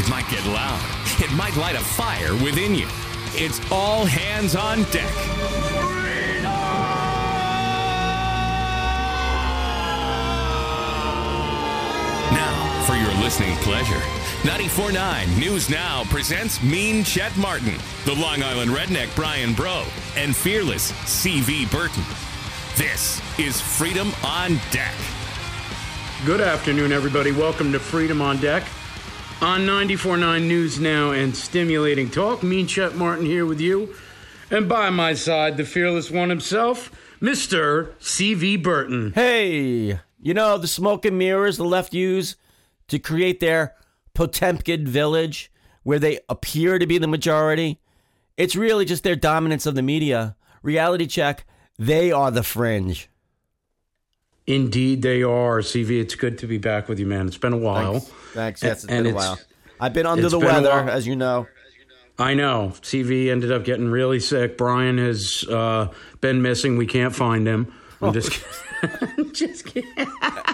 It 0.00 0.08
might 0.08 0.26
get 0.30 0.46
loud. 0.46 0.80
It 1.18 1.30
might 1.32 1.54
light 1.56 1.74
a 1.74 1.80
fire 1.80 2.32
within 2.42 2.74
you. 2.74 2.88
It's 3.34 3.60
all 3.70 4.06
hands 4.06 4.56
on 4.56 4.84
deck. 4.84 5.14
Now, 12.32 12.84
for 12.86 12.94
your 12.94 13.12
listening 13.22 13.54
pleasure, 13.56 14.00
94.9 14.48 15.38
News 15.38 15.68
Now 15.68 16.04
presents 16.04 16.62
Mean 16.62 17.04
Chet 17.04 17.36
Martin, 17.36 17.74
the 18.06 18.14
Long 18.14 18.42
Island 18.42 18.70
redneck 18.70 19.14
Brian 19.14 19.52
Bro, 19.52 19.84
and 20.16 20.34
fearless 20.34 20.92
CV 20.92 21.70
Berton. 21.70 22.04
This 22.74 23.20
is 23.38 23.60
Freedom 23.60 24.10
on 24.24 24.58
Deck. 24.70 24.94
Good 26.24 26.40
afternoon, 26.40 26.90
everybody. 26.90 27.32
Welcome 27.32 27.70
to 27.72 27.78
Freedom 27.78 28.22
on 28.22 28.38
Deck 28.38 28.64
on 29.42 29.62
94.9 29.62 30.46
News 30.46 30.78
Now 30.78 31.12
and 31.12 31.34
Stimulating 31.34 32.10
Talk. 32.10 32.42
Mean 32.42 32.66
Chet 32.66 32.94
Martin 32.94 33.24
here 33.24 33.46
with 33.46 33.60
you. 33.60 33.94
And 34.50 34.68
by 34.68 34.90
my 34.90 35.14
side, 35.14 35.56
the 35.56 35.64
fearless 35.64 36.10
one 36.10 36.28
himself, 36.28 36.90
Mr. 37.22 37.92
CV 38.00 38.62
Berton. 38.62 39.12
Hey, 39.14 40.00
you 40.20 40.34
know 40.34 40.58
the 40.58 40.68
smoke 40.68 41.04
and 41.06 41.16
mirrors 41.18 41.56
the 41.56 41.64
left 41.64 41.94
use 41.94 42.36
to 42.88 42.98
create 42.98 43.40
their 43.40 43.74
Potemkin 44.14 44.86
village 44.86 45.50
where 45.82 45.98
they 45.98 46.20
appear 46.28 46.78
to 46.78 46.86
be 46.86 46.98
the 46.98 47.06
majority? 47.06 47.80
It's 48.36 48.56
really 48.56 48.84
just 48.84 49.04
their 49.04 49.16
dominance 49.16 49.66
of 49.66 49.74
the 49.74 49.82
media. 49.82 50.36
Reality 50.62 51.06
check, 51.06 51.46
they 51.78 52.12
are 52.12 52.30
the 52.30 52.42
fringe. 52.42 53.09
Indeed, 54.50 55.02
they 55.02 55.22
are. 55.22 55.60
CV, 55.60 56.00
it's 56.00 56.14
good 56.14 56.38
to 56.38 56.46
be 56.46 56.58
back 56.58 56.88
with 56.88 56.98
you, 56.98 57.06
man. 57.06 57.28
It's 57.28 57.38
been 57.38 57.52
a 57.52 57.58
while. 57.58 58.00
Thanks. 58.00 58.10
Thanks. 58.32 58.62
Yes, 58.62 58.84
it's 58.84 58.92
And 58.92 59.04
been 59.04 59.14
a 59.14 59.16
while. 59.16 59.38
I've 59.78 59.94
been 59.94 60.06
under 60.06 60.28
the 60.28 60.38
weather, 60.38 60.70
as 60.70 61.06
you 61.06 61.16
know. 61.16 61.46
I 62.18 62.34
know. 62.34 62.72
CV 62.82 63.30
ended 63.30 63.50
up 63.50 63.64
getting 63.64 63.88
really 63.88 64.20
sick. 64.20 64.58
Brian 64.58 64.98
has 64.98 65.44
uh, 65.48 65.88
been 66.20 66.42
missing. 66.42 66.76
We 66.76 66.86
can't 66.86 67.14
find 67.14 67.46
him. 67.46 67.72
I'm 68.02 68.12
just 68.12 68.32
kidding. 68.32 69.32
just 69.32 69.66
kidding. 69.66 69.90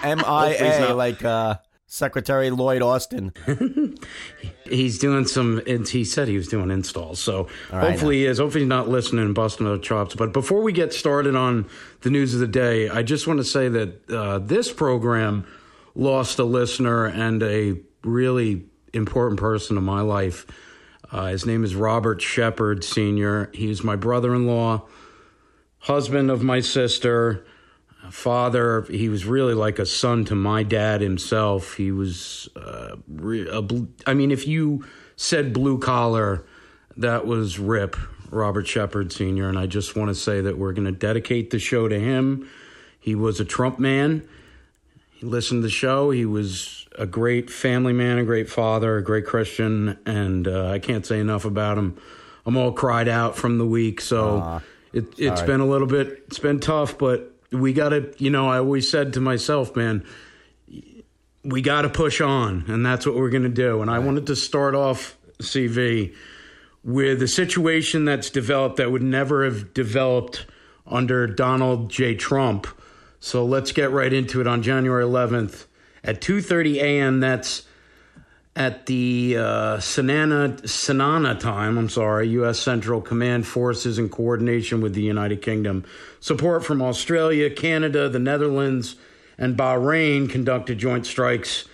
MIA, 0.03 0.93
like 0.93 1.25
uh, 1.25 1.55
Secretary 1.87 2.49
Lloyd 2.51 2.81
Austin. 2.81 3.33
He's 4.69 4.99
doing 4.99 5.25
some. 5.25 5.61
and 5.67 5.87
He 5.87 6.03
said 6.03 6.27
he 6.27 6.37
was 6.37 6.47
doing 6.47 6.71
installs, 6.71 7.19
so 7.19 7.47
right, 7.71 7.91
hopefully 7.91 8.17
he 8.17 8.25
is. 8.25 8.37
Hopefully 8.37 8.63
he's 8.63 8.69
not 8.69 8.87
listening 8.87 9.25
and 9.25 9.33
busting 9.35 9.65
other 9.65 9.77
chops. 9.77 10.15
But 10.15 10.33
before 10.33 10.61
we 10.61 10.71
get 10.71 10.93
started 10.93 11.35
on 11.35 11.67
the 12.01 12.09
news 12.09 12.33
of 12.33 12.39
the 12.39 12.47
day, 12.47 12.89
I 12.89 13.03
just 13.03 13.27
want 13.27 13.39
to 13.39 13.43
say 13.43 13.69
that 13.69 14.09
uh, 14.09 14.39
this 14.39 14.71
program 14.71 15.47
lost 15.95 16.37
a 16.39 16.43
listener 16.43 17.05
and 17.05 17.41
a 17.41 17.77
really 18.03 18.65
important 18.93 19.39
person 19.39 19.77
in 19.77 19.83
my 19.83 20.01
life. 20.01 20.45
Uh, 21.11 21.27
his 21.27 21.45
name 21.45 21.63
is 21.63 21.73
Robert 21.73 22.21
Shepard 22.21 22.83
Sr. 22.83 23.49
He's 23.53 23.83
my 23.83 23.95
brother-in-law, 23.95 24.85
husband 25.79 26.29
of 26.29 26.43
my 26.43 26.59
sister, 26.59 27.46
father. 28.11 28.83
He 28.83 29.09
was 29.09 29.25
really 29.25 29.53
like 29.53 29.79
a 29.79 29.85
son 29.85 30.25
to 30.25 30.35
my 30.35 30.63
dad 30.63 31.01
himself. 31.01 31.73
He 31.75 31.91
was, 31.91 32.49
uh, 32.55 32.95
re- 33.07 33.47
a 33.49 33.61
bl- 33.61 33.85
I 34.05 34.13
mean, 34.13 34.31
if 34.31 34.47
you 34.47 34.85
said 35.15 35.53
blue 35.53 35.79
collar, 35.79 36.45
that 36.97 37.25
was 37.25 37.59
Rip, 37.59 37.95
Robert 38.29 38.67
Shepard 38.67 39.11
Sr. 39.11 39.49
And 39.49 39.57
I 39.57 39.67
just 39.67 39.95
want 39.95 40.09
to 40.09 40.15
say 40.15 40.41
that 40.41 40.57
we're 40.57 40.73
going 40.73 40.85
to 40.85 40.91
dedicate 40.91 41.49
the 41.51 41.59
show 41.59 41.87
to 41.87 41.99
him. 41.99 42.49
He 42.99 43.15
was 43.15 43.39
a 43.39 43.45
Trump 43.45 43.79
man. 43.79 44.27
He 45.11 45.25
listened 45.25 45.59
to 45.59 45.67
the 45.67 45.71
show. 45.71 46.11
He 46.11 46.25
was 46.25 46.87
a 46.97 47.05
great 47.05 47.49
family 47.49 47.93
man, 47.93 48.17
a 48.17 48.23
great 48.23 48.49
father, 48.49 48.97
a 48.97 49.03
great 49.03 49.25
Christian, 49.25 49.97
and 50.05 50.47
uh, 50.47 50.67
I 50.67 50.79
can't 50.79 51.05
say 51.05 51.19
enough 51.19 51.45
about 51.45 51.77
him. 51.77 51.97
I'm 52.45 52.57
all 52.57 52.71
cried 52.71 53.07
out 53.07 53.35
from 53.35 53.57
the 53.57 53.65
week, 53.65 54.01
so 54.01 54.39
it, 54.93 55.05
it's 55.17 55.41
been 55.47 55.59
a 55.59 55.65
little 55.65 55.87
bit. 55.87 56.23
It's 56.27 56.39
been 56.39 56.59
tough, 56.59 56.97
but 56.97 57.33
we 57.51 57.73
got 57.73 57.89
to. 57.89 58.13
You 58.17 58.29
know, 58.29 58.49
I 58.49 58.57
always 58.57 58.89
said 58.89 59.13
to 59.13 59.21
myself, 59.21 59.75
man, 59.75 60.05
we 61.43 61.61
got 61.61 61.83
to 61.83 61.89
push 61.89 62.21
on, 62.21 62.65
and 62.67 62.85
that's 62.85 63.05
what 63.05 63.15
we're 63.15 63.29
going 63.29 63.43
to 63.43 63.49
do. 63.49 63.81
And 63.81 63.89
I 63.89 63.99
wanted 63.99 64.27
to 64.27 64.35
start 64.35 64.75
off 64.75 65.17
CV 65.39 66.15
with 66.83 67.21
a 67.21 67.27
situation 67.27 68.05
that's 68.05 68.29
developed 68.29 68.77
that 68.77 68.91
would 68.91 69.03
never 69.03 69.43
have 69.43 69.73
developed 69.73 70.45
under 70.85 71.27
Donald 71.27 71.89
J. 71.89 72.15
Trump. 72.15 72.67
So 73.19 73.45
let's 73.45 73.71
get 73.71 73.91
right 73.91 74.11
into 74.11 74.41
it 74.41 74.47
on 74.47 74.61
January 74.63 75.03
11th 75.03 75.65
at 76.03 76.21
2:30 76.21 76.75
a.m. 76.77 77.19
That's 77.19 77.66
at 78.57 78.87
the 78.87 79.35
uh, 79.37 79.77
Sanana, 79.77 80.59
Sanana 80.63 81.39
time, 81.39 81.77
I'm 81.77 81.89
sorry, 81.89 82.27
U.S. 82.29 82.59
Central 82.59 83.01
Command 83.01 83.45
Forces 83.45 83.99
in 83.99 84.09
coordination 84.09 84.81
with 84.81 84.95
the 84.95 85.03
United 85.03 85.43
Kingdom. 85.43 85.85
Support 86.21 86.65
from 86.65 86.81
Australia, 86.81 87.51
Canada, 87.51 88.09
the 88.09 88.17
Netherlands, 88.17 88.95
and 89.37 89.55
Bahrain 89.55 90.27
conducted 90.27 90.79
joint 90.79 91.05
strikes 91.05 91.65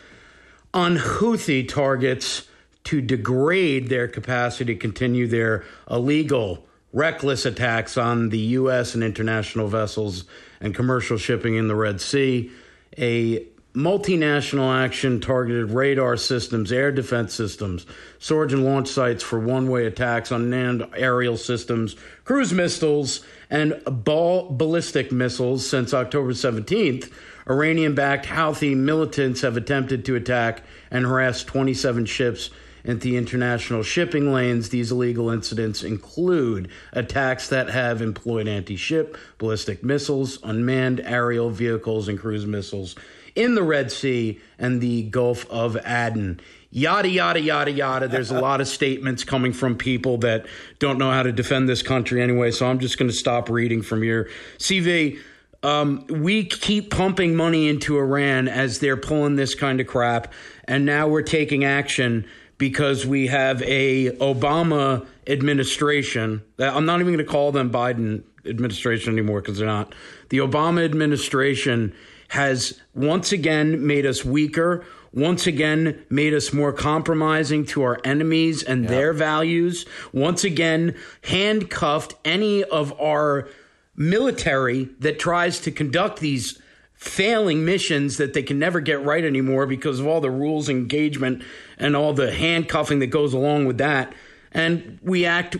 on 0.73 0.97
Houthi 0.97 1.65
targets 1.65 2.49
to 2.83 2.99
degrade 2.99 3.87
their 3.87 4.09
capacity 4.09 4.73
to 4.73 4.79
continue 4.79 5.25
their 5.25 5.63
illegal, 5.89 6.65
reckless 6.91 7.45
attacks 7.45 7.97
on 7.97 8.27
the 8.27 8.39
U.S. 8.39 8.93
and 8.93 9.05
international 9.05 9.69
vessels 9.69 10.25
and 10.59 10.75
commercial 10.75 11.17
shipping 11.17 11.55
in 11.55 11.69
the 11.69 11.75
Red 11.75 12.01
Sea. 12.01 12.51
A 12.97 13.47
multinational 13.73 14.71
action 14.73 15.19
targeted 15.19 15.71
radar 15.71 16.15
systems, 16.15 16.71
air 16.71 16.91
defense 16.91 17.33
systems, 17.33 17.85
storage 18.19 18.53
and 18.53 18.63
launch 18.63 18.87
sites 18.87 19.23
for 19.23 19.39
one 19.39 19.67
way 19.67 19.87
attacks 19.87 20.31
on 20.31 20.49
manned 20.49 20.85
aerial 20.95 21.37
systems, 21.37 21.95
cruise 22.23 22.53
missiles, 22.53 23.25
and 23.49 23.81
ball 23.85 24.51
ballistic 24.51 25.11
missiles 25.11 25.67
since 25.67 25.93
October 25.93 26.33
17th. 26.33 27.11
Iranian 27.49 27.95
backed 27.95 28.27
Houthi 28.27 28.75
militants 28.75 29.41
have 29.41 29.57
attempted 29.57 30.05
to 30.05 30.15
attack 30.15 30.61
and 30.91 31.05
harass 31.05 31.43
27 31.43 32.05
ships 32.05 32.51
into 32.83 33.09
the 33.09 33.17
international 33.17 33.81
shipping 33.81 34.31
lanes. 34.31 34.69
These 34.69 34.91
illegal 34.91 35.29
incidents 35.29 35.83
include 35.83 36.69
attacks 36.91 37.49
that 37.49 37.69
have 37.69 38.01
employed 38.01 38.47
anti 38.47 38.75
ship, 38.75 39.17
ballistic 39.39 39.83
missiles, 39.83 40.37
unmanned 40.43 40.99
aerial 40.99 41.49
vehicles, 41.49 42.07
and 42.07 42.19
cruise 42.19 42.45
missiles 42.45 42.95
in 43.35 43.55
the 43.55 43.63
Red 43.63 43.91
Sea 43.91 44.39
and 44.57 44.81
the 44.81 45.03
Gulf 45.03 45.49
of 45.49 45.77
Aden. 45.85 46.39
Yada, 46.71 47.07
yada, 47.07 47.39
yada, 47.39 47.71
yada. 47.71 48.07
There's 48.07 48.31
a 48.31 48.41
lot 48.41 48.59
of 48.59 48.67
statements 48.67 49.23
coming 49.23 49.53
from 49.53 49.77
people 49.77 50.17
that 50.19 50.47
don't 50.79 50.97
know 50.97 51.11
how 51.11 51.21
to 51.21 51.31
defend 51.31 51.69
this 51.69 51.83
country 51.83 52.19
anyway, 52.21 52.49
so 52.49 52.65
I'm 52.65 52.79
just 52.79 52.97
going 52.97 53.09
to 53.09 53.15
stop 53.15 53.47
reading 53.47 53.83
from 53.83 54.01
here. 54.01 54.29
CV, 54.57 55.19
um, 55.61 56.05
we 56.09 56.45
keep 56.45 56.89
pumping 56.89 57.35
money 57.35 57.69
into 57.69 57.97
Iran 57.97 58.47
as 58.47 58.79
they're 58.79 58.97
pulling 58.97 59.35
this 59.35 59.53
kind 59.53 59.79
of 59.79 59.87
crap, 59.87 60.33
and 60.65 60.83
now 60.83 61.07
we're 61.07 61.21
taking 61.21 61.63
action 61.63 62.25
because 62.57 63.05
we 63.05 63.27
have 63.27 63.61
a 63.61 64.09
Obama 64.17 65.05
administration. 65.27 66.41
That 66.57 66.75
I'm 66.75 66.85
not 66.85 67.01
even 67.01 67.13
going 67.13 67.25
to 67.25 67.31
call 67.31 67.51
them 67.51 67.71
Biden 67.71 68.23
administration 68.45 69.13
anymore 69.13 69.41
because 69.41 69.57
they're 69.57 69.67
not. 69.67 69.93
The 70.29 70.39
Obama 70.39 70.83
administration 70.83 71.93
has 72.33 72.79
once 72.95 73.31
again 73.31 73.85
made 73.85 74.07
us 74.07 74.25
weaker. 74.25 74.83
Once 75.13 75.45
again, 75.45 76.03
made 76.09 76.33
us 76.33 76.51
more 76.51 76.73
compromising 76.73 77.63
to 77.63 77.83
our 77.83 77.99
enemies 78.03 78.63
and 78.63 78.87
their 78.87 79.13
values. 79.13 79.85
Once 80.11 80.43
again, 80.43 80.95
handcuffed 81.23 82.15
any 82.25 82.63
of 82.63 82.99
our 82.99 83.47
military 83.95 84.85
that 84.99 85.19
tries 85.19 85.59
to 85.59 85.69
conduct 85.69 86.19
these 86.21 86.59
failing 86.95 87.63
missions 87.63 88.17
that 88.17 88.33
they 88.33 88.41
can 88.41 88.57
never 88.57 88.79
get 88.79 89.03
right 89.05 89.23
anymore 89.23 89.67
because 89.67 89.99
of 89.99 90.07
all 90.07 90.19
the 90.19 90.31
rules 90.31 90.69
engagement 90.69 91.43
and 91.77 91.95
all 91.95 92.13
the 92.13 92.31
handcuffing 92.31 92.97
that 92.97 93.07
goes 93.07 93.33
along 93.33 93.65
with 93.65 93.77
that 93.77 94.11
and 94.53 94.97
we 95.03 95.25
act 95.25 95.57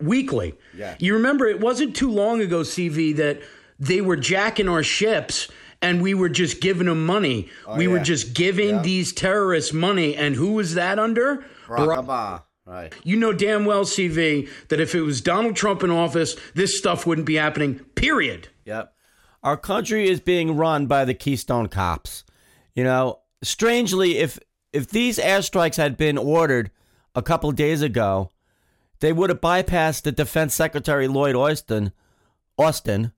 weakly 0.00 0.54
Yeah. 0.76 0.94
you 0.98 1.14
remember 1.14 1.46
it 1.46 1.60
wasn't 1.60 1.96
too 1.96 2.10
long 2.10 2.42
ago 2.42 2.60
cv 2.60 3.16
that 3.16 3.40
they 3.80 4.00
were 4.02 4.16
jacking 4.16 4.68
our 4.68 4.82
ships 4.82 5.48
and 5.82 6.00
we 6.00 6.14
were 6.14 6.28
just 6.28 6.60
giving 6.60 6.86
them 6.86 7.04
money 7.04 7.48
oh, 7.66 7.76
we 7.76 7.88
were 7.88 7.98
just 7.98 8.32
giving 8.34 8.76
Yeah. 8.76 8.82
these 8.82 9.12
terrorists 9.12 9.72
money 9.72 10.14
and 10.16 10.34
who 10.36 10.52
was 10.52 10.74
that 10.74 10.98
under 10.98 11.44
Barack 11.66 12.06
Obama. 12.06 12.42
Right. 12.64 12.94
you 13.02 13.16
know 13.16 13.32
damn 13.32 13.64
well, 13.64 13.84
CV, 13.84 14.48
that 14.68 14.80
if 14.80 14.94
it 14.94 15.02
was 15.02 15.20
Donald 15.20 15.56
Trump 15.56 15.82
in 15.82 15.90
office, 15.90 16.36
this 16.54 16.78
stuff 16.78 17.04
wouldn't 17.04 17.26
be 17.26 17.34
happening, 17.34 17.80
period. 17.96 18.48
Yep. 18.64 18.94
Our 19.42 19.56
country 19.56 20.08
is 20.08 20.20
being 20.20 20.56
run 20.56 20.86
by 20.86 21.04
the 21.04 21.12
Keystone 21.14 21.66
Cops. 21.66 22.22
You 22.74 22.84
know, 22.84 23.18
strangely, 23.42 24.18
if 24.18 24.38
if 24.72 24.88
these 24.88 25.18
airstrikes 25.18 25.76
had 25.76 25.96
been 25.96 26.16
ordered 26.16 26.70
a 27.16 27.20
couple 27.22 27.50
days 27.50 27.82
ago, 27.82 28.30
they 29.00 29.12
would 29.12 29.28
have 29.30 29.40
bypassed 29.40 30.02
the 30.02 30.12
Defense 30.12 30.54
Secretary 30.54 31.08
Lloyd 31.08 31.34
Austin, 31.34 31.92
Austin, 32.56 33.12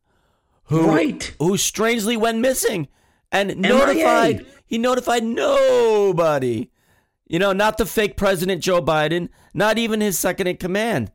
who 0.66 0.86
Right. 0.88 1.34
who 1.38 1.56
strangely 1.56 2.16
went 2.16 2.38
missing 2.38 2.88
and 3.30 3.56
notified 3.56 4.46
he 4.66 4.78
notified 4.78 5.22
nobody. 5.24 6.70
You 7.26 7.38
know, 7.38 7.52
not 7.52 7.78
the 7.78 7.86
fake 7.86 8.16
President 8.16 8.62
Joe 8.62 8.82
Biden, 8.82 9.28
not 9.54 9.78
even 9.78 10.00
his 10.00 10.18
second 10.18 10.46
in 10.46 10.56
command. 10.56 11.10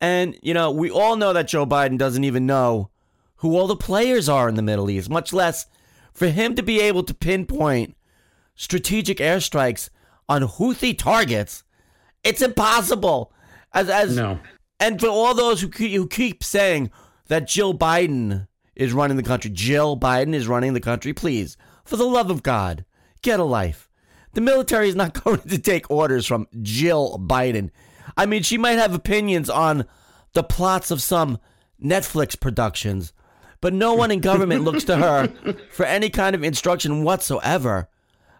And, 0.00 0.38
you 0.42 0.54
know, 0.54 0.70
we 0.70 0.90
all 0.90 1.16
know 1.16 1.32
that 1.32 1.48
Joe 1.48 1.66
Biden 1.66 1.98
doesn't 1.98 2.24
even 2.24 2.46
know 2.46 2.90
who 3.36 3.56
all 3.56 3.66
the 3.66 3.76
players 3.76 4.28
are 4.28 4.48
in 4.48 4.54
the 4.54 4.62
Middle 4.62 4.90
East, 4.90 5.10
much 5.10 5.32
less 5.32 5.66
for 6.12 6.28
him 6.28 6.54
to 6.54 6.62
be 6.62 6.80
able 6.80 7.02
to 7.04 7.14
pinpoint 7.14 7.94
strategic 8.54 9.18
airstrikes 9.18 9.90
on 10.28 10.42
Houthi 10.42 10.96
targets. 10.96 11.62
It's 12.22 12.42
impossible. 12.42 13.32
As, 13.72 13.88
as 13.90 14.16
No. 14.16 14.38
and 14.80 14.98
for 15.00 15.08
all 15.08 15.34
those 15.34 15.60
who 15.60 15.68
keep, 15.68 15.92
who 15.92 16.06
keep 16.08 16.42
saying 16.44 16.90
that 17.28 17.46
Jill 17.48 17.76
Biden 17.76 18.46
is 18.76 18.92
running 18.92 19.16
the 19.16 19.22
country, 19.22 19.50
Jill 19.50 19.96
Biden 19.96 20.34
is 20.34 20.48
running 20.48 20.74
the 20.74 20.80
country, 20.80 21.12
please, 21.12 21.56
for 21.84 21.96
the 21.96 22.04
love 22.04 22.30
of 22.30 22.42
God, 22.42 22.84
get 23.22 23.40
a 23.40 23.44
life. 23.44 23.88
The 24.34 24.40
military 24.40 24.88
is 24.88 24.96
not 24.96 25.14
going 25.24 25.40
to 25.40 25.58
take 25.58 25.90
orders 25.90 26.26
from 26.26 26.48
Jill 26.62 27.18
Biden. 27.18 27.70
I 28.16 28.26
mean, 28.26 28.42
she 28.42 28.58
might 28.58 28.78
have 28.78 28.94
opinions 28.94 29.48
on 29.48 29.86
the 30.34 30.42
plots 30.42 30.90
of 30.90 31.02
some 31.02 31.38
Netflix 31.82 32.38
productions, 32.38 33.12
but 33.60 33.72
no 33.72 33.94
one 33.94 34.10
in 34.10 34.20
government 34.20 34.64
looks 34.64 34.84
to 34.84 34.96
her 34.96 35.28
for 35.72 35.86
any 35.86 36.10
kind 36.10 36.34
of 36.34 36.44
instruction 36.44 37.02
whatsoever, 37.02 37.88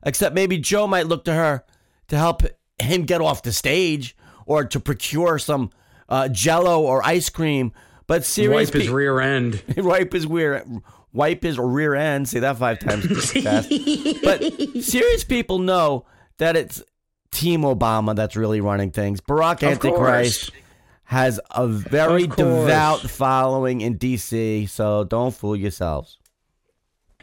except 0.04 0.34
maybe 0.34 0.58
Joe 0.58 0.86
might 0.86 1.06
look 1.06 1.24
to 1.24 1.34
her 1.34 1.64
to 2.08 2.18
help 2.18 2.42
him 2.78 3.04
get 3.04 3.20
off 3.20 3.42
the 3.42 3.52
stage 3.52 4.16
or 4.46 4.64
to 4.64 4.80
procure 4.80 5.38
some 5.38 5.70
uh, 6.08 6.28
jello 6.28 6.82
or 6.82 7.04
ice 7.06 7.30
cream. 7.30 7.72
But 8.06 8.24
serious 8.24 8.68
Wipe 8.68 8.74
his 8.74 8.86
pe- 8.88 8.92
rear 8.92 9.20
end. 9.20 9.62
wipe 9.76 10.12
his 10.12 10.26
rear 10.26 10.64
wipe 11.12 11.42
his 11.42 11.58
rear 11.58 11.94
end. 11.94 12.28
Say 12.28 12.40
that 12.40 12.58
five 12.58 12.78
times 12.78 13.32
fast. 13.32 13.70
but 14.22 14.42
serious 14.82 15.24
people 15.24 15.58
know 15.58 16.04
that 16.38 16.56
it's 16.56 16.82
Team 17.30 17.62
Obama 17.62 18.14
that's 18.14 18.36
really 18.36 18.60
running 18.60 18.90
things. 18.90 19.20
Barack 19.20 19.62
Of 19.62 19.64
Antichrist 19.64 20.50
course. 20.52 20.62
has 21.04 21.40
a 21.50 21.66
very 21.66 22.26
devout 22.26 23.00
following 23.00 23.80
in 23.80 23.96
D.C., 23.96 24.66
so 24.66 25.04
don't 25.04 25.34
fool 25.34 25.56
yourselves. 25.56 26.18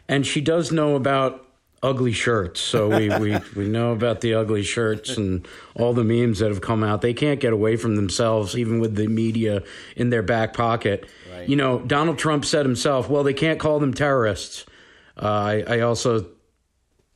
And 0.08 0.26
she 0.26 0.40
does 0.40 0.72
know 0.72 0.96
about 0.96 1.46
ugly 1.82 2.12
shirts. 2.12 2.60
So 2.60 2.88
we, 2.88 3.08
we, 3.18 3.38
we 3.56 3.68
know 3.68 3.92
about 3.92 4.20
the 4.20 4.34
ugly 4.34 4.62
shirts 4.62 5.16
and 5.16 5.46
all 5.74 5.92
the 5.92 6.04
memes 6.04 6.38
that 6.38 6.48
have 6.48 6.60
come 6.60 6.82
out. 6.82 7.02
They 7.02 7.14
can't 7.14 7.40
get 7.40 7.52
away 7.52 7.76
from 7.76 7.96
themselves, 7.96 8.56
even 8.56 8.80
with 8.80 8.94
the 8.94 9.08
media 9.08 9.62
in 9.96 10.10
their 10.10 10.22
back 10.22 10.54
pocket. 10.54 11.08
You 11.46 11.56
know, 11.56 11.80
Donald 11.80 12.18
Trump 12.18 12.44
said 12.44 12.64
himself, 12.64 13.08
well, 13.08 13.24
they 13.24 13.34
can't 13.34 13.58
call 13.58 13.80
them 13.80 13.92
terrorists. 13.92 14.64
Uh, 15.20 15.26
I, 15.26 15.64
I 15.66 15.80
also 15.80 16.26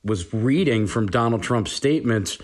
was 0.05 0.33
reading 0.33 0.87
from 0.87 1.07
Donald 1.07 1.43
Trump's 1.43 1.73
statements. 1.73 2.39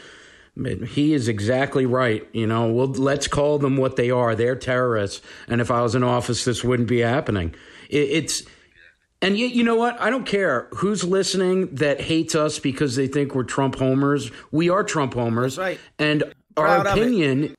He 0.86 1.14
is 1.14 1.28
exactly 1.28 1.86
right. 1.86 2.28
You 2.32 2.46
know, 2.46 2.70
well, 2.72 2.88
let's 2.88 3.26
call 3.26 3.58
them 3.58 3.76
what 3.76 3.96
they 3.96 4.10
are. 4.10 4.34
They're 4.34 4.56
terrorists. 4.56 5.22
And 5.48 5.60
if 5.60 5.70
I 5.70 5.82
was 5.82 5.94
in 5.94 6.02
office, 6.02 6.44
this 6.44 6.62
wouldn't 6.62 6.88
be 6.88 7.00
happening. 7.00 7.54
It, 7.88 8.10
it's, 8.10 8.42
and 9.22 9.38
yet, 9.38 9.52
you 9.52 9.62
know 9.62 9.76
what? 9.76 9.98
I 10.00 10.10
don't 10.10 10.26
care 10.26 10.68
who's 10.72 11.04
listening 11.04 11.76
that 11.76 12.00
hates 12.00 12.34
us 12.34 12.58
because 12.58 12.96
they 12.96 13.06
think 13.06 13.34
we're 13.34 13.44
Trump 13.44 13.76
homers. 13.76 14.30
We 14.50 14.68
are 14.68 14.82
Trump 14.82 15.14
homers. 15.14 15.56
right. 15.56 15.78
And 15.98 16.24
Proud 16.56 16.86
our 16.86 16.92
opinion, 16.92 17.54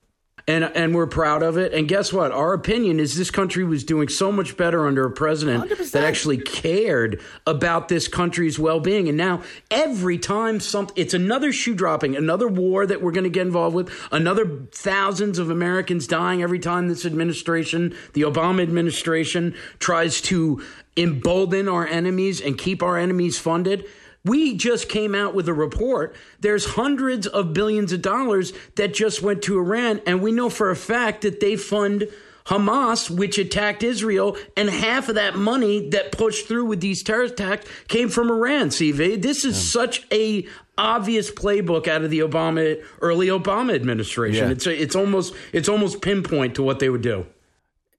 and 0.48 0.66
and 0.76 0.94
we're 0.94 1.08
proud 1.08 1.42
of 1.42 1.58
it. 1.58 1.74
And 1.74 1.88
guess 1.88 2.12
what? 2.12 2.32
Our 2.32 2.54
opinion 2.54 3.00
is 3.00 3.16
this 3.16 3.32
country 3.32 3.64
was 3.64 3.84
doing 3.84 4.10
so 4.10 4.32
much 4.32 4.58
better 4.58 4.86
under 4.86 5.06
a 5.06 5.12
president 5.12 5.70
100%. 5.70 5.92
that 5.92 6.04
actually 6.04 6.38
cared 6.38 7.22
about 7.48 7.88
this 7.88 8.08
country's 8.08 8.60
well-being. 8.60 9.08
And 9.08 9.18
now 9.18 9.42
every 9.72 10.18
time 10.18 10.60
something, 10.60 10.94
it's 10.98 11.14
another 11.14 11.54
shoe 11.54 11.76
dropping, 11.76 12.16
another 12.16 12.48
war 12.48 12.86
that 12.86 13.02
we're 13.02 13.12
going 13.12 13.24
to 13.24 13.30
get 13.30 13.46
involved 13.46 13.76
with, 13.76 13.92
another 14.12 14.68
thousands 14.72 15.40
of 15.40 15.50
Americans 15.50 16.08
dying 16.08 16.44
every 16.44 16.60
time 16.60 16.90
this 16.90 17.06
administration, 17.06 17.96
the 18.14 18.22
Obama 18.22 18.62
administration, 18.62 19.56
tries 19.80 20.20
to 20.22 20.62
embolden 20.98 21.68
our 21.68 21.88
enemies 21.88 22.42
and 22.42 22.58
keep 22.58 22.84
our 22.84 22.98
enemies 22.98 23.40
funded. 23.40 23.86
We 24.26 24.56
just 24.56 24.88
came 24.88 25.14
out 25.14 25.36
with 25.36 25.50
a 25.50 25.54
report. 25.54 26.16
There's 26.40 26.66
hundreds 26.66 27.28
of 27.28 27.54
billions 27.54 27.92
of 27.92 28.02
dollars 28.02 28.54
that 28.76 28.94
just 28.94 29.22
went 29.22 29.42
to 29.44 29.58
Iran, 29.58 30.02
and 30.06 30.22
we 30.22 30.32
know 30.32 30.50
for 30.50 30.70
a 30.70 30.76
fact 30.76 31.22
that 31.22 31.42
they 31.42 31.58
fund 31.58 32.08
Hamas, 32.46 33.10
which 33.10 33.38
attacked 33.38 33.84
Israel, 33.84 34.38
and 34.58 34.70
half 34.70 35.10
of 35.10 35.16
that 35.16 35.36
money 35.36 35.90
that 35.90 36.12
pushed 36.12 36.48
through 36.48 36.66
with 36.66 36.82
these 36.82 37.04
terrorist 37.04 37.36
attacks 37.36 37.68
came 37.88 38.10
from 38.10 38.30
Iran. 38.30 38.70
CV, 38.70 39.22
this 39.22 39.46
is 39.46 39.72
such 39.72 40.06
a 40.12 40.46
obvious 40.78 41.32
playbook 41.32 41.88
out 41.88 42.04
of 42.04 42.10
the 42.10 42.20
Obama 42.20 42.82
early 43.02 43.28
Obama 43.28 43.74
administration. 43.76 44.48
Yeah. 44.48 44.52
It's 44.52 44.68
a, 44.68 44.82
it's 44.82 44.96
almost 44.96 45.34
it's 45.52 45.70
almost 45.70 46.02
pinpoint 46.02 46.56
to 46.56 46.64
what 46.64 46.80
they 46.80 46.90
would 46.90 47.02
do. 47.02 47.26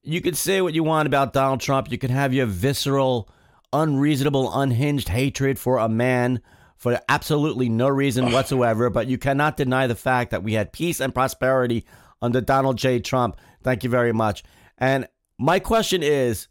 You 0.02 0.20
could 0.20 0.36
say 0.36 0.60
what 0.60 0.74
you 0.74 0.84
want 0.84 1.06
about 1.06 1.32
Donald 1.32 1.60
Trump. 1.60 1.90
You 1.90 1.96
can 1.96 2.10
have 2.10 2.34
your 2.34 2.44
visceral, 2.44 3.30
unreasonable, 3.74 4.50
unhinged 4.58 5.08
hatred 5.10 5.58
for 5.58 5.76
a 5.78 5.88
man 5.88 6.40
for 6.76 6.98
absolutely 7.08 7.68
no 7.68 7.88
reason 7.88 8.30
whatsoever, 8.32 8.88
but 8.90 9.06
you 9.06 9.18
cannot 9.18 9.56
deny 9.56 9.86
the 9.86 9.94
fact 9.94 10.30
that 10.30 10.42
we 10.42 10.54
had 10.54 10.72
peace 10.72 11.00
and 11.00 11.14
prosperity 11.14 11.84
under 12.22 12.40
Donald 12.40 12.78
J. 12.78 13.00
Trump. 13.00 13.36
Thank 13.62 13.84
you 13.84 13.90
very 13.90 14.12
much. 14.12 14.42
And 14.78 15.08
my 15.38 15.58
question 15.58 16.02
is 16.02 16.46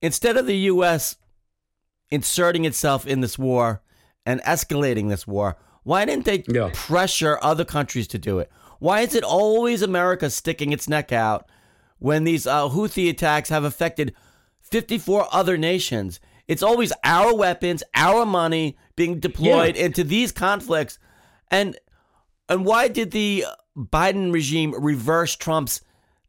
instead 0.00 0.36
of 0.36 0.46
the 0.46 0.56
U.S. 0.72 1.16
inserting 2.10 2.64
itself 2.64 3.06
in 3.06 3.20
this 3.20 3.38
war 3.38 3.82
and 4.26 4.40
escalating 4.42 5.08
this 5.08 5.26
war, 5.26 5.56
why 5.82 6.04
didn't 6.04 6.24
they 6.24 6.44
Yeah. 6.48 6.70
pressure 6.72 7.38
other 7.42 7.64
countries 7.64 8.06
to 8.08 8.18
do 8.18 8.38
it? 8.38 8.50
Why 8.78 9.00
is 9.00 9.14
it 9.14 9.24
always 9.24 9.82
America 9.82 10.30
sticking 10.30 10.72
its 10.72 10.88
neck 10.88 11.12
out 11.12 11.48
when 11.98 12.24
these 12.24 12.46
uh, 12.46 12.68
Houthi 12.68 13.08
attacks 13.10 13.48
have 13.48 13.64
affected 13.64 14.14
54 14.60 15.28
other 15.32 15.56
nations? 15.56 16.20
It's 16.46 16.62
always 16.62 16.92
our 17.02 17.34
weapons, 17.34 17.82
our 17.94 18.26
money 18.26 18.76
being 18.96 19.20
deployed 19.20 19.76
into 19.76 20.04
these 20.04 20.32
conflicts. 20.32 20.98
And 21.50 21.76
and 22.48 22.64
why 22.64 22.88
did 22.88 23.10
the 23.10 23.46
Biden 23.76 24.32
regime 24.32 24.74
reverse 24.78 25.34
Trump's 25.36 25.80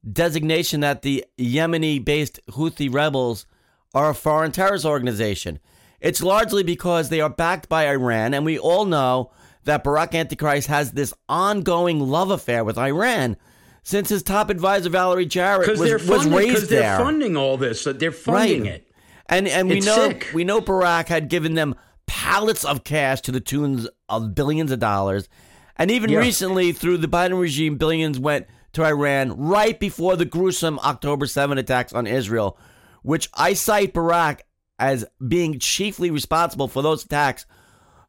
designation 0.09 0.81
that 0.81 1.01
the 1.01 1.25
Yemeni 1.37 2.03
based 2.03 2.39
Houthi 2.51 2.93
rebels 2.93 3.45
are 3.93 4.09
a 4.09 4.15
foreign 4.15 4.51
terrorist 4.51 4.85
organization? 4.85 5.59
It's 5.99 6.21
largely 6.21 6.63
because 6.63 7.09
they 7.09 7.21
are 7.21 7.29
backed 7.29 7.67
by 7.67 7.87
Iran, 7.87 8.33
and 8.33 8.45
we 8.45 8.59
all 8.59 8.85
know 8.85 9.31
that 9.63 9.83
Barack 9.83 10.13
Antichrist 10.13 10.67
has 10.67 10.91
this 10.91 11.13
ongoing 11.27 11.99
love 11.99 12.29
affair 12.29 12.63
with 12.63 12.77
Iran 12.77 13.35
since 13.83 14.09
his 14.09 14.23
top 14.23 14.49
advisor 14.49 14.89
Valerie 14.89 15.25
Jarrett 15.25 15.69
was, 15.69 15.79
they're 15.79 15.97
was 15.97 16.07
funding, 16.07 16.33
raised 16.33 16.49
because 16.49 16.69
they're 16.69 16.81
there. 16.81 16.97
funding 16.97 17.37
all 17.37 17.57
this. 17.57 17.83
They're 17.83 18.11
funding 18.11 18.65
it. 18.65 18.84
And 19.27 19.47
and 19.47 19.69
we 19.69 19.77
It's 19.77 19.85
know 19.85 20.09
sick. 20.09 20.29
we 20.33 20.43
know 20.43 20.61
Barack 20.61 21.07
had 21.07 21.29
given 21.29 21.55
them 21.55 21.75
pallets 22.05 22.63
of 22.63 22.83
cash 22.83 23.21
to 23.21 23.31
the 23.31 23.39
tunes 23.39 23.87
of 24.07 24.35
billions 24.35 24.71
of 24.71 24.79
dollars. 24.79 25.27
And 25.77 25.89
even 25.91 26.09
Yeah. 26.11 26.19
recently 26.19 26.71
through 26.71 26.97
the 26.97 27.07
Biden 27.07 27.39
regime 27.39 27.77
billions 27.77 28.19
went 28.19 28.45
to 28.73 28.83
Iran 28.85 29.35
right 29.37 29.79
before 29.79 30.15
the 30.15 30.25
gruesome 30.25 30.79
October 30.79 31.25
7 31.25 31.57
attacks 31.57 31.91
on 31.93 32.05
Israel, 32.07 32.57
which 33.01 33.29
I 33.33 33.53
cite 33.53 33.93
Barack 33.93 34.41
as 34.77 35.05
being 35.25 35.57
chiefly 35.59 36.11
responsible 36.11 36.67
for 36.67 36.81
those 36.83 37.03
attacks 37.05 37.45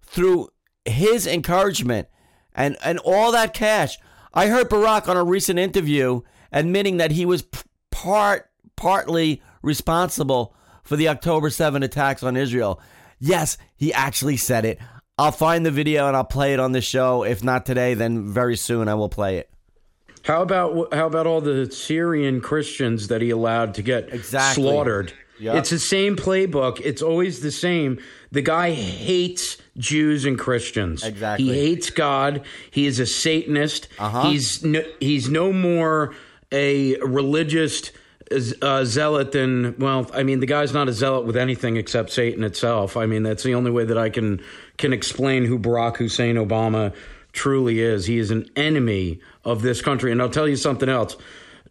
through 0.02 0.48
his 0.84 1.26
encouragement 1.26 2.08
and 2.54 2.76
and 2.84 2.98
all 3.00 3.32
that 3.32 3.54
cash. 3.54 3.98
I 4.34 4.48
heard 4.48 4.68
Barack 4.68 5.08
on 5.08 5.16
a 5.16 5.24
recent 5.24 5.58
interview 5.58 6.20
admitting 6.52 6.98
that 6.98 7.12
he 7.12 7.24
was 7.24 7.44
part 7.90 8.50
partly 8.76 9.40
responsible 9.62 10.54
for 10.86 10.96
the 10.96 11.08
October 11.08 11.50
7 11.50 11.82
attacks 11.82 12.22
on 12.22 12.36
Israel. 12.36 12.80
Yes, 13.18 13.58
he 13.76 13.92
actually 13.92 14.36
said 14.36 14.64
it. 14.64 14.78
I'll 15.18 15.32
find 15.32 15.64
the 15.64 15.70
video 15.70 16.06
and 16.08 16.16
I'll 16.16 16.24
play 16.24 16.52
it 16.52 16.60
on 16.60 16.72
the 16.72 16.80
show. 16.80 17.22
If 17.24 17.42
not 17.42 17.66
today, 17.66 17.94
then 17.94 18.32
very 18.32 18.56
soon 18.56 18.88
I 18.88 18.94
will 18.94 19.08
play 19.08 19.38
it. 19.38 19.50
How 20.24 20.42
about 20.42 20.92
how 20.92 21.06
about 21.06 21.26
all 21.26 21.40
the 21.40 21.70
Syrian 21.70 22.40
Christians 22.40 23.08
that 23.08 23.22
he 23.22 23.30
allowed 23.30 23.74
to 23.74 23.82
get 23.82 24.12
Exactly. 24.12 24.64
slaughtered? 24.64 25.12
Yep. 25.38 25.56
It's 25.56 25.70
the 25.70 25.78
same 25.78 26.16
playbook. 26.16 26.80
It's 26.82 27.02
always 27.02 27.40
the 27.40 27.52
same. 27.52 28.00
The 28.32 28.42
guy 28.42 28.72
hates 28.72 29.58
Jews 29.76 30.24
and 30.24 30.38
Christians. 30.38 31.04
Exactly. 31.04 31.46
He 31.46 31.52
hates 31.52 31.90
God. 31.90 32.42
He 32.70 32.86
is 32.86 32.98
a 32.98 33.06
Satanist. 33.06 33.88
Uh-huh. 33.98 34.30
He's 34.30 34.64
no, 34.64 34.82
he's 34.98 35.28
no 35.28 35.52
more 35.52 36.14
a 36.52 36.96
religious 37.00 37.92
uh, 38.62 38.84
zealot 38.84 39.32
than 39.32 39.76
well. 39.78 40.10
I 40.12 40.22
mean, 40.22 40.40
the 40.40 40.46
guy's 40.46 40.72
not 40.72 40.88
a 40.88 40.92
zealot 40.92 41.26
with 41.26 41.36
anything 41.36 41.76
except 41.76 42.10
Satan 42.10 42.44
itself. 42.44 42.96
I 42.96 43.06
mean, 43.06 43.22
that's 43.22 43.42
the 43.42 43.54
only 43.54 43.70
way 43.70 43.84
that 43.84 43.98
I 43.98 44.10
can 44.10 44.42
can 44.78 44.92
explain 44.92 45.44
who 45.44 45.58
Barack 45.58 45.96
Hussein 45.96 46.36
Obama 46.36 46.94
truly 47.32 47.80
is. 47.80 48.06
He 48.06 48.18
is 48.18 48.30
an 48.30 48.50
enemy 48.56 49.20
of 49.44 49.62
this 49.62 49.80
country. 49.80 50.10
And 50.10 50.20
I'll 50.20 50.30
tell 50.30 50.48
you 50.48 50.56
something 50.56 50.88
else. 50.88 51.16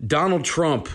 Donald 0.06 0.46
Trump, 0.46 0.88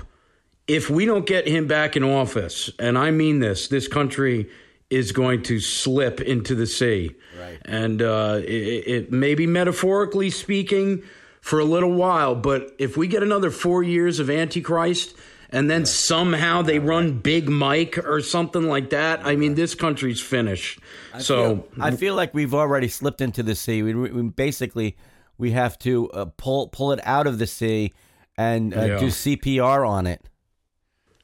if 0.66 0.88
we 0.88 1.04
don't 1.04 1.26
get 1.26 1.46
him 1.46 1.66
back 1.66 1.96
in 1.96 2.04
office, 2.04 2.70
and 2.78 2.96
I 2.96 3.10
mean 3.10 3.40
this, 3.40 3.68
this 3.68 3.88
country 3.88 4.48
is 4.88 5.12
going 5.12 5.42
to 5.44 5.60
slip 5.60 6.20
into 6.20 6.54
the 6.54 6.66
sea. 6.66 7.14
Right. 7.38 7.58
And 7.64 8.02
uh, 8.02 8.40
it, 8.42 8.50
it 8.50 9.12
maybe 9.12 9.46
metaphorically 9.46 10.30
speaking 10.30 11.02
for 11.40 11.58
a 11.58 11.64
little 11.64 11.92
while, 11.92 12.34
but 12.34 12.74
if 12.78 12.96
we 12.96 13.08
get 13.08 13.22
another 13.22 13.50
four 13.50 13.82
years 13.82 14.20
of 14.20 14.28
Antichrist 14.28 15.16
and 15.52 15.70
then 15.70 15.84
somehow 15.86 16.62
they 16.62 16.78
run 16.78 17.18
Big 17.18 17.48
Mike 17.48 17.98
or 17.98 18.20
something 18.20 18.64
like 18.68 18.90
that, 18.90 19.24
I 19.26 19.36
mean, 19.36 19.54
this 19.54 19.74
country's 19.74 20.20
finished. 20.20 20.80
so 21.18 21.66
I 21.80 21.90
feel 21.92 22.14
like 22.14 22.32
we've 22.34 22.54
already 22.54 22.88
slipped 22.88 23.20
into 23.20 23.42
the 23.42 23.54
sea. 23.54 23.82
We, 23.82 23.94
we 23.94 24.22
basically 24.30 24.96
we 25.38 25.50
have 25.52 25.78
to 25.80 26.10
uh, 26.10 26.24
pull 26.36 26.68
pull 26.68 26.92
it 26.92 27.00
out 27.04 27.26
of 27.26 27.38
the 27.38 27.46
sea 27.46 27.92
and 28.36 28.76
uh, 28.76 28.80
Yeah. 28.84 28.98
do 28.98 29.06
CPR 29.06 29.88
on 29.88 30.06
it. 30.06 30.28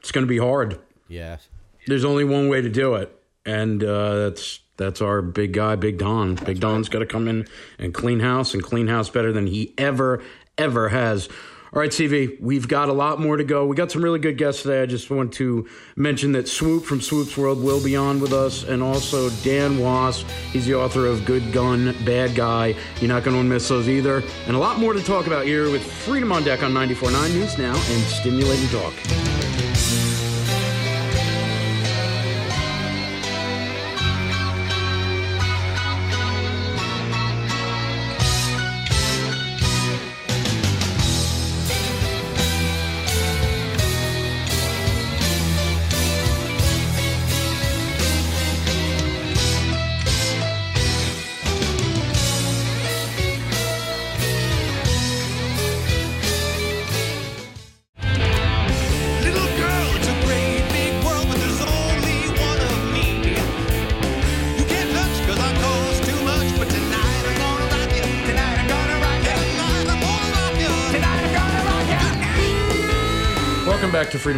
it's 0.00 0.10
going 0.12 0.26
to 0.26 0.28
be 0.28 0.38
hard. 0.38 0.78
Yes. 1.08 1.48
There's 1.86 2.04
only 2.04 2.24
one 2.24 2.48
way 2.48 2.60
to 2.62 2.68
do 2.68 2.94
it, 2.96 3.16
and 3.44 3.82
uh, 3.84 4.16
that's 4.28 4.60
that's 4.76 5.00
our 5.00 5.22
big 5.22 5.52
guy, 5.52 5.76
Big 5.76 5.98
Don. 5.98 6.34
Big 6.34 6.58
Don's 6.60 6.88
got 6.88 6.98
to 6.98 7.06
come 7.06 7.28
in 7.28 7.46
and 7.78 7.94
clean 7.94 8.20
house 8.20 8.52
and 8.54 8.62
clean 8.62 8.88
house 8.88 9.08
better 9.08 9.32
than 9.32 9.46
he 9.46 9.72
ever 9.78 10.20
ever 10.58 10.88
has. 10.88 11.28
All 11.76 11.80
right, 11.80 11.90
CV, 11.90 12.40
we've 12.40 12.66
got 12.66 12.88
a 12.88 12.92
lot 12.94 13.20
more 13.20 13.36
to 13.36 13.44
go. 13.44 13.66
We 13.66 13.76
got 13.76 13.92
some 13.92 14.02
really 14.02 14.18
good 14.18 14.38
guests 14.38 14.62
today. 14.62 14.80
I 14.80 14.86
just 14.86 15.10
want 15.10 15.34
to 15.34 15.68
mention 15.94 16.32
that 16.32 16.48
Swoop 16.48 16.86
from 16.86 17.02
Swoop's 17.02 17.36
World 17.36 17.62
will 17.62 17.84
be 17.84 17.94
on 17.94 18.18
with 18.18 18.32
us, 18.32 18.64
and 18.64 18.82
also 18.82 19.28
Dan 19.44 19.78
Wos. 19.78 20.24
He's 20.54 20.64
the 20.64 20.74
author 20.74 21.04
of 21.04 21.26
Good 21.26 21.52
Gun, 21.52 21.94
Bad 22.06 22.34
Guy. 22.34 22.74
You're 22.98 23.08
not 23.08 23.24
going 23.24 23.36
to 23.36 23.44
miss 23.44 23.68
those 23.68 23.90
either. 23.90 24.22
And 24.46 24.56
a 24.56 24.58
lot 24.58 24.78
more 24.78 24.94
to 24.94 25.02
talk 25.02 25.26
about 25.26 25.44
here 25.44 25.70
with 25.70 25.84
Freedom 25.84 26.32
on 26.32 26.44
Deck 26.44 26.62
on 26.62 26.72
94.9 26.72 27.34
News 27.34 27.58
Now 27.58 27.74
and 27.74 28.02
Stimulating 28.04 28.68
Talk. 28.68 29.55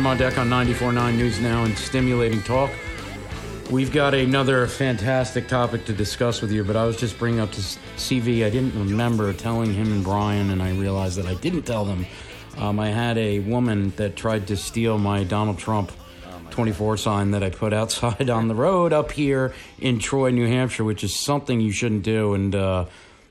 On 0.08 0.16
Deck 0.16 0.38
on 0.38 0.48
94.9 0.48 1.16
News 1.16 1.38
Now 1.38 1.64
and 1.64 1.76
Stimulating 1.76 2.40
Talk. 2.40 2.70
We've 3.70 3.92
got 3.92 4.14
another 4.14 4.66
fantastic 4.66 5.48
topic 5.48 5.84
to 5.84 5.92
discuss 5.92 6.40
with 6.40 6.50
you, 6.50 6.64
but 6.64 6.76
I 6.76 6.86
was 6.86 6.96
just 6.96 7.18
bringing 7.18 7.40
up 7.40 7.52
to 7.52 7.60
CV. 7.60 8.46
I 8.46 8.48
didn't 8.48 8.72
remember 8.72 9.30
telling 9.34 9.74
him 9.74 9.92
and 9.92 10.02
Brian, 10.02 10.48
and 10.48 10.62
I 10.62 10.70
realized 10.70 11.18
that 11.18 11.26
I 11.26 11.34
didn't 11.34 11.64
tell 11.64 11.84
them. 11.84 12.06
Um, 12.56 12.80
I 12.80 12.88
had 12.88 13.18
a 13.18 13.40
woman 13.40 13.90
that 13.96 14.16
tried 14.16 14.46
to 14.46 14.56
steal 14.56 14.96
my 14.96 15.24
Donald 15.24 15.58
Trump 15.58 15.92
24 16.52 16.96
sign 16.96 17.32
that 17.32 17.42
I 17.42 17.50
put 17.50 17.74
outside 17.74 18.30
on 18.30 18.48
the 18.48 18.54
road 18.54 18.94
up 18.94 19.12
here 19.12 19.52
in 19.78 19.98
Troy, 19.98 20.30
New 20.30 20.46
Hampshire, 20.46 20.84
which 20.84 21.04
is 21.04 21.14
something 21.14 21.60
you 21.60 21.70
shouldn't 21.70 22.02
do. 22.02 22.32
And 22.32 22.54
uh, 22.54 22.86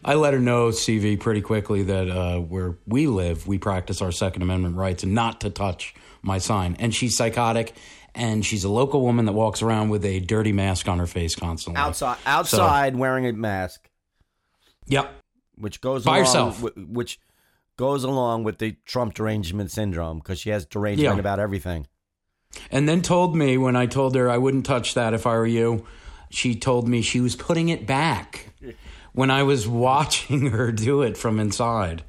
I 0.05 0.13
let 0.13 0.35
her 0.35 0.39
know, 0.39 0.67
CV, 0.67 1.19
pretty 1.19 1.41
quickly 1.41 1.81
that 1.81 2.07
uh, 2.07 2.37
where 2.37 2.75
we 2.85 3.07
live, 3.07 3.47
we 3.47 3.57
practice 3.57 3.99
our 3.99 4.11
Second 4.11 4.43
Amendment 4.43 4.75
rights 4.75 5.01
and 5.01 5.15
not 5.15 5.41
to 5.41 5.49
touch 5.49 5.95
my 6.21 6.37
sign. 6.37 6.75
And 6.79 6.93
she's 6.93 7.15
psychotic, 7.17 7.75
and 8.15 8.45
she's 8.45 8.63
a 8.63 8.69
local 8.69 9.01
woman 9.01 9.25
that 9.25 9.33
walks 9.33 9.61
around 9.61 9.89
with 9.89 10.03
a 10.05 10.19
dirty 10.19 10.51
mask 10.51 10.87
on 10.87 10.99
her 10.99 11.07
face 11.07 11.35
constantly. 11.35 11.79
Outside 11.81 12.17
outside 12.25 12.95
wearing 12.95 13.25
a 13.25 13.33
mask, 13.33 13.89
Yep. 14.87 15.11
which 15.57 15.81
goes 15.81 16.03
By 16.03 16.17
along 16.19 16.25
herself. 16.25 16.63
which 16.77 17.19
goes 17.77 18.03
along 18.03 18.43
with 18.43 18.57
the 18.57 18.75
Trump 18.85 19.13
derangement 19.13 19.71
syndrome 19.71 20.17
because 20.19 20.39
she 20.39 20.49
has 20.49 20.65
derangement 20.65 21.15
Yeah. 21.15 21.19
about 21.19 21.39
everything. 21.39 21.87
And 22.71 22.87
then 22.89 23.01
told 23.01 23.35
me 23.35 23.57
when 23.57 23.75
I 23.75 23.85
told 23.85 24.15
her 24.15 24.29
I 24.29 24.37
wouldn't 24.37 24.65
touch 24.65 24.93
that 24.95 25.13
if 25.13 25.27
I 25.27 25.35
were 25.35 25.45
you, 25.45 25.85
she 26.29 26.55
told 26.55 26.87
me 26.87 27.01
she 27.01 27.19
was 27.21 27.35
putting 27.35 27.69
it 27.69 27.85
back 27.85 28.53
when 29.13 29.29
I 29.29 29.43
was 29.43 29.67
watching 29.67 30.47
her 30.51 30.71
do 30.71 31.01
it 31.03 31.17
from 31.17 31.39
inside. 31.39 32.03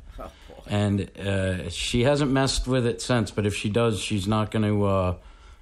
And 0.69 1.11
uh, 1.19 1.71
she 1.71 2.03
hasn't 2.03 2.31
messed 2.31 2.67
with 2.67 2.87
it 2.87 3.01
since. 3.01 3.31
But 3.31 3.47
if 3.47 3.55
she 3.55 3.69
does, 3.69 4.01
she's 4.01 4.27
not 4.27 4.51
going 4.51 4.65
to. 4.65 4.85
Uh, 4.85 5.15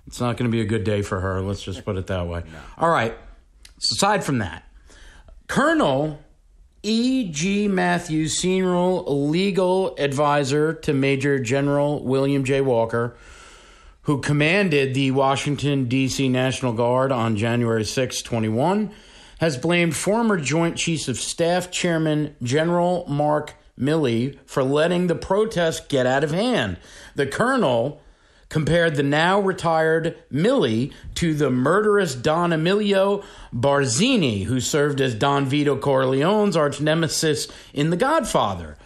it's 0.06 0.20
not 0.20 0.36
going 0.36 0.50
to 0.50 0.54
be 0.54 0.60
a 0.60 0.66
good 0.66 0.84
day 0.84 1.02
for 1.02 1.20
her. 1.20 1.40
Let's 1.40 1.62
just 1.62 1.84
put 1.84 1.96
it 1.96 2.06
that 2.06 2.26
way. 2.26 2.44
All 2.78 2.90
right. 2.90 3.14
Aside 3.78 4.24
from 4.24 4.38
that, 4.38 4.64
Colonel 5.48 6.18
E.G. 6.82 7.66
Matthews, 7.66 8.38
senior 8.38 8.76
legal 8.76 9.96
advisor 9.98 10.72
to 10.72 10.92
Major 10.92 11.38
General 11.40 12.02
William 12.04 12.44
J. 12.44 12.60
Walker, 12.60 13.16
who 14.02 14.20
commanded 14.20 14.94
the 14.94 15.10
Washington, 15.10 15.88
D.C. 15.88 16.28
National 16.28 16.72
Guard 16.72 17.10
on 17.10 17.36
January 17.36 17.84
6, 17.84 18.22
21, 18.22 18.92
has 19.40 19.56
blamed 19.56 19.96
former 19.96 20.38
Joint 20.38 20.76
Chiefs 20.76 21.08
of 21.08 21.18
Staff 21.18 21.72
Chairman 21.72 22.36
General 22.40 23.04
Mark 23.08 23.54
Milley 23.78 24.38
for 24.46 24.62
letting 24.62 25.06
the 25.06 25.14
protest 25.14 25.88
get 25.88 26.06
out 26.06 26.24
of 26.24 26.30
hand. 26.30 26.78
The 27.14 27.26
colonel 27.26 28.00
compared 28.48 28.94
the 28.94 29.02
now 29.02 29.40
retired 29.40 30.16
Milley 30.32 30.92
to 31.16 31.34
the 31.34 31.50
murderous 31.50 32.14
Don 32.14 32.52
Emilio 32.52 33.24
Barzini, 33.52 34.44
who 34.44 34.60
served 34.60 35.00
as 35.00 35.14
Don 35.14 35.46
Vito 35.46 35.76
Corleone's 35.76 36.56
arch 36.56 36.80
nemesis 36.80 37.48
in 37.74 37.90
The 37.90 37.96
Godfather. 37.96 38.76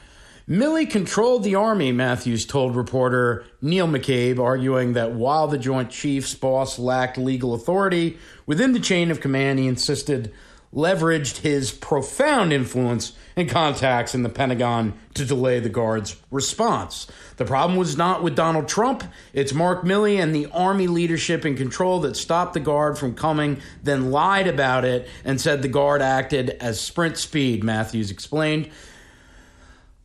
Milley 0.48 0.90
controlled 0.90 1.44
the 1.44 1.54
army, 1.54 1.92
Matthews 1.92 2.44
told 2.44 2.74
reporter 2.74 3.44
Neil 3.62 3.86
McCabe, 3.86 4.40
arguing 4.40 4.94
that 4.94 5.12
while 5.12 5.46
the 5.46 5.58
Joint 5.58 5.90
Chiefs 5.90 6.34
boss 6.34 6.76
lacked 6.76 7.16
legal 7.16 7.54
authority 7.54 8.18
within 8.46 8.72
the 8.72 8.80
chain 8.80 9.12
of 9.12 9.20
command, 9.20 9.60
he 9.60 9.68
insisted 9.68 10.32
leveraged 10.74 11.38
his 11.38 11.72
profound 11.72 12.52
influence 12.52 13.12
and 13.34 13.48
contacts 13.48 14.14
in 14.14 14.22
the 14.22 14.28
Pentagon 14.28 14.92
to 15.14 15.24
delay 15.24 15.58
the 15.58 15.68
Guard's 15.68 16.16
response. 16.30 17.08
The 17.36 17.44
problem 17.44 17.76
was 17.78 17.96
not 17.96 18.22
with 18.22 18.36
Donald 18.36 18.68
Trump, 18.68 19.02
it's 19.32 19.52
Mark 19.52 19.82
Milley 19.82 20.22
and 20.22 20.34
the 20.34 20.46
Army 20.52 20.86
leadership 20.86 21.44
in 21.44 21.56
control 21.56 22.00
that 22.00 22.16
stopped 22.16 22.54
the 22.54 22.60
Guard 22.60 22.98
from 22.98 23.14
coming, 23.14 23.60
then 23.82 24.10
lied 24.10 24.46
about 24.46 24.84
it 24.84 25.08
and 25.24 25.40
said 25.40 25.62
the 25.62 25.68
Guard 25.68 26.02
acted 26.02 26.50
as 26.60 26.80
sprint 26.80 27.18
speed, 27.18 27.64
Matthews 27.64 28.10
explained. 28.10 28.70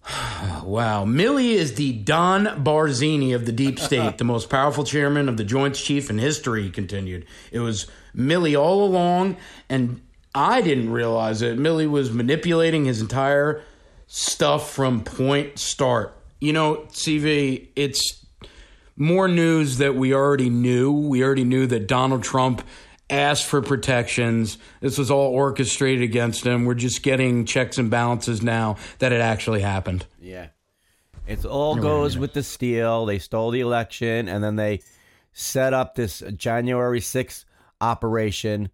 Wow. 0.63 1.05
Milley 1.05 1.53
is 1.53 1.75
the 1.75 1.93
Don 1.93 2.45
Barzini 2.63 3.35
of 3.35 3.45
the 3.45 3.51
deep 3.51 3.79
state, 3.79 4.17
the 4.17 4.23
most 4.23 4.49
powerful 4.49 4.83
chairman 4.83 5.29
of 5.29 5.37
the 5.37 5.43
Joint 5.43 5.75
Chief 5.75 6.09
in 6.09 6.17
history, 6.17 6.63
he 6.63 6.69
continued. 6.71 7.25
It 7.51 7.59
was 7.59 7.85
Milley 8.15 8.59
all 8.59 8.83
along, 8.83 9.37
and 9.69 10.01
I 10.35 10.61
didn't 10.61 10.91
realize 10.91 11.41
it. 11.41 11.57
Milley 11.57 11.89
was 11.89 12.11
manipulating 12.11 12.85
his 12.85 12.99
entire 12.99 13.63
stuff 14.05 14.69
from 14.71 15.03
point 15.03 15.57
start. 15.57 16.13
You 16.41 16.51
know, 16.51 16.85
CV, 16.91 17.69
it's 17.77 18.25
more 18.97 19.29
news 19.29 19.77
that 19.77 19.95
we 19.95 20.13
already 20.13 20.49
knew. 20.49 20.91
We 20.91 21.23
already 21.23 21.45
knew 21.45 21.65
that 21.67 21.87
Donald 21.87 22.21
Trump 22.21 22.61
asked 23.09 23.45
for 23.45 23.61
protections. 23.61 24.57
This 24.81 24.97
was 24.97 25.09
all 25.09 25.31
orchestrated 25.31 26.03
against 26.03 26.45
him. 26.45 26.65
We're 26.65 26.73
just 26.73 27.01
getting 27.01 27.45
checks 27.45 27.77
and 27.77 27.89
balances 27.89 28.41
now 28.41 28.75
that 28.99 29.13
it 29.13 29.21
actually 29.21 29.61
happened. 29.61 30.05
Yeah. 30.19 30.47
It 31.27 31.45
all 31.45 31.75
goes 31.75 32.17
with 32.17 32.33
the 32.33 32.43
steal. 32.43 33.05
They 33.05 33.19
stole 33.19 33.51
the 33.51 33.61
election 33.61 34.27
and 34.27 34.43
then 34.43 34.57
they 34.57 34.81
set 35.33 35.73
up 35.73 35.95
this 35.95 36.21
January 36.35 36.99
6th 36.99 37.45
operation 37.81 38.69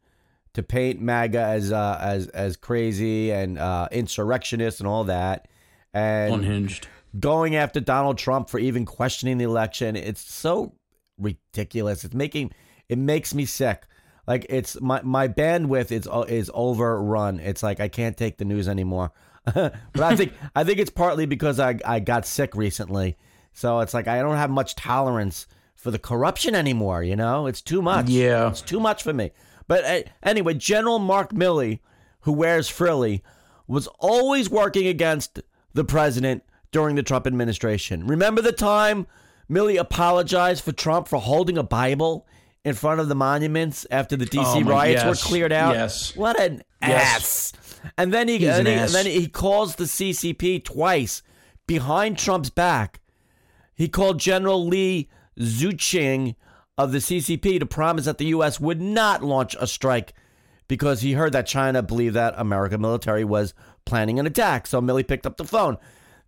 to 0.53 0.63
paint 0.63 1.01
MAGA 1.01 1.39
as 1.39 1.71
uh, 1.71 1.97
as 2.01 2.27
as 2.27 2.57
crazy 2.57 3.31
and 3.31 3.57
uh, 3.57 3.87
insurrectionist 3.91 4.79
and 4.79 4.87
all 4.87 5.05
that. 5.05 5.47
And 5.93 6.33
Unhinged. 6.33 6.87
going 7.19 7.55
after 7.55 7.79
Donald 7.79 8.17
Trump 8.17 8.49
for 8.49 8.59
even 8.59 8.85
questioning 8.85 9.37
the 9.37 9.45
election. 9.45 9.95
It's 9.95 10.21
so 10.21 10.73
ridiculous. 11.17 12.03
It's 12.03 12.13
making 12.13 12.51
it 12.89 12.97
makes 12.97 13.33
me 13.33 13.45
sick. 13.45 13.83
Like 14.27 14.45
it's 14.49 14.79
my 14.81 15.01
my 15.03 15.27
bandwidth 15.27 15.91
is 15.91 16.07
is 16.29 16.51
overrun. 16.53 17.39
It's 17.39 17.63
like 17.63 17.79
I 17.79 17.87
can't 17.87 18.17
take 18.17 18.37
the 18.37 18.45
news 18.45 18.67
anymore. 18.67 19.11
but 19.53 19.73
I 19.95 20.15
think 20.15 20.33
I 20.55 20.63
think 20.63 20.79
it's 20.79 20.91
partly 20.91 21.25
because 21.25 21.59
I 21.59 21.79
I 21.85 21.99
got 21.99 22.25
sick 22.25 22.55
recently. 22.55 23.17
So 23.53 23.79
it's 23.79 23.93
like 23.93 24.07
I 24.07 24.21
don't 24.21 24.35
have 24.35 24.49
much 24.49 24.75
tolerance 24.75 25.47
for 25.81 25.89
the 25.89 25.99
corruption 25.99 26.53
anymore, 26.53 27.01
you 27.01 27.15
know? 27.15 27.47
It's 27.47 27.61
too 27.61 27.81
much. 27.81 28.07
Yeah. 28.07 28.49
It's 28.49 28.61
too 28.61 28.79
much 28.79 29.01
for 29.01 29.13
me. 29.13 29.31
But 29.71 29.85
uh, 29.85 30.01
anyway, 30.21 30.55
General 30.55 30.99
Mark 30.99 31.31
Milley, 31.31 31.79
who 32.23 32.33
wears 32.33 32.67
frilly, 32.67 33.23
was 33.67 33.87
always 33.99 34.49
working 34.49 34.85
against 34.85 35.39
the 35.73 35.85
president 35.85 36.43
during 36.73 36.97
the 36.97 37.03
Trump 37.03 37.25
administration. 37.25 38.05
Remember 38.05 38.41
the 38.41 38.51
time 38.51 39.07
Milley 39.49 39.79
apologized 39.79 40.61
for 40.65 40.73
Trump 40.73 41.07
for 41.07 41.21
holding 41.21 41.57
a 41.57 41.63
Bible 41.63 42.27
in 42.65 42.73
front 42.73 42.99
of 42.99 43.07
the 43.07 43.15
monuments 43.15 43.87
after 43.89 44.17
the 44.17 44.25
DC 44.25 44.43
Oh, 44.45 44.59
my- 44.59 44.69
riots 44.71 45.03
yes, 45.03 45.23
were 45.23 45.29
cleared 45.29 45.53
out? 45.53 45.73
yes. 45.73 46.17
What 46.17 46.37
an 46.37 46.63
Yes. 46.81 47.53
ass. 47.55 47.79
And 47.97 48.13
then 48.13 48.27
he, 48.27 48.45
and, 48.45 48.59
an 48.59 48.65
he 48.65 48.73
and 48.73 48.89
then 48.89 49.05
he 49.05 49.27
calls 49.29 49.75
the 49.77 49.85
CCP 49.87 50.65
twice 50.65 51.23
behind 51.65 52.17
Trump's 52.17 52.49
back. 52.49 52.99
He 53.73 53.87
called 53.87 54.19
General 54.19 54.67
Li 54.67 55.07
Zuocheng 55.39 56.35
of 56.83 56.91
the 56.91 56.97
CCP 56.97 57.59
to 57.59 57.65
promise 57.65 58.05
that 58.05 58.17
the 58.17 58.25
U.S. 58.25 58.59
would 58.59 58.81
not 58.81 59.23
launch 59.23 59.55
a 59.59 59.67
strike 59.67 60.13
because 60.67 61.01
he 61.01 61.13
heard 61.13 61.33
that 61.33 61.45
China 61.45 61.83
believed 61.83 62.15
that 62.15 62.33
American 62.37 62.81
military 62.81 63.23
was 63.23 63.53
planning 63.85 64.19
an 64.19 64.25
attack. 64.25 64.65
So 64.65 64.81
Milley 64.81 65.07
picked 65.07 65.27
up 65.27 65.37
the 65.37 65.43
phone. 65.43 65.77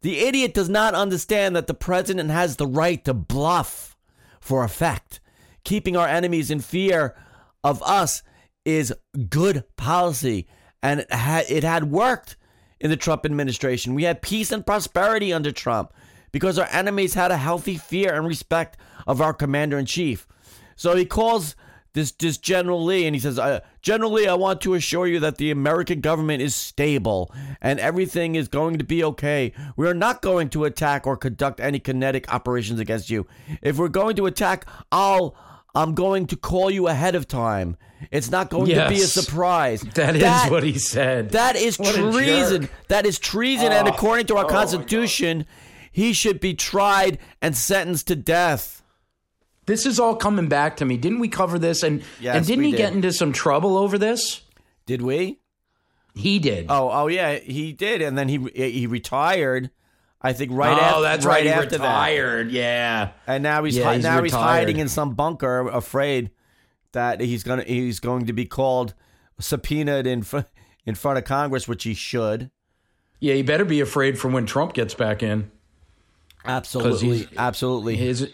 The 0.01 0.19
idiot 0.19 0.53
does 0.53 0.69
not 0.69 0.93
understand 0.93 1.55
that 1.55 1.67
the 1.67 1.73
president 1.73 2.29
has 2.29 2.57
the 2.57 2.67
right 2.67 3.03
to 3.05 3.13
bluff 3.13 3.95
for 4.39 4.63
effect. 4.63 5.21
Keeping 5.63 5.95
our 5.95 6.07
enemies 6.07 6.51
in 6.51 6.59
fear 6.59 7.15
of 7.63 7.81
us 7.83 8.21
is 8.65 8.93
good 9.29 9.63
policy, 9.77 10.47
and 10.81 10.99
it 10.99 11.07
it 11.49 11.63
had 11.63 11.89
worked 11.89 12.35
in 12.79 12.89
the 12.89 12.97
Trump 12.97 13.25
administration. 13.25 13.95
We 13.95 14.03
had 14.03 14.21
peace 14.21 14.51
and 14.51 14.65
prosperity 14.65 15.31
under 15.31 15.53
Trump 15.53 15.93
because 16.33 16.59
our 16.59 16.67
enemies 16.69 17.13
had 17.13 17.31
a 17.31 17.37
healthy 17.37 17.77
fear 17.77 18.13
and 18.13 18.27
respect 18.27 18.77
of 19.07 19.21
our 19.21 19.33
commander 19.33 19.79
in 19.79 19.85
chief. 19.85 20.27
So 20.75 20.95
he 20.95 21.05
calls 21.05 21.55
this 21.93 22.11
this 22.11 22.37
General 22.37 22.83
Lee 22.83 23.05
and 23.05 23.15
he 23.15 23.19
says, 23.19 23.37
uh, 23.37 23.59
General 23.81 24.11
Lee, 24.11 24.27
I 24.27 24.33
want 24.33 24.61
to 24.61 24.73
assure 24.73 25.05
you 25.07 25.19
that 25.19 25.37
the 25.37 25.51
American 25.51 26.01
government 26.01 26.41
is 26.41 26.55
stable 26.55 27.31
and 27.61 27.79
everything 27.79 28.35
is 28.35 28.47
going 28.47 28.77
to 28.79 28.83
be 28.83 29.03
okay. 29.03 29.53
We 29.75 29.87
are 29.87 29.93
not 29.93 30.21
going 30.21 30.49
to 30.49 30.65
attack 30.65 31.05
or 31.05 31.15
conduct 31.17 31.59
any 31.59 31.79
kinetic 31.79 32.33
operations 32.33 32.79
against 32.79 33.09
you. 33.09 33.27
If 33.61 33.77
we're 33.77 33.89
going 33.89 34.15
to 34.15 34.25
attack, 34.25 34.65
I'll 34.91 35.35
I'm 35.75 35.95
going 35.95 36.27
to 36.27 36.35
call 36.35 36.69
you 36.69 36.87
ahead 36.87 37.15
of 37.15 37.27
time. 37.27 37.77
It's 38.11 38.29
not 38.29 38.49
going 38.49 38.67
to 38.67 38.87
be 38.89 38.95
a 38.95 38.97
Yes. 38.99 39.13
surprise. 39.13 39.81
That 39.95 40.15
is 40.15 40.51
what 40.51 40.63
he 40.63 40.77
said. 40.77 41.31
That 41.31 41.55
is 41.55 41.79
What 41.79 41.95
treason. 41.95 42.69
That 42.89 43.05
is 43.07 43.17
treason. 43.17 43.71
and 43.71 43.87
Oh, 43.87 43.91
according 43.91 44.27
to 44.27 44.37
our 44.37 44.45
oh. 44.45 44.49
Constitution, 44.49 45.45
he 45.91 46.13
should 46.13 46.39
be 46.39 46.53
tried 46.53 47.17
and 47.41 47.55
sentenced 47.57 48.07
to 48.07 48.15
death. 48.15 48.82
This 49.65 49.85
is 49.85 49.99
all 49.99 50.15
coming 50.15 50.47
back 50.47 50.77
to 50.77 50.85
me. 50.85 50.97
Didn't 50.97 51.19
we 51.19 51.27
cover 51.29 51.57
this? 51.57 51.83
And 51.83 52.03
Yes, 52.19 52.35
and 52.35 52.45
didn't 52.45 52.65
he 52.65 52.71
did. 52.71 52.77
get 52.77 52.93
into 52.93 53.13
some 53.13 53.31
trouble 53.31 53.77
over 53.77 53.97
this? 53.97 54.41
Did 54.85 55.01
we? 55.01 55.39
He 56.15 56.39
did. 56.39 56.67
Oh, 56.69 56.89
oh 56.91 57.07
yeah, 57.07 57.35
he 57.39 57.71
did, 57.73 58.01
and 58.01 58.17
then 58.17 58.27
he 58.29 58.37
he 58.53 58.85
retired. 58.87 59.71
I 60.21 60.31
think 60.33 60.51
right 60.53 60.77
oh, 60.77 60.81
after. 60.81 61.01
that's 61.01 61.25
right, 61.25 61.33
right. 61.35 61.43
He 61.43 61.49
after 61.49 61.75
retired. 61.77 62.51
Yeah. 62.51 63.09
and 63.27 63.43
now 63.43 63.63
he's, 63.65 63.75
Yeah, 63.77 63.83
hi- 63.85 63.95
he's 63.95 64.03
now 64.03 64.23
he's 64.23 64.31
hiding 64.33 64.77
in 64.77 64.87
some 64.87 65.15
bunker, 65.15 65.67
afraid 65.67 66.31
that 66.93 67.19
he's 67.19 67.43
gonna 67.43 67.63
he's 67.63 67.99
going 67.99 68.27
to 68.27 68.33
be 68.33 68.45
called 68.45 68.93
subpoenaed 69.39 70.05
in 70.07 70.21
fr- 70.23 70.41
in 70.85 70.95
front 70.95 71.17
of 71.17 71.23
Congress, 71.25 71.67
which 71.67 71.83
he 71.83 71.93
should. 71.93 72.51
Yeah, 73.19 73.33
he 73.33 73.41
better 73.41 73.65
be 73.65 73.79
afraid 73.81 74.19
for 74.19 74.27
when 74.29 74.45
Trump 74.45 74.73
gets 74.73 74.93
back 74.93 75.23
in. 75.23 75.49
Absolutely, 76.45 77.27
absolutely. 77.37 77.95
His 77.95 78.29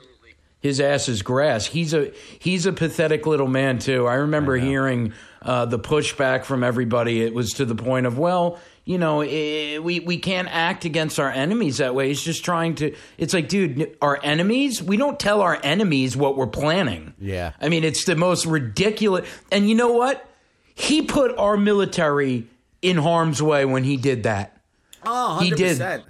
his 0.60 0.82
ass 0.82 1.08
is 1.08 1.22
grass. 1.22 1.66
He's 1.66 1.94
a 1.94 2.12
he's 2.40 2.66
a 2.66 2.74
pathetic 2.74 3.26
little 3.26 3.48
man 3.48 3.80
too. 3.80 4.08
I 4.08 4.16
remember 4.16 4.58
hearing 4.58 5.14
uh, 5.42 5.66
the 5.66 5.80
pushback 5.80 6.44
from 6.44 6.64
everybody. 6.64 7.22
It 7.22 7.34
was 7.34 7.52
to 7.54 7.66
the 7.66 7.76
point 7.76 8.06
of, 8.06 8.18
well, 8.18 8.60
you 8.84 8.98
know, 8.98 9.22
eh, 9.22 9.78
we 9.78 10.02
we 10.02 10.18
can't 10.18 10.50
act 10.50 10.84
against 10.84 11.20
our 11.20 11.30
enemies 11.30 11.78
that 11.78 11.96
way. 11.96 12.10
He's 12.10 12.22
just 12.22 12.44
trying 12.44 12.76
to. 12.76 12.94
It's 13.18 13.34
like, 13.34 13.48
dude, 13.48 13.96
our 14.02 14.20
enemies. 14.22 14.84
We 14.84 14.98
don't 14.98 15.20
tell 15.20 15.42
our 15.42 15.60
enemies 15.64 16.18
what 16.18 16.36
we're 16.36 16.48
planning. 16.48 17.14
Yeah. 17.20 17.54
I 17.62 17.70
mean, 17.70 17.84
it's 17.84 18.04
the 18.04 18.16
most 18.16 18.46
ridiculous. 18.46 19.30
And 19.52 19.70
you 19.70 19.76
know 19.76 19.94
what? 19.94 20.26
He 20.76 21.04
put 21.04 21.38
our 21.38 21.56
military 21.58 22.48
in 22.82 22.98
harm's 22.98 23.42
way 23.42 23.66
when 23.66 23.84
he 23.84 23.98
did 23.98 24.24
that. 24.24 24.58
oh, 25.06 25.40
he 25.40 25.52
did. 25.52 26.04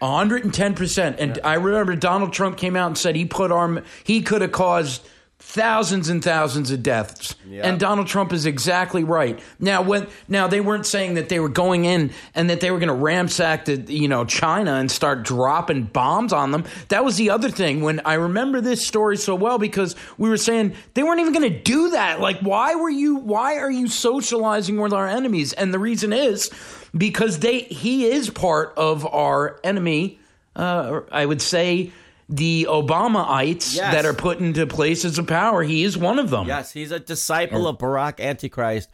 110%. 0.00 1.16
And 1.18 1.38
I 1.44 1.54
remember 1.54 1.94
Donald 1.96 2.32
Trump 2.32 2.56
came 2.56 2.76
out 2.76 2.86
and 2.88 2.98
said 2.98 3.16
he 3.16 3.24
put 3.24 3.52
arm 3.52 3.82
he 4.04 4.22
could 4.22 4.42
have 4.42 4.52
caused 4.52 5.06
thousands 5.40 6.10
and 6.10 6.22
thousands 6.22 6.70
of 6.70 6.82
deaths. 6.82 7.34
Yeah. 7.48 7.66
And 7.66 7.80
Donald 7.80 8.06
Trump 8.06 8.32
is 8.32 8.44
exactly 8.44 9.02
right. 9.04 9.40
Now 9.58 9.80
when 9.82 10.06
now 10.28 10.46
they 10.46 10.60
weren't 10.60 10.86
saying 10.86 11.14
that 11.14 11.30
they 11.30 11.40
were 11.40 11.48
going 11.48 11.86
in 11.86 12.12
and 12.34 12.50
that 12.50 12.60
they 12.60 12.70
were 12.70 12.78
going 12.78 12.88
to 12.88 12.94
ransack 12.94 13.64
the 13.64 13.76
you 13.76 14.06
know 14.06 14.24
China 14.26 14.74
and 14.74 14.90
start 14.90 15.22
dropping 15.22 15.84
bombs 15.84 16.32
on 16.32 16.50
them. 16.52 16.64
That 16.88 17.04
was 17.04 17.16
the 17.16 17.30
other 17.30 17.50
thing 17.50 17.80
when 17.80 18.00
I 18.04 18.14
remember 18.14 18.60
this 18.60 18.86
story 18.86 19.16
so 19.16 19.34
well 19.34 19.58
because 19.58 19.96
we 20.18 20.28
were 20.28 20.36
saying 20.36 20.74
they 20.94 21.02
weren't 21.02 21.20
even 21.20 21.32
going 21.32 21.50
to 21.50 21.58
do 21.58 21.90
that. 21.90 22.20
Like 22.20 22.40
why 22.40 22.74
were 22.74 22.90
you 22.90 23.16
why 23.16 23.56
are 23.56 23.70
you 23.70 23.88
socializing 23.88 24.78
with 24.78 24.92
our 24.92 25.08
enemies? 25.08 25.54
And 25.54 25.72
the 25.72 25.78
reason 25.78 26.12
is 26.12 26.50
because 26.96 27.38
they 27.38 27.60
he 27.60 28.06
is 28.06 28.30
part 28.30 28.74
of 28.76 29.06
our 29.06 29.58
enemy 29.64 30.18
uh, 30.56 31.00
I 31.12 31.24
would 31.24 31.40
say 31.40 31.92
the 32.28 32.66
Obamaites 32.68 33.74
Yes. 33.74 33.94
that 33.94 34.04
are 34.04 34.14
put 34.14 34.38
into 34.38 34.66
places 34.66 35.18
of 35.18 35.26
power. 35.26 35.62
He 35.62 35.82
is 35.84 35.96
one 35.98 36.18
of 36.18 36.30
them. 36.30 36.46
Yes, 36.46 36.72
he's 36.72 36.90
a 36.92 37.00
disciple 37.00 37.66
of 37.66 37.78
Barack 37.78 38.20
Antichrist, 38.20 38.88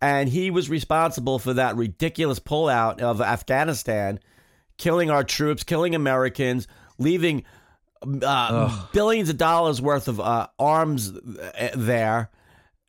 and 0.00 0.28
he 0.28 0.50
was 0.50 0.68
responsible 0.68 1.38
for 1.38 1.54
that 1.54 1.76
ridiculous 1.76 2.38
pullout 2.38 3.00
of 3.00 3.20
Afghanistan, 3.20 4.20
killing 4.78 5.10
our 5.10 5.24
troops, 5.24 5.64
killing 5.64 5.94
Americans, 5.94 6.66
leaving 6.98 7.44
uh, 8.22 8.86
billions 8.92 9.28
of 9.28 9.36
dollars 9.38 9.80
worth 9.80 10.08
of 10.08 10.18
uh, 10.20 10.48
arms 10.58 11.12
uh, 11.14 11.70
there, 11.74 12.30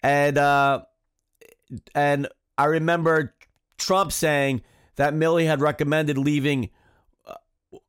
and 0.02 0.38
uh, 0.38 0.82
and 1.96 2.28
I 2.58 2.66
remember 2.66 3.34
Trump 3.86 4.12
saying 4.12 4.62
that 4.96 5.14
Milley 5.14 5.46
had 5.46 5.62
recommended 5.62 6.18
leaving 6.18 6.70
uh, 7.26 7.34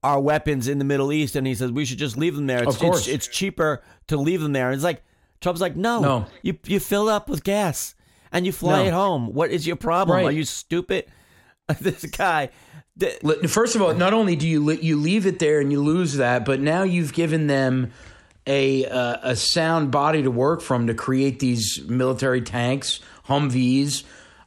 our 0.02 0.20
weapons 0.20 0.68
in 0.68 0.78
the 0.78 0.85
Middle 0.85 1.12
East, 1.12 1.37
and 1.37 1.46
he 1.46 1.54
says 1.54 1.70
we 1.72 1.85
should 1.85 1.98
just 1.98 2.16
leave 2.16 2.35
them 2.35 2.46
there. 2.46 2.62
It's, 2.62 2.74
Of 2.74 2.80
course. 2.80 3.07
it's, 3.07 3.09
it's 3.09 3.28
cheaper 3.28 3.83
to 4.09 4.16
leave 4.16 4.40
them 4.40 4.52
there. 4.52 4.66
And 4.68 4.74
it's 4.74 4.85
like 4.85 5.02
Trump's 5.40 5.61
like, 5.61 5.76
no, 5.76 6.00
No. 6.00 6.26
you 6.42 6.59
you 6.66 6.80
fill 6.80 7.09
up 7.09 7.28
with 7.28 7.44
gas 7.44 7.94
and 8.33 8.46
you 8.46 8.52
fly 8.52 8.83
No. 8.83 8.88
it 8.88 8.92
home. 8.92 9.35
What 9.35 9.50
is 9.50 9.66
your 9.66 9.76
problem? 9.76 10.16
Right. 10.16 10.26
Are 10.26 10.33
you 10.33 10.44
stupid? 10.44 11.07
this 11.80 12.04
guy, 12.07 12.50
th- 12.98 13.20
First 13.48 13.74
of 13.76 13.83
all, 13.83 13.94
not 13.94 14.12
only 14.12 14.37
do 14.37 14.46
you 14.48 14.62
li- 14.64 14.80
you 14.83 14.96
leave 14.96 15.26
it 15.26 15.38
there 15.38 15.61
and 15.61 15.70
you 15.72 15.80
lose 15.83 16.14
that, 16.14 16.44
but 16.44 16.61
now 16.61 16.83
you've 16.83 17.12
given 17.14 17.46
them 17.46 17.92
a 18.46 18.85
uh, 18.87 19.16
a 19.22 19.37
sound 19.37 19.90
body 19.90 20.22
to 20.22 20.30
work 20.30 20.61
from 20.61 20.87
to 20.88 20.94
create 20.94 21.40
these 21.40 21.80
military 21.87 22.42
tanks, 22.42 23.00
Humvees. 23.28 24.04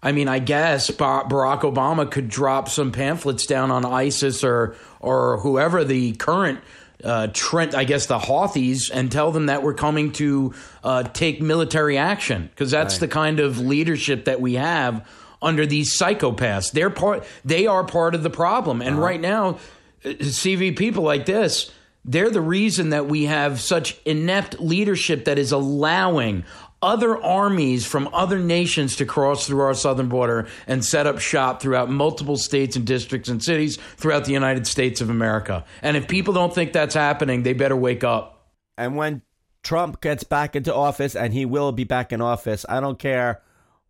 I 0.07 0.13
mean, 0.13 0.29
I 0.29 0.39
guess 0.39 0.89
Barack 0.89 1.63
Obama 1.63 2.09
could 2.09 2.29
drop 2.29 2.69
some 2.69 2.93
pamphlets 2.93 3.45
down 3.45 3.71
on 3.71 3.83
ISIS 3.83 4.41
or 4.41 4.77
or 5.01 5.39
whoever 5.39 5.83
the 5.83 6.13
current 6.13 6.61
uh, 7.03 7.27
Trent, 7.33 7.75
I 7.75 7.83
guess 7.83 8.05
the 8.05 8.17
Houthis, 8.17 8.89
and 8.89 9.11
tell 9.11 9.33
them 9.33 9.47
that 9.47 9.63
we're 9.63 9.73
coming 9.73 10.13
to 10.13 10.53
uh, 10.81 11.03
take 11.03 11.41
military 11.41 11.97
action 11.97 12.47
because 12.47 12.71
that's 12.71 12.99
the 12.99 13.09
kind 13.09 13.41
of 13.41 13.59
leadership 13.59 14.23
that 14.25 14.39
we 14.39 14.53
have 14.53 15.05
under 15.41 15.65
these 15.65 15.99
psychopaths. 15.99 16.71
They're 16.71 16.89
part. 16.89 17.25
They 17.43 17.67
are 17.67 17.83
part 17.83 18.15
of 18.15 18.23
the 18.23 18.29
problem, 18.29 18.81
and 18.81 18.97
right 18.97 19.19
now, 19.19 19.57
uh, 20.05 20.09
CV 20.21 20.73
people 20.77 21.03
like 21.03 21.25
this. 21.25 21.69
They're 22.05 22.29
the 22.29 22.39
reason 22.39 22.91
that 22.91 23.07
we 23.07 23.25
have 23.25 23.59
such 23.59 23.97
inept 24.05 24.61
leadership 24.61 25.25
that 25.25 25.37
is 25.37 25.51
allowing 25.51 26.45
other 26.81 27.21
armies 27.21 27.85
from 27.85 28.07
other 28.13 28.39
nations 28.39 28.95
to 28.97 29.05
cross 29.05 29.47
through 29.47 29.61
our 29.61 29.73
southern 29.73 30.09
border 30.09 30.47
and 30.67 30.85
set 30.85 31.07
up 31.07 31.19
shop 31.19 31.61
throughout 31.61 31.89
multiple 31.89 32.37
states 32.37 32.75
and 32.75 32.85
districts 32.85 33.29
and 33.29 33.43
cities 33.43 33.77
throughout 33.97 34.25
the 34.25 34.33
United 34.33 34.67
States 34.67 35.01
of 35.01 35.09
America. 35.09 35.65
And 35.81 35.97
if 35.97 36.07
people 36.07 36.33
don't 36.33 36.53
think 36.53 36.73
that's 36.73 36.95
happening, 36.95 37.43
they 37.43 37.53
better 37.53 37.75
wake 37.75 38.03
up. 38.03 38.51
and 38.77 38.95
when 38.95 39.21
Trump 39.63 39.99
gets 39.99 40.23
back 40.23 40.55
into 40.55 40.73
office, 40.73 41.13
and 41.13 41.33
he 41.33 41.45
will 41.45 41.73
be 41.73 41.83
back 41.83 42.13
in 42.13 42.21
office, 42.21 42.65
I 42.69 42.79
don't 42.79 42.97
care 42.97 43.41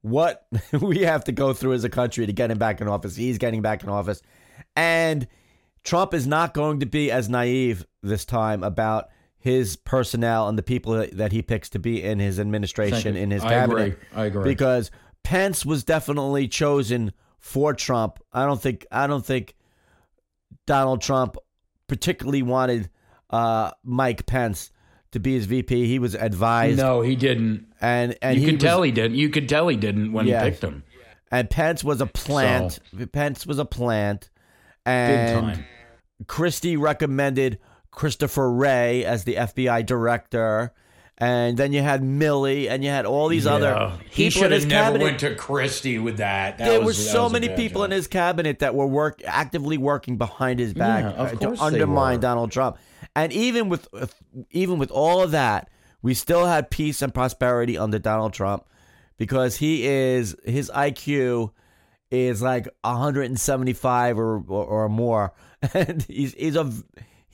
what 0.01 0.47
we 0.81 0.99
have 0.99 1.25
to 1.25 1.31
go 1.31 1.53
through 1.53 1.73
as 1.73 1.83
a 1.83 1.89
country 1.89 2.25
to 2.25 2.33
get 2.33 2.49
him 2.49 2.57
back 2.57 2.81
in 2.81 2.87
office. 2.87 3.15
He's 3.15 3.37
getting 3.37 3.61
back 3.61 3.83
in 3.83 3.89
office, 3.89 4.23
and 4.75 5.27
Trump 5.83 6.15
is 6.15 6.25
not 6.25 6.55
going 6.55 6.79
to 6.79 6.87
be 6.87 7.11
as 7.11 7.29
naive 7.29 7.85
this 8.01 8.25
time 8.25 8.63
about 8.63 9.09
his 9.39 9.75
personnel 9.75 10.47
and 10.49 10.57
the 10.57 10.63
people 10.63 10.93
that- 11.11 11.31
he 11.31 11.41
picks 11.41 11.69
to 11.69 11.79
be 11.79 12.03
in 12.03 12.19
his 12.19 12.39
administration, 12.39 13.15
in 13.15 13.31
his 13.31 13.41
cabinet. 13.43 13.77
I 13.77 13.85
agree. 13.85 13.95
I 14.15 14.25
agree. 14.25 14.43
Because 14.43 14.91
Pence 15.23 15.65
was 15.65 15.83
definitely 15.83 16.47
chosen 16.47 17.11
for 17.39 17.73
Trump. 17.73 18.19
I 18.33 18.45
don't 18.45 18.61
think 18.61 18.85
I 18.91 19.07
don't 19.07 19.25
think 19.25 19.55
Donald 20.65 21.01
Trump 21.01 21.37
particularly 21.87 22.41
wanted 22.43 22.89
uh, 23.29 23.71
Mike 23.83 24.25
Pence 24.25 24.71
to 25.11 25.19
be 25.19 25.33
his 25.33 25.45
VP. 25.45 25.85
He 25.87 25.99
was 25.99 26.15
advised, 26.15 26.77
No, 26.77 27.01
he 27.01 27.15
didn't. 27.15 27.67
and 27.81 28.15
and 28.21 28.35
You 28.35 28.41
he 28.41 28.45
could 28.47 28.55
was- 28.55 28.63
tell 28.63 28.81
he 28.83 28.91
didn't. 28.91 29.15
You 29.17 29.29
could 29.29 29.47
tell 29.49 29.67
he 29.67 29.77
didn't 29.77 30.11
when 30.13 30.27
Yeah. 30.27 30.43
he 30.43 30.51
picked 30.51 30.63
him. 30.63 30.83
And 31.31 31.49
Pence 31.49 31.83
was 31.83 31.99
a 32.01 32.05
plant. 32.05 32.79
Pence 33.11 33.45
was 33.45 33.59
a 33.59 33.65
plant, 33.65 34.29
and 34.85 35.41
time. 35.55 35.65
Christie 36.27 36.77
recommended 36.77 37.59
Christopher 37.97 38.51
Wray 38.51 39.03
as 39.03 39.23
the 39.23 39.35
FBI 39.35 39.83
director. 39.83 40.71
And 41.17 41.57
then 41.57 41.73
you 41.73 41.81
had 41.81 42.03
Milley, 42.03 42.69
and 42.69 42.83
you 42.83 42.91
had 42.91 43.07
all 43.07 43.27
these 43.27 43.47
other 43.47 43.93
he 44.11 44.29
should 44.29 44.51
have 44.51 44.67
never 44.67 44.89
cabinet. 44.91 45.03
went 45.03 45.19
to 45.21 45.33
Christie 45.33 45.97
with 45.97 46.17
that. 46.17 46.59
That 46.59 46.67
there 46.69 46.77
was- 46.79 46.85
were 46.99 47.03
so 47.11 47.23
was 47.23 47.33
many 47.33 47.49
people 47.49 47.83
in 47.83 47.89
his 47.89 48.05
cabinet 48.05 48.59
that 48.59 48.75
were 48.75 48.85
work 48.85 49.23
actively 49.25 49.79
working 49.79 50.17
behind 50.17 50.59
his 50.59 50.75
back 50.75 51.05
Yeah, 51.17 51.29
to 51.29 51.55
undermine. 51.59 52.19
Donald 52.19 52.51
Trump. 52.51 52.77
And 53.15 53.33
even 53.33 53.67
with 53.67 53.87
even 54.51 54.77
with 54.77 54.91
all 54.91 55.23
of 55.23 55.31
that, 55.31 55.69
we 56.03 56.13
still 56.13 56.45
had 56.45 56.69
peace 56.69 57.01
and 57.01 57.11
prosperity 57.11 57.79
under 57.79 57.97
Donald 57.97 58.33
Trump 58.33 58.65
because 59.17 59.55
he 59.55 59.87
is 59.87 60.35
his 60.45 60.69
IQ 60.69 61.49
is 62.11 62.43
like 62.43 62.67
175 62.83 64.19
or 64.19 64.37
or, 64.47 64.65
or 64.65 64.87
more, 64.89 65.33
and 65.73 66.03
he's 66.03 66.33
he's 66.35 66.55
a 66.55 66.71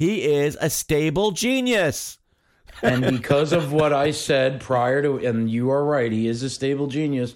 he 0.03 0.23
is 0.23 0.57
a 0.59 0.69
stable 0.69 1.31
genius. 1.31 2.17
and 2.81 3.05
because 3.05 3.53
of 3.53 3.71
what 3.71 3.93
I 3.93 4.11
said 4.11 4.59
prior 4.59 5.01
to, 5.01 5.17
and 5.17 5.49
you 5.49 5.69
are 5.71 5.85
right, 5.85 6.11
he 6.11 6.27
is 6.27 6.43
a 6.43 6.49
stable 6.49 6.87
genius. 6.87 7.35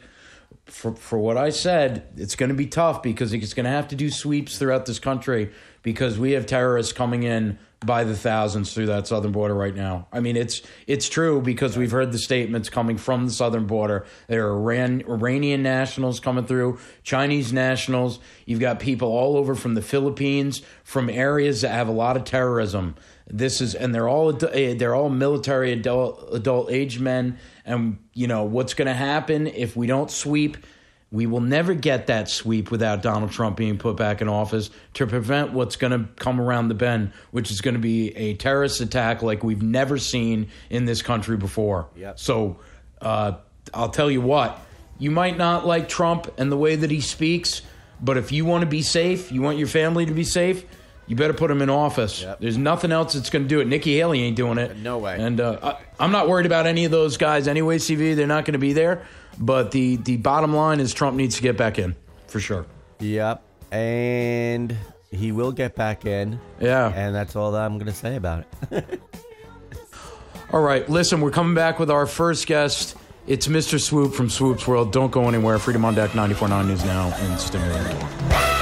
For 0.65 0.93
for 0.95 1.17
what 1.17 1.37
I 1.37 1.49
said, 1.49 2.07
it's 2.17 2.35
going 2.35 2.49
to 2.49 2.55
be 2.55 2.67
tough 2.67 3.01
because 3.01 3.31
he's 3.31 3.53
going 3.53 3.63
to 3.63 3.69
have 3.69 3.87
to 3.87 3.95
do 3.95 4.09
sweeps 4.09 4.57
throughout 4.57 4.85
this 4.85 4.99
country 4.99 5.51
because 5.81 6.19
we 6.19 6.31
have 6.31 6.45
terrorists 6.45 6.91
coming 6.91 7.23
in 7.23 7.57
by 7.85 8.03
the 8.03 8.15
thousands 8.15 8.73
through 8.73 8.87
that 8.87 9.07
southern 9.07 9.31
border 9.31 9.53
right 9.53 9.75
now. 9.75 10.07
I 10.11 10.19
mean, 10.19 10.35
it's 10.35 10.61
it's 10.87 11.07
true 11.07 11.41
because 11.41 11.77
we've 11.77 11.91
heard 11.91 12.11
the 12.11 12.17
statements 12.17 12.69
coming 12.69 12.97
from 12.97 13.25
the 13.25 13.31
southern 13.31 13.67
border. 13.67 14.05
There 14.27 14.47
are 14.47 14.53
Iran, 14.53 15.03
Iranian 15.07 15.61
nationals 15.61 16.19
coming 16.19 16.45
through, 16.45 16.79
Chinese 17.03 17.53
nationals. 17.53 18.19
You've 18.45 18.59
got 18.59 18.79
people 18.79 19.09
all 19.09 19.37
over 19.37 19.53
from 19.53 19.75
the 19.75 19.81
Philippines, 19.81 20.63
from 20.83 21.09
areas 21.09 21.61
that 21.61 21.69
have 21.69 21.87
a 21.87 21.91
lot 21.91 22.17
of 22.17 22.23
terrorism. 22.23 22.95
This 23.27 23.61
is, 23.61 23.75
and 23.75 23.93
they're 23.93 24.09
all 24.09 24.33
eh, 24.45 24.73
they're 24.73 24.95
all 24.95 25.09
military 25.09 25.71
adult 25.71 26.29
adult 26.33 26.71
age 26.71 26.99
men. 26.99 27.37
And 27.63 27.99
you 28.13 28.25
know 28.27 28.43
what's 28.43 28.73
going 28.73 28.87
to 28.87 28.93
happen 28.93 29.45
if 29.45 29.75
we 29.75 29.85
don't 29.85 30.09
sweep? 30.09 30.57
We 31.09 31.25
will 31.25 31.41
never 31.41 31.73
get 31.73 32.07
that 32.07 32.27
sweep 32.27 32.69
without 32.69 33.01
Donald 33.01 33.31
Trump 33.31 33.55
being 33.55 33.77
put 33.77 33.95
back 33.95 34.21
in 34.21 34.27
office 34.27 34.69
to 34.95 35.07
prevent 35.07 35.53
what's 35.53 35.77
going 35.77 35.91
to 35.91 36.09
come 36.15 36.41
around 36.41 36.67
the 36.67 36.73
bend, 36.73 37.13
which 37.31 37.49
is 37.49 37.61
going 37.61 37.75
to 37.75 37.79
be 37.79 38.15
a 38.17 38.33
terrorist 38.33 38.81
attack 38.81 39.21
like 39.21 39.41
we've 39.41 39.61
never 39.61 39.97
seen 39.97 40.49
in 40.69 40.83
this 40.83 41.01
country 41.01 41.37
before. 41.37 41.87
Yep. 41.95 42.19
So 42.19 42.59
uh, 43.01 43.33
I'll 43.73 43.89
tell 43.89 44.11
you 44.11 44.19
what, 44.19 44.59
you 44.99 45.11
might 45.11 45.37
not 45.37 45.65
like 45.65 45.87
Trump 45.87 46.33
and 46.37 46.51
the 46.51 46.57
way 46.57 46.75
that 46.75 46.91
he 46.91 46.99
speaks, 46.99 47.61
but 48.01 48.17
if 48.17 48.33
you 48.33 48.43
want 48.43 48.63
to 48.63 48.67
be 48.67 48.81
safe, 48.81 49.31
you 49.31 49.41
want 49.41 49.57
your 49.57 49.67
family 49.67 50.05
to 50.05 50.13
be 50.13 50.25
safe, 50.25 50.65
you 51.07 51.15
better 51.15 51.33
put 51.33 51.49
him 51.49 51.61
in 51.61 51.69
office. 51.69 52.21
Yep. 52.21 52.41
There's 52.41 52.57
nothing 52.57 52.91
else 52.91 53.13
that's 53.13 53.29
going 53.29 53.43
to 53.43 53.49
do 53.49 53.61
it. 53.61 53.67
Nikki 53.67 53.95
Haley 53.95 54.21
ain't 54.23 54.35
doing 54.35 54.57
it. 54.57 54.75
No 54.77 54.97
way. 54.97 55.17
And 55.17 55.39
uh, 55.39 55.57
I, 55.63 56.03
I'm 56.03 56.11
not 56.11 56.27
worried 56.27 56.45
about 56.45 56.67
any 56.67 56.83
of 56.83 56.91
those 56.91 57.15
guys 57.15 57.47
anyway, 57.47 57.77
CV. 57.77 58.13
They're 58.15 58.27
not 58.27 58.43
going 58.43 58.53
to 58.53 58.59
be 58.59 58.73
there. 58.73 59.05
But 59.39 59.71
the, 59.71 59.97
the 59.97 60.17
bottom 60.17 60.55
line 60.55 60.79
is 60.79 60.93
Trump 60.93 61.15
needs 61.15 61.35
to 61.35 61.41
get 61.41 61.57
back 61.57 61.77
in 61.79 61.95
for 62.27 62.39
sure. 62.39 62.65
Yep, 62.99 63.43
and 63.71 64.75
he 65.11 65.31
will 65.31 65.51
get 65.51 65.75
back 65.75 66.05
in. 66.05 66.39
Yeah. 66.59 66.91
and 66.93 67.13
that's 67.15 67.35
all 67.35 67.51
that 67.51 67.61
I'm 67.61 67.75
going 67.75 67.87
to 67.87 67.93
say 67.93 68.15
about 68.15 68.45
it. 68.71 69.01
All 70.51 70.61
right, 70.61 70.87
listen, 70.89 71.19
we're 71.19 71.31
coming 71.31 71.55
back 71.55 71.77
with 71.77 71.91
our 71.91 72.05
first 72.05 72.47
guest. 72.47 72.95
It's 73.27 73.47
Mr. 73.47 73.81
Swoop 73.81 74.13
from 74.13 74.29
Swoop's 74.29 74.65
World. 74.65 74.93
Don't 74.93 75.11
go 75.11 75.27
anywhere. 75.27 75.59
Freedom 75.59 75.83
on 75.83 75.93
Deck 75.93 76.11
94.9 76.11 76.67
News 76.67 76.85
Now 76.85 77.13
and 77.17 77.37
Stimulating 77.37 78.56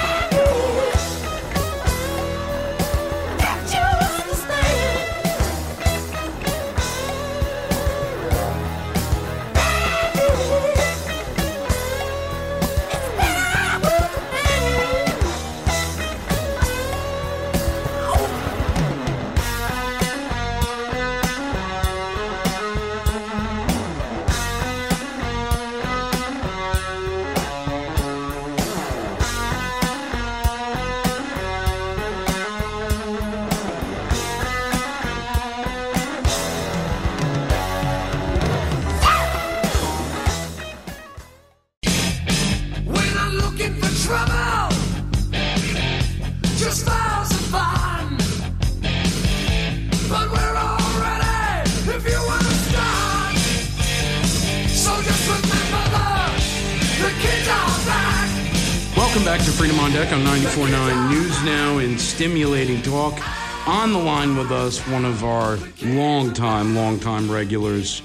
Welcome 59.16 59.34
back 59.34 59.46
to 59.46 59.52
Freedom 59.54 59.80
on 59.80 59.94
Deck 59.94 60.12
on 60.12 60.20
94.9 60.26 61.10
News 61.10 61.44
Now 61.46 61.78
and 61.78 61.98
Stimulating 61.98 62.82
Talk. 62.82 63.18
On 63.66 63.94
the 63.94 63.98
line 63.98 64.36
with 64.36 64.52
us, 64.52 64.86
one 64.90 65.06
of 65.06 65.24
our 65.24 65.58
longtime, 65.82 66.76
longtime 66.76 67.32
regulars, 67.32 68.02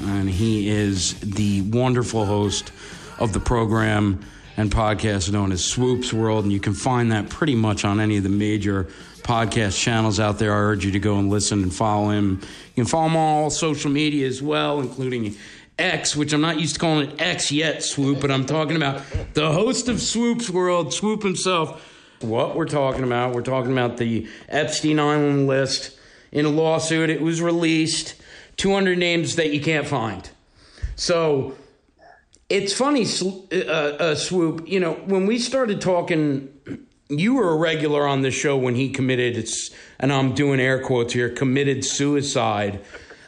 and 0.00 0.30
he 0.30 0.70
is 0.70 1.20
the 1.20 1.60
wonderful 1.60 2.24
host 2.24 2.72
of 3.18 3.34
the 3.34 3.38
program 3.38 4.18
and 4.56 4.70
podcast 4.70 5.30
known 5.30 5.52
as 5.52 5.62
Swoops 5.62 6.10
World, 6.14 6.44
and 6.44 6.52
you 6.54 6.60
can 6.60 6.72
find 6.72 7.12
that 7.12 7.28
pretty 7.28 7.54
much 7.54 7.84
on 7.84 8.00
any 8.00 8.16
of 8.16 8.22
the 8.22 8.30
major 8.30 8.84
podcast 9.24 9.78
channels 9.78 10.18
out 10.18 10.38
there. 10.38 10.54
I 10.54 10.58
urge 10.58 10.86
you 10.86 10.92
to 10.92 10.98
go 10.98 11.18
and 11.18 11.28
listen 11.28 11.64
and 11.64 11.74
follow 11.74 12.08
him. 12.08 12.40
You 12.74 12.84
can 12.84 12.86
follow 12.86 13.08
him 13.08 13.16
on 13.16 13.42
all 13.42 13.50
social 13.50 13.90
media 13.90 14.26
as 14.26 14.40
well, 14.40 14.80
including 14.80 15.36
X, 15.78 16.16
which 16.16 16.32
I'm 16.32 16.40
not 16.40 16.58
used 16.58 16.74
to 16.74 16.80
calling 16.80 17.10
it 17.10 17.20
X 17.20 17.52
yet, 17.52 17.82
Swoop, 17.82 18.20
but 18.20 18.30
I'm 18.30 18.46
talking 18.46 18.76
about 18.76 19.02
the 19.34 19.52
host 19.52 19.88
of 19.88 20.00
Swoop's 20.00 20.48
World, 20.48 20.94
Swoop 20.94 21.22
himself. 21.22 21.92
What 22.20 22.56
we're 22.56 22.64
talking 22.64 23.04
about, 23.04 23.34
we're 23.34 23.42
talking 23.42 23.72
about 23.72 23.98
the 23.98 24.26
Epstein 24.48 24.98
Island 24.98 25.46
list 25.46 25.98
in 26.32 26.46
a 26.46 26.48
lawsuit. 26.48 27.10
It 27.10 27.20
was 27.20 27.42
released, 27.42 28.14
200 28.56 28.96
names 28.96 29.36
that 29.36 29.52
you 29.52 29.60
can't 29.60 29.86
find. 29.86 30.28
So 30.96 31.54
it's 32.48 32.72
funny, 32.72 33.04
uh, 33.52 33.56
uh, 33.56 34.14
Swoop. 34.14 34.66
You 34.66 34.80
know, 34.80 34.94
when 35.04 35.26
we 35.26 35.38
started 35.38 35.82
talking, 35.82 36.48
you 37.10 37.34
were 37.34 37.50
a 37.50 37.56
regular 37.56 38.06
on 38.06 38.22
the 38.22 38.30
show 38.30 38.56
when 38.56 38.76
he 38.76 38.88
committed, 38.88 39.36
it's, 39.36 39.70
and 40.00 40.10
I'm 40.10 40.34
doing 40.34 40.58
air 40.58 40.82
quotes 40.82 41.12
here, 41.12 41.28
committed 41.28 41.84
suicide. 41.84 42.80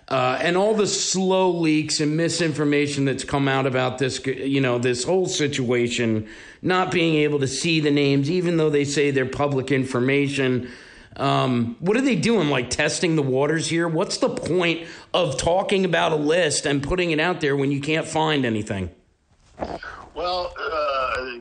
Uh, 0.08 0.38
and 0.40 0.56
all 0.56 0.74
the 0.74 0.86
slow 0.86 1.50
leaks 1.50 2.00
and 2.00 2.16
misinformation 2.16 3.04
that's 3.04 3.24
come 3.24 3.46
out 3.46 3.66
about 3.66 3.98
this, 3.98 4.24
you 4.24 4.60
know, 4.60 4.78
this 4.78 5.04
whole 5.04 5.26
situation, 5.26 6.26
not 6.62 6.90
being 6.90 7.16
able 7.16 7.38
to 7.38 7.46
see 7.46 7.78
the 7.78 7.90
names, 7.90 8.30
even 8.30 8.56
though 8.56 8.70
they 8.70 8.84
say 8.84 9.10
they're 9.10 9.26
public 9.26 9.70
information. 9.70 10.70
Um, 11.16 11.76
what 11.80 11.96
are 11.98 12.00
they 12.00 12.16
doing? 12.16 12.48
Like 12.48 12.70
testing 12.70 13.16
the 13.16 13.22
waters 13.22 13.68
here? 13.68 13.86
What's 13.86 14.16
the 14.16 14.30
point 14.30 14.86
of 15.12 15.36
talking 15.36 15.84
about 15.84 16.12
a 16.12 16.16
list 16.16 16.64
and 16.64 16.82
putting 16.82 17.10
it 17.10 17.20
out 17.20 17.42
there 17.42 17.54
when 17.54 17.70
you 17.70 17.80
can't 17.80 18.06
find 18.06 18.46
anything? 18.46 18.90
Well, 20.14 20.54
uh, 20.58 20.87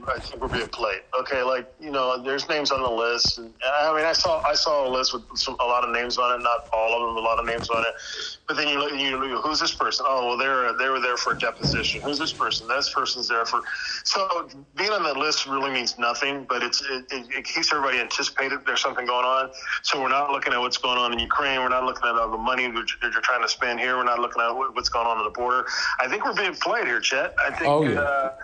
I 0.08 0.20
think 0.20 0.42
we're 0.42 0.48
being 0.48 0.70
played. 0.70 1.02
Okay, 1.20 1.44
like 1.44 1.72
you 1.80 1.92
know, 1.92 2.22
there's 2.22 2.48
names 2.48 2.72
on 2.72 2.82
the 2.82 2.90
list. 2.90 3.38
And, 3.38 3.54
I 3.66 3.94
mean, 3.96 4.06
I 4.06 4.14
saw 4.14 4.42
I 4.44 4.54
saw 4.54 4.88
a 4.88 4.90
list 4.90 5.14
with 5.14 5.24
some, 5.36 5.58
a 5.60 5.66
lot 5.66 5.84
of 5.84 5.90
names 5.90 6.18
on 6.18 6.40
it. 6.40 6.44
Not 6.44 6.68
all 6.72 6.94
of 6.94 7.08
them, 7.08 7.18
a 7.18 7.28
lot 7.28 7.40
of 7.40 7.46
names 7.46 7.70
on 7.70 7.84
it. 7.84 7.94
But 8.48 8.56
then 8.56 8.68
you 8.70 8.80
look, 8.80 8.94
you 8.94 9.18
look, 9.18 9.44
who's 9.44 9.60
this 9.60 9.74
person? 9.76 10.06
Oh, 10.08 10.28
well, 10.28 10.38
they're 10.38 10.78
they 10.78 10.90
were 10.90 11.02
there 11.02 11.18
for 11.18 11.34
a 11.34 11.40
deposition. 11.40 12.02
Who's 12.02 12.20
this 12.20 12.32
person? 12.32 12.68
This 12.68 12.94
person's 12.94 13.28
there 13.28 13.46
for. 13.46 13.62
So 14.04 14.48
being 14.76 14.92
on 14.92 15.04
that 15.04 15.18
list 15.18 15.46
really 15.46 15.72
means 15.72 15.98
nothing. 15.98 16.46
But 16.48 16.64
it's 16.64 16.82
it, 16.82 17.06
it, 17.12 17.28
it 17.30 17.46
keeps 17.46 17.72
everybody 17.74 18.00
anticipated 18.00 18.60
there's 18.66 18.82
something 18.82 19.06
going 19.06 19.26
on. 19.26 19.52
So 19.84 20.02
we're 20.02 20.10
not 20.10 20.32
looking 20.32 20.54
at 20.54 20.60
what's 20.60 20.78
going 20.78 20.98
on 20.98 21.12
in 21.12 21.20
Ukraine. 21.20 21.60
We're 21.60 21.70
not 21.70 21.84
looking 21.84 22.08
at 22.08 22.16
all 22.16 22.32
the 22.32 22.38
money 22.38 22.68
that 22.68 22.74
you're, 22.74 22.86
that 23.02 23.12
you're 23.12 23.22
trying 23.22 23.42
to 23.42 23.50
spend 23.50 23.80
here. 23.80 23.98
We're 23.98 24.04
not 24.06 24.20
looking 24.20 24.42
at 24.42 24.52
what's 24.52 24.90
going 24.90 25.08
on 25.08 25.18
at 25.18 25.24
the 25.26 25.38
border. 25.38 25.66
I 26.00 26.08
think 26.08 26.24
we're 26.24 26.36
being 26.36 26.54
played 26.54 26.86
here, 26.86 27.02
Chet. 27.02 27.36
I 27.46 27.52
think. 27.52 27.68
Oh, 27.68 27.84
yeah. 27.84 28.00
Uh, 28.00 28.36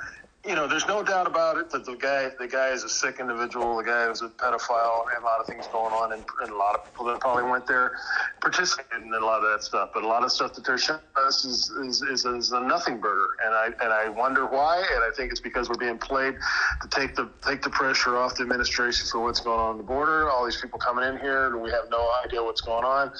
you 0.46 0.56
know, 0.56 0.68
there's 0.68 0.88
no 0.88 1.02
doubt 1.02 1.26
about 1.26 1.58
it 1.58 1.70
that 1.70 1.86
the 1.86 1.96
guy, 1.96 2.30
the 2.38 2.48
guy 2.48 2.70
is 2.70 2.84
a 2.84 2.90
sick 2.90 3.22
individual. 3.22 3.78
The 3.78 3.84
guy 3.84 4.12
is 4.12 4.22
a 4.22 4.28
pedophile. 4.28 5.06
And 5.16 5.24
a 5.24 5.26
lot 5.26 5.40
of 5.40 5.46
things 5.46 5.68
going 5.68 5.94
on, 5.94 6.12
and, 6.12 6.24
and 6.42 6.52
a 6.52 6.58
lot 6.58 6.76
of 6.76 6.86
people 6.86 7.06
that 7.06 7.22
probably 7.22 7.50
went 7.50 7.66
there 7.66 7.94
participated 8.42 9.04
in 9.04 9.14
a 9.14 9.20
lot 9.20 9.42
of 9.42 9.50
that 9.50 9.64
stuff. 9.64 9.92
But 9.94 10.04
a 10.04 10.08
lot 10.08 10.24
of 10.24 10.34
stuff 10.34 10.54
that 10.56 10.66
they're 10.66 10.78
showing 10.78 11.00
us 11.16 11.46
is 11.46 11.70
is, 11.70 12.02
is, 12.02 12.26
is 12.26 12.52
a 12.52 12.60
nothing 12.60 13.00
burger, 13.00 13.30
and 13.46 13.56
I 13.56 13.68
and 13.82 13.94
I 13.94 14.10
wonder 14.10 14.46
why. 14.46 14.80
And 14.80 15.04
I 15.04 15.12
think 15.16 15.32
it's 15.32 15.40
because 15.40 15.70
we're 15.70 15.78
being 15.78 15.98
played 15.98 16.36
to 16.82 16.88
take 16.90 17.16
the 17.16 17.30
take 17.42 17.62
the 17.62 17.70
pressure 17.70 18.18
off 18.18 18.36
the 18.36 18.44
administration 18.44 19.08
for 19.10 19.22
what's 19.22 19.40
going 19.40 19.60
on 19.60 19.70
on 19.72 19.78
the 19.78 19.84
border. 19.84 20.30
All 20.30 20.44
these 20.44 20.60
people 20.60 20.78
coming 20.78 21.08
in 21.08 21.20
here, 21.20 21.48
and 21.48 21.62
we 21.62 21.70
have 21.72 21.86
no 21.90 22.12
idea 22.26 22.44
what's 22.44 22.62
going 22.62 22.84
on. 22.84 23.14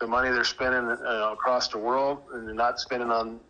The 0.00 0.06
money 0.06 0.30
they're 0.30 0.42
spending 0.42 0.90
uh, 0.90 1.30
across 1.32 1.68
the 1.68 1.78
world, 1.78 2.22
and 2.32 2.48
they're 2.48 2.54
not 2.54 2.80
spending 2.80 3.10
on 3.10 3.40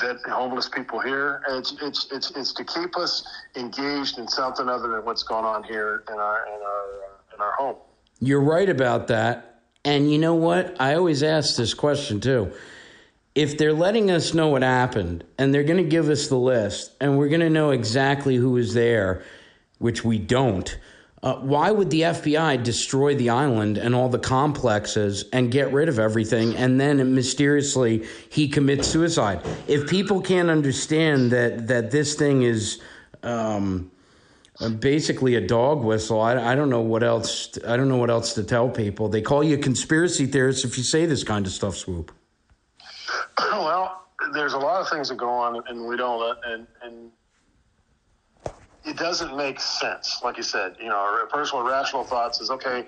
vet 0.00 0.16
homeless 0.26 0.68
people 0.68 1.00
here. 1.00 1.42
It's, 1.48 1.74
it's, 1.82 2.06
it's, 2.12 2.30
it's 2.32 2.52
to 2.54 2.64
keep 2.64 2.96
us 2.96 3.26
engaged 3.56 4.18
in 4.18 4.28
something 4.28 4.68
other 4.68 4.88
than 4.88 5.04
what's 5.04 5.22
going 5.22 5.44
on 5.44 5.64
here 5.64 6.04
in 6.08 6.14
our 6.14 6.46
in 6.46 6.62
our 6.62 6.84
uh, 6.84 7.34
in 7.34 7.40
our 7.40 7.52
home. 7.52 7.76
You're 8.20 8.42
right 8.42 8.68
about 8.68 9.08
that. 9.08 9.62
And 9.84 10.12
you 10.12 10.18
know 10.18 10.34
what? 10.34 10.78
I 10.80 10.94
always 10.94 11.22
ask 11.22 11.56
this 11.56 11.74
question 11.74 12.20
too. 12.20 12.52
If 13.34 13.56
they're 13.56 13.72
letting 13.72 14.10
us 14.10 14.34
know 14.34 14.48
what 14.48 14.62
happened 14.62 15.24
and 15.38 15.54
they're 15.54 15.64
going 15.64 15.82
to 15.82 15.88
give 15.88 16.08
us 16.10 16.28
the 16.28 16.36
list 16.36 16.92
and 17.00 17.16
we're 17.16 17.28
going 17.28 17.40
to 17.40 17.50
know 17.50 17.70
exactly 17.70 18.36
who 18.36 18.50
was 18.50 18.74
there, 18.74 19.22
which 19.78 20.04
we 20.04 20.18
don't, 20.18 20.76
uh, 21.22 21.34
why 21.36 21.70
would 21.70 21.90
the 21.90 22.02
FBI 22.02 22.62
destroy 22.62 23.14
the 23.14 23.28
island 23.28 23.76
and 23.76 23.94
all 23.94 24.08
the 24.08 24.18
complexes 24.18 25.24
and 25.32 25.50
get 25.50 25.70
rid 25.70 25.88
of 25.88 25.98
everything 25.98 26.56
and 26.56 26.80
then 26.80 27.14
mysteriously 27.14 28.06
he 28.30 28.48
commits 28.48 28.88
suicide? 28.88 29.44
If 29.68 29.88
people 29.88 30.22
can't 30.22 30.48
understand 30.48 31.30
that, 31.32 31.68
that 31.68 31.90
this 31.90 32.14
thing 32.14 32.42
is. 32.42 32.80
Um, 33.22 33.90
uh, 34.60 34.68
basically 34.68 35.36
a 35.36 35.40
dog 35.40 35.82
whistle. 35.82 36.20
I, 36.20 36.52
I 36.52 36.54
don't 36.54 36.68
know 36.68 36.82
what 36.82 37.02
else. 37.02 37.58
I 37.66 37.78
don't 37.78 37.88
know 37.88 37.96
what 37.96 38.10
else 38.10 38.34
to 38.34 38.44
tell 38.44 38.68
people. 38.68 39.08
They 39.08 39.22
call 39.22 39.42
you 39.42 39.56
a 39.56 39.58
conspiracy 39.58 40.26
theorist 40.26 40.66
if 40.66 40.76
you 40.76 40.84
say 40.84 41.06
this 41.06 41.24
kind 41.24 41.46
of 41.46 41.52
stuff. 41.52 41.76
Swoop. 41.76 42.12
well, 43.38 44.04
there's 44.34 44.52
a 44.52 44.58
lot 44.58 44.82
of 44.82 44.88
things 44.90 45.08
that 45.08 45.16
go 45.16 45.30
on, 45.30 45.62
and 45.68 45.86
we 45.86 45.96
don't 45.96 46.36
and 46.44 46.66
and 46.82 47.10
it 48.84 48.96
doesn't 48.96 49.36
make 49.36 49.60
sense. 49.60 50.20
Like 50.24 50.36
you 50.36 50.42
said, 50.42 50.76
you 50.80 50.88
know, 50.88 50.96
our 50.96 51.26
personal 51.26 51.64
rational 51.64 52.04
thoughts 52.04 52.40
is 52.40 52.50
okay. 52.50 52.86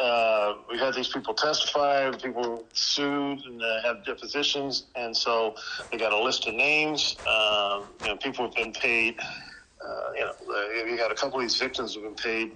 Uh, 0.00 0.54
we 0.70 0.78
had 0.78 0.94
these 0.94 1.08
people 1.08 1.34
testify, 1.34 2.10
people 2.12 2.64
sued 2.72 3.40
and 3.44 3.62
uh, 3.62 3.82
have 3.82 4.04
depositions, 4.04 4.86
and 4.96 5.16
so 5.16 5.54
they 5.92 5.98
got 5.98 6.12
a 6.12 6.22
list 6.22 6.46
of 6.48 6.54
names. 6.54 7.18
Um, 7.26 7.90
you 8.02 8.10
know, 8.10 8.16
people 8.22 8.44
have 8.46 8.54
been 8.54 8.72
paid. 8.72 9.16
Uh, 9.20 10.12
you 10.16 10.20
know, 10.24 10.32
uh, 10.54 10.84
you 10.86 10.96
got 10.96 11.12
a 11.12 11.14
couple 11.14 11.38
of 11.38 11.44
these 11.44 11.58
victims 11.58 11.94
have 11.94 12.02
been 12.04 12.14
paid. 12.14 12.52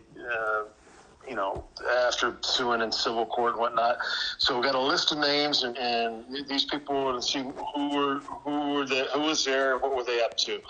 You 1.28 1.36
know, 1.36 1.64
after 2.06 2.36
suing 2.42 2.80
in 2.80 2.90
civil 2.90 3.26
court 3.26 3.52
and 3.52 3.60
whatnot. 3.60 3.98
So 4.38 4.56
we 4.56 4.62
got 4.62 4.74
a 4.74 4.80
list 4.80 5.12
of 5.12 5.18
names 5.18 5.62
and, 5.62 5.76
and 5.76 6.24
these 6.48 6.64
people 6.64 7.10
and 7.10 7.22
see 7.22 7.40
who 7.40 7.90
were 7.94 8.20
who 8.20 8.72
were 8.72 8.86
the, 8.86 9.08
who 9.12 9.20
was 9.20 9.44
there, 9.44 9.78
what 9.78 9.94
were 9.94 10.04
they 10.04 10.22
up 10.22 10.36
to. 10.38 10.60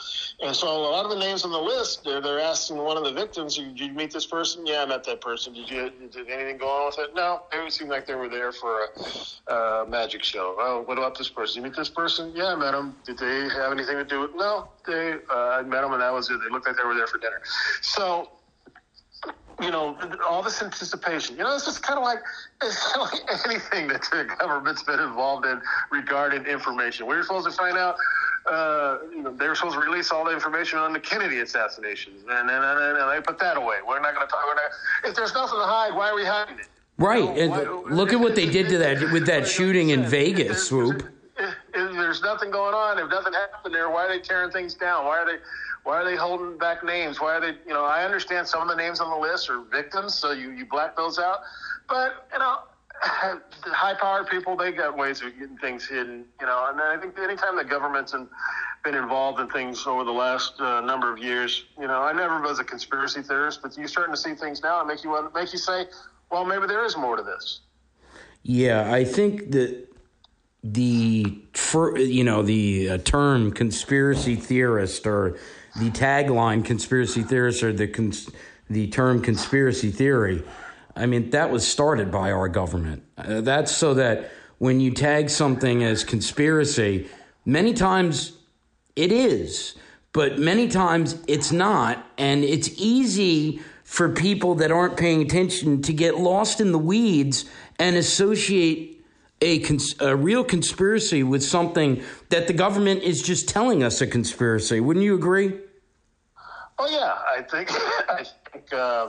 And 0.43 0.55
so 0.55 0.69
a 0.69 0.77
lot 0.77 1.05
of 1.05 1.11
the 1.11 1.19
names 1.19 1.45
on 1.45 1.53
the 1.53 1.59
list, 1.61 2.05
they're, 2.05 2.21
they're 2.21 2.41
asking 2.41 2.79
one 2.79 2.97
of 2.97 3.05
the 3.05 3.13
victims, 3.13 3.57
"Did 3.57 3.79
you 3.79 3.93
meet 3.93 4.13
this 4.13 4.27
person? 4.27 4.67
Yeah, 4.67 4.83
I 4.83 4.87
met 4.87 5.05
that 5.05 5.21
person. 5.21 5.53
Did 5.53 5.71
you 5.71 5.91
did 6.11 6.29
anything 6.29 6.59
go 6.59 6.69
on 6.69 6.87
with 6.87 6.99
it? 6.99 7.15
No, 7.15 7.43
it 7.53 7.63
would 7.63 7.73
seem 7.73 7.89
like 7.89 8.07
they 8.07 8.15
were 8.15 8.29
there 8.29 8.53
for 8.53 8.81
a 9.47 9.53
uh, 9.53 9.85
magic 9.89 10.23
show. 10.25 10.57
Oh, 10.59 10.83
what 10.85 10.99
about 10.99 11.17
this 11.17 11.29
person? 11.29 11.63
You 11.63 11.69
meet 11.69 11.77
this 11.77 11.89
person? 11.89 12.33
Yeah, 12.35 12.53
I 12.53 12.57
met 12.57 12.73
them. 12.73 12.97
Did 13.05 13.19
they 13.19 13.49
have 13.55 13.73
anything 13.73 13.97
to 13.97 14.05
do 14.05 14.21
with? 14.21 14.35
No, 14.35 14.69
they 14.87 15.15
uh, 15.31 15.59
I 15.59 15.63
met 15.63 15.83
them 15.83 15.93
and 15.93 16.03
that 16.03 16.13
was 16.13 16.31
it. 16.31 16.39
They 16.43 16.51
looked 16.51 16.67
like 16.67 16.77
they 16.77 16.85
were 16.85 16.95
there 16.95 17.07
for 17.07 17.19
dinner. 17.19 17.41
So 17.83 18.31
you 19.61 19.71
know, 19.71 19.97
all 20.27 20.43
this 20.43 20.63
anticipation. 20.63 21.37
You 21.37 21.45
know, 21.45 21.55
it's 21.55 21.65
just 21.65 21.83
kind 21.83 21.99
of 21.99 22.05
like 22.05 22.19
it's 22.63 22.93
kind 22.93 23.07
of 23.07 23.13
like 23.13 23.47
anything 23.47 23.89
that 23.89 24.03
the 24.11 24.29
government's 24.39 24.83
been 24.83 25.01
involved 25.01 25.47
in 25.47 25.61
regarding 25.91 26.45
information. 26.47 27.07
We 27.07 27.17
were 27.17 27.23
supposed 27.23 27.47
to 27.47 27.53
find 27.53 27.77
out. 27.77 27.97
Uh, 28.47 28.99
you 29.15 29.23
know, 29.23 29.31
they 29.35 29.47
were 29.47 29.55
supposed 29.55 29.75
to 29.75 29.81
release 29.81 30.11
all 30.11 30.25
the 30.25 30.33
information 30.33 30.79
on 30.79 30.95
the 30.95 31.01
Kennedy 31.01 31.41
assassinations, 31.41 32.23
and 32.31 32.49
then 32.49 32.63
and, 32.63 32.81
and, 32.81 32.97
and 32.97 33.11
they 33.11 33.21
put 33.21 33.39
that 33.39 33.59
away. 33.59 33.77
We're 33.87 34.01
not 34.01 34.15
going 34.15 34.27
to 34.27 34.31
talk. 34.31 34.41
We're 34.47 34.55
not, 34.55 34.71
if 35.05 35.15
there's 35.15 35.35
nothing 35.35 35.59
to 35.59 35.65
hide, 35.67 35.95
why 35.95 36.09
are 36.09 36.15
we 36.15 36.25
hiding 36.25 36.59
it? 36.61 36.69
Right. 36.97 37.19
You 37.19 37.27
know, 37.27 37.37
and 37.37 37.51
why- 37.51 37.95
look 37.95 38.13
at 38.15 38.21
what 38.21 38.35
they 38.37 38.47
did 38.47 38.69
to 38.71 38.79
that 38.79 39.13
with 39.13 39.27
that 39.27 39.47
shooting 39.47 39.91
in 39.91 40.05
If- 40.05 40.11
Vegas. 40.11 40.51
if- 40.53 40.59
Swoop. 40.59 41.03
If, 41.41 41.55
if 41.75 41.93
there's 41.93 42.23
nothing 42.23 42.51
going 42.51 42.75
on, 42.75 42.99
if 42.99 43.11
nothing 43.11 43.33
happened 43.35 43.73
there, 43.75 43.91
why 43.91 44.07
are 44.07 44.09
they 44.09 44.19
tearing 44.19 44.51
things 44.51 44.75
down? 44.75 45.05
Why 45.05 45.19
are 45.19 45.27
they, 45.27 45.37
why 45.85 45.97
are 45.97 46.05
they 46.05 46.17
holding 46.17 46.59
back 46.59 46.85
names? 46.85 47.21
Why 47.21 47.37
are 47.37 47.41
they, 47.41 47.59
you 47.67 47.73
know, 47.73 47.85
I 47.85 48.05
understand 48.05 48.47
some 48.47 48.63
of 48.63 48.69
the 48.69 48.77
names 48.77 49.01
on 49.01 49.11
the 49.11 49.17
list 49.17 49.49
are 49.51 49.63
victims, 49.63 50.15
so 50.15 50.33
you 50.33 50.51
you 50.51 50.67
black 50.67 50.97
those 50.97 51.19
out, 51.19 51.41
but 51.89 52.29
you 52.33 52.39
know. 52.39 52.59
The 53.65 53.75
high-powered 53.75 54.29
people, 54.29 54.57
they 54.57 54.73
got 54.73 54.97
ways 54.97 55.21
of 55.23 55.33
getting 55.39 55.59
things 55.59 55.87
hidden, 55.87 56.25
you 56.41 56.47
know. 56.47 56.69
And 56.71 56.81
I 56.81 56.97
think 56.97 57.19
anytime 57.19 57.57
the 57.57 57.65
government's 57.65 58.15
in, 58.15 58.29
been 58.83 58.95
involved 58.95 59.41
in 59.41 59.49
things 59.49 59.87
over 59.87 60.05
the 60.05 60.13
last 60.13 60.61
uh, 60.61 60.81
number 60.81 61.13
of 61.13 61.19
years, 61.19 61.65
you 61.79 61.87
know, 61.87 62.03
I 62.03 62.13
never 62.13 62.41
was 62.41 62.59
a 62.59 62.65
conspiracy 62.65 63.23
theorist, 63.23 63.63
but 63.63 63.77
you're 63.77 63.89
starting 63.89 64.15
to 64.15 64.21
see 64.21 64.35
things 64.35 64.63
now 64.63 64.79
that 64.79 64.87
make 64.87 65.05
you 65.05 65.31
make 65.35 65.53
you 65.53 65.59
say, 65.59 65.87
well, 66.31 66.45
maybe 66.45 66.67
there 66.67 66.85
is 66.85 66.97
more 66.97 67.17
to 67.17 67.23
this. 67.23 67.61
Yeah, 68.43 68.93
I 68.93 69.05
think 69.05 69.51
that 69.53 69.89
the 70.63 71.43
you 71.97 72.25
know 72.25 72.43
the 72.43 72.91
uh, 72.91 72.99
term 72.99 73.53
conspiracy 73.53 74.37
theorist 74.37 75.07
or 75.07 75.39
the 75.79 75.91
tagline 75.91 76.65
conspiracy 76.65 77.23
theorists 77.23 77.63
or 77.63 77.73
the 77.73 77.89
cons- 77.89 78.31
the 78.69 78.89
term 78.89 79.23
conspiracy 79.23 79.91
theory. 79.91 80.43
I 80.95 81.07
mean 81.07 81.31
that 81.31 81.51
was 81.51 81.67
started 81.67 82.11
by 82.11 82.33
our 82.33 82.49
government. 82.49 83.05
Uh, 83.17 83.41
that's 83.41 83.75
so 83.75 83.95
that 83.95 84.31
when 84.59 84.81
you 84.81 84.91
tag 84.91 85.31
something 85.31 85.85
as 85.85 86.05
conspiracy, 86.05 87.09
many 87.45 87.73
times 87.73 88.33
it 88.97 89.13
is, 89.13 89.77
but 90.13 90.39
many 90.39 90.69
times 90.69 91.17
it's 91.29 91.53
not. 91.53 92.05
And 92.19 92.43
it's 92.43 92.71
easy 92.77 93.61
for 93.85 94.09
people 94.11 94.57
that 94.57 94.71
aren't 94.71 94.97
paying 94.97 95.23
attention 95.23 95.81
to 95.83 95.93
get 95.93 96.19
lost 96.19 96.61
in 96.61 96.73
the 96.73 96.79
weeds 96.79 97.45
and 97.79 97.97
associate 97.97 99.03
a, 99.41 99.61
cons- 99.61 99.95
a 100.01 100.17
real 100.17 100.43
conspiracy 100.43 101.23
with 101.23 101.45
something 101.45 102.03
that 102.31 102.49
the 102.49 102.53
government 102.53 103.03
is 103.03 103.23
just 103.23 103.49
telling 103.49 103.83
us 103.83 104.01
a 104.01 104.07
conspiracy. 104.07 104.81
Wouldn't 104.81 105.05
you 105.05 105.15
agree? 105.15 105.59
Oh 106.79 106.89
yeah, 106.89 107.15
I 107.37 107.43
think 107.43 107.71
I 108.09 108.25
think 108.53 108.73
uh, 108.73 109.09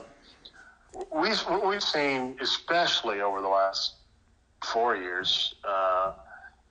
we 1.13 1.29
what 1.29 1.67
we've 1.67 1.83
seen, 1.83 2.35
especially 2.41 3.21
over 3.21 3.41
the 3.41 3.47
last 3.47 3.95
four 4.65 4.95
years, 4.95 5.53
uh, 5.67 6.13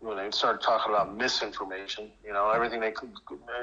when 0.01 0.17
they 0.17 0.31
started 0.31 0.63
talking 0.63 0.95
about 0.95 1.17
misinformation. 1.17 2.11
You 2.25 2.33
know, 2.33 2.51
everything 2.51 2.81
they 2.81 2.93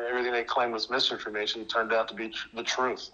everything 0.10 0.34
they 0.34 0.44
claimed 0.44 0.74
was 0.74 0.90
misinformation 0.90 1.66
turned 1.66 1.94
out 1.94 2.08
to 2.10 2.14
be 2.14 2.30
tr- 2.30 2.48
the 2.56 2.64
truth. 2.64 3.10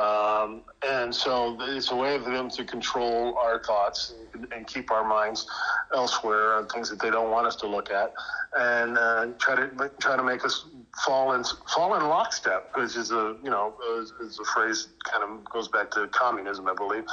Um, 0.00 0.62
and 0.86 1.14
so 1.14 1.56
it's 1.60 1.90
a 1.90 1.96
way 1.96 2.14
of 2.14 2.24
them 2.24 2.50
to 2.50 2.64
control 2.64 3.36
our 3.38 3.62
thoughts 3.62 4.14
and, 4.34 4.46
and 4.52 4.66
keep 4.66 4.90
our 4.90 5.06
minds 5.06 5.46
elsewhere 5.94 6.54
on 6.54 6.68
things 6.68 6.90
that 6.90 7.00
they 7.00 7.10
don't 7.10 7.30
want 7.30 7.46
us 7.46 7.56
to 7.56 7.66
look 7.66 7.90
at, 7.90 8.12
and 8.56 8.98
uh, 8.98 9.26
try 9.38 9.56
to 9.56 9.90
try 9.98 10.16
to 10.16 10.22
make 10.22 10.44
us 10.44 10.66
fall 11.04 11.32
in 11.32 11.44
fall 11.74 11.96
in 11.96 12.06
lockstep, 12.06 12.70
which 12.74 12.96
is 12.96 13.10
a 13.10 13.36
you 13.42 13.50
know 13.50 13.74
is, 14.00 14.12
is 14.20 14.38
a 14.38 14.44
phrase 14.44 14.88
kind 15.10 15.24
of 15.24 15.44
goes 15.50 15.68
back 15.68 15.90
to 15.92 16.06
communism, 16.08 16.68
I 16.68 16.74
believe. 16.74 17.04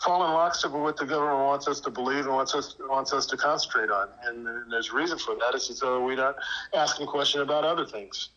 Fall 0.00 0.24
in 0.24 0.32
lockstep 0.32 0.72
with 0.72 0.82
what 0.82 0.96
the 0.96 1.06
government 1.06 1.38
wants 1.38 1.68
us 1.68 1.80
to 1.80 1.90
believe 1.90 2.26
and 2.26 2.34
wants 2.34 2.54
us 2.54 2.76
wants 2.80 3.12
us 3.12 3.26
to 3.26 3.36
concentrate 3.36 3.90
on, 3.90 4.08
and, 4.24 4.46
and 4.46 4.72
there's 4.72 4.87
a 4.90 4.94
reason 4.94 5.18
for 5.18 5.34
that. 5.36 5.54
Is 5.54 5.78
so 5.78 6.04
we're 6.04 6.16
not 6.16 6.36
asking 6.74 7.06
questions 7.06 7.42
about 7.42 7.64
other 7.64 7.86
things. 7.86 8.30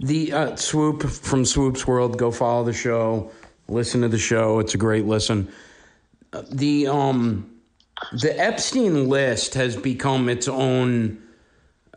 The 0.00 0.32
uh, 0.32 0.56
Swoop 0.56 1.02
from 1.02 1.44
Swoop's 1.44 1.86
World. 1.86 2.18
Go 2.18 2.30
follow 2.30 2.64
the 2.64 2.72
show. 2.72 3.30
Listen 3.68 4.02
to 4.02 4.08
the 4.08 4.18
show. 4.18 4.58
It's 4.58 4.74
a 4.74 4.78
great 4.78 5.06
listen. 5.06 5.50
Uh, 6.32 6.42
the 6.50 6.88
um, 6.88 7.52
the 8.12 8.38
Epstein 8.38 9.08
list 9.08 9.54
has 9.54 9.76
become 9.76 10.28
its 10.28 10.48
own 10.48 11.22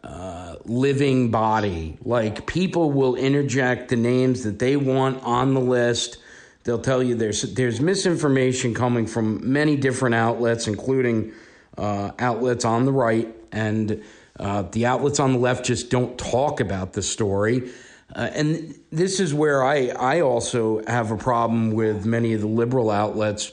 uh, 0.03 0.55
living 0.65 1.31
body. 1.31 1.97
Like 2.03 2.45
people 2.45 2.91
will 2.91 3.15
interject 3.15 3.89
the 3.89 3.95
names 3.95 4.43
that 4.43 4.59
they 4.59 4.77
want 4.77 5.23
on 5.23 5.53
the 5.53 5.59
list. 5.59 6.17
They'll 6.63 6.81
tell 6.81 7.01
you 7.01 7.15
there's 7.15 7.41
there's 7.53 7.81
misinformation 7.81 8.73
coming 8.73 9.07
from 9.07 9.51
many 9.51 9.75
different 9.75 10.15
outlets, 10.15 10.67
including 10.67 11.31
uh, 11.77 12.11
outlets 12.19 12.65
on 12.65 12.85
the 12.85 12.91
right, 12.91 13.44
and 13.55 14.03
uh, 14.39 14.63
the 14.63 14.85
outlets 14.85 15.19
on 15.19 15.33
the 15.33 15.39
left 15.39 15.65
just 15.65 15.89
don't 15.89 16.17
talk 16.17 16.59
about 16.59 16.93
the 16.93 17.01
story. 17.01 17.71
Uh, 18.13 18.29
and 18.33 18.75
this 18.91 19.19
is 19.19 19.33
where 19.33 19.63
I, 19.63 19.87
I 19.87 20.21
also 20.21 20.85
have 20.85 21.09
a 21.11 21.17
problem 21.17 21.71
with 21.71 22.05
many 22.05 22.33
of 22.33 22.41
the 22.41 22.47
liberal 22.47 22.91
outlets. 22.91 23.51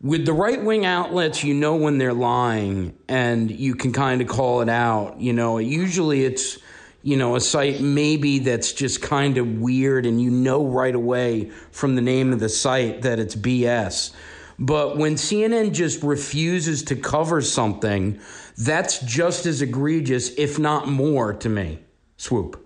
With 0.00 0.24
the 0.24 0.32
right 0.32 0.62
wing 0.62 0.86
outlets, 0.86 1.44
you 1.44 1.54
know 1.54 1.76
when 1.76 1.98
they're 1.98 2.14
lying 2.14 2.96
and 3.08 3.50
you 3.50 3.74
can 3.74 3.92
kind 3.92 4.22
of 4.22 4.28
call 4.28 4.62
it 4.62 4.68
out. 4.68 5.20
You 5.20 5.32
know, 5.32 5.58
usually 5.58 6.24
it's 6.24 6.58
you 7.02 7.16
know, 7.16 7.34
a 7.34 7.40
site 7.40 7.80
maybe 7.80 8.38
that's 8.38 8.72
just 8.72 9.02
kind 9.02 9.36
of 9.36 9.60
weird 9.60 10.06
and 10.06 10.22
you 10.22 10.30
know 10.30 10.64
right 10.64 10.94
away 10.94 11.50
from 11.72 11.96
the 11.96 12.00
name 12.00 12.32
of 12.32 12.38
the 12.38 12.48
site 12.48 13.02
that 13.02 13.18
it's 13.18 13.34
BS. 13.34 14.12
But 14.58 14.96
when 14.96 15.16
CNN 15.16 15.72
just 15.72 16.02
refuses 16.02 16.84
to 16.84 16.96
cover 16.96 17.40
something, 17.40 18.20
that's 18.56 18.98
just 19.00 19.46
as 19.46 19.62
egregious, 19.62 20.34
if 20.36 20.58
not 20.58 20.88
more, 20.88 21.32
to 21.34 21.48
me. 21.48 21.78
Swoop. 22.16 22.62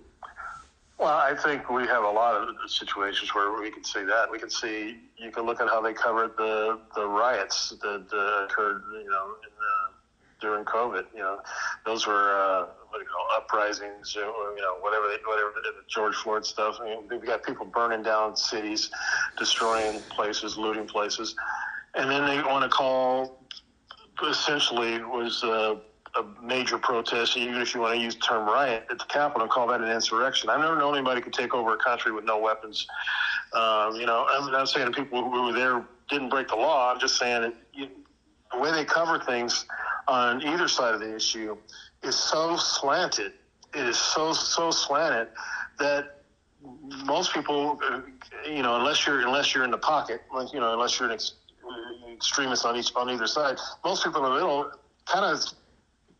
Well, 0.97 1.15
I 1.15 1.35
think 1.35 1.69
we 1.69 1.85
have 1.85 2.03
a 2.03 2.09
lot 2.09 2.35
of 2.35 2.55
situations 2.67 3.33
where 3.35 3.61
we 3.61 3.69
can 3.69 3.83
see 3.83 4.03
that. 4.03 4.31
We 4.31 4.39
can 4.39 4.49
see 4.49 4.97
you 5.17 5.31
can 5.31 5.45
look 5.45 5.61
at 5.61 5.67
how 5.67 5.79
they 5.79 5.93
covered 5.93 6.35
the 6.37 6.79
the 6.95 7.05
riots 7.05 7.69
that 7.81 8.05
uh, 8.11 8.45
occurred, 8.45 8.81
you 8.91 9.09
know, 9.09 9.35
uh, 9.43 9.91
during 10.41 10.65
COVID. 10.65 11.05
You 11.13 11.19
know, 11.19 11.39
those 11.85 12.07
were 12.07 12.35
uh, 12.35 12.65
what 12.89 12.97
do 12.97 13.03
you 13.03 13.09
call 13.09 13.27
uprisings, 13.35 14.15
or 14.15 14.55
you 14.55 14.61
know, 14.61 14.77
whatever 14.79 15.07
they, 15.07 15.17
whatever 15.25 15.53
the 15.55 15.71
George 15.87 16.15
Floyd 16.15 16.43
stuff. 16.43 16.77
I 16.81 16.85
mean, 16.85 17.07
we 17.09 17.27
got 17.27 17.43
people 17.43 17.65
burning 17.65 18.01
down 18.01 18.35
cities, 18.35 18.89
destroying 19.37 19.99
places, 20.09 20.57
looting 20.57 20.87
places, 20.87 21.35
and 21.93 22.09
then 22.09 22.25
they 22.25 22.41
want 22.41 22.63
to 22.63 22.69
call 22.69 23.43
essentially 24.23 25.01
was 25.03 25.43
uh, 25.43 25.75
a 26.15 26.23
major 26.41 26.77
protest, 26.77 27.37
even 27.37 27.61
if 27.61 27.73
you 27.73 27.81
want 27.81 27.95
to 27.95 28.01
use 28.01 28.15
the 28.15 28.21
term 28.21 28.47
riot 28.47 28.85
at 28.89 28.97
the 28.97 29.05
Capitol, 29.05 29.47
call 29.47 29.67
that 29.67 29.81
an 29.81 29.89
insurrection. 29.89 30.49
I've 30.49 30.59
never 30.59 30.77
known 30.77 30.95
anybody 30.95 31.21
could 31.21 31.33
take 31.33 31.53
over 31.53 31.73
a 31.73 31.77
country 31.77 32.11
with 32.11 32.25
no 32.25 32.37
weapons. 32.39 32.87
Um, 33.53 33.95
you 33.95 34.05
know, 34.05 34.25
I'm 34.29 34.51
not 34.51 34.69
saying 34.69 34.85
the 34.85 34.91
people 34.91 35.29
who 35.29 35.45
were 35.45 35.53
there 35.53 35.85
didn't 36.09 36.29
break 36.29 36.47
the 36.47 36.55
law. 36.55 36.91
I'm 36.91 36.99
just 36.99 37.17
saying 37.17 37.41
that 37.41 37.53
you, 37.73 37.89
the 38.51 38.59
way 38.59 38.71
they 38.71 38.85
cover 38.85 39.19
things 39.19 39.65
on 40.07 40.41
either 40.41 40.67
side 40.67 40.93
of 40.93 41.01
the 41.01 41.15
issue 41.15 41.57
is 42.03 42.15
so 42.15 42.55
slanted. 42.57 43.33
It 43.73 43.85
is 43.85 43.97
so 43.97 44.33
so 44.33 44.71
slanted 44.71 45.27
that 45.79 46.21
most 47.05 47.33
people, 47.33 47.79
uh, 47.83 48.01
you 48.49 48.63
know, 48.63 48.77
unless 48.77 49.05
you're 49.05 49.21
unless 49.21 49.53
you're 49.53 49.63
in 49.63 49.71
the 49.71 49.77
pocket, 49.77 50.21
like 50.33 50.53
you 50.53 50.59
know, 50.59 50.73
unless 50.73 50.99
you're 50.99 51.09
an 51.09 51.13
ex- 51.15 51.33
extremist 52.13 52.65
on 52.65 52.75
each 52.75 52.91
on 52.95 53.09
either 53.09 53.27
side, 53.27 53.57
most 53.83 54.03
people 54.03 54.25
in 54.25 54.31
the 54.31 54.35
middle 54.35 54.71
kind 55.05 55.25
of 55.25 55.43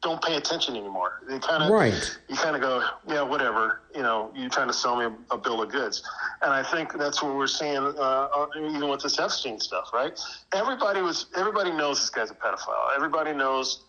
don't 0.02 0.22
pay 0.22 0.36
attention 0.36 0.76
anymore. 0.76 1.22
They 1.28 1.40
kind 1.40 1.64
of 1.64 1.72
Right. 1.72 2.18
You 2.28 2.36
kind 2.36 2.56
of 2.56 2.62
go, 2.62 2.84
yeah, 3.08 3.24
whatever. 3.24 3.82
You 3.96 4.04
know, 4.04 4.32
you're 4.36 4.50
trying 4.50 4.68
to 4.68 4.74
sell 4.74 4.96
me 4.96 5.06
a, 5.06 5.34
a 5.34 5.38
bill 5.38 5.62
of 5.62 5.72
goods, 5.72 6.04
and 6.42 6.52
I 6.52 6.62
think 6.64 6.94
that's 6.98 7.24
what 7.24 7.36
we're 7.36 7.48
seeing, 7.48 7.78
uh, 7.78 7.90
uh, 8.00 8.48
even 8.58 8.90
with 8.90 9.02
this 9.02 9.20
Epstein 9.20 9.60
stuff, 9.60 9.90
right? 9.94 10.20
Everybody 10.54 11.02
was, 11.02 11.26
everybody 11.36 11.72
knows 11.72 12.00
this 12.00 12.10
guy's 12.12 12.30
a 12.30 12.36
pedophile. 12.36 12.96
Everybody 12.96 13.34
knows 13.34 13.82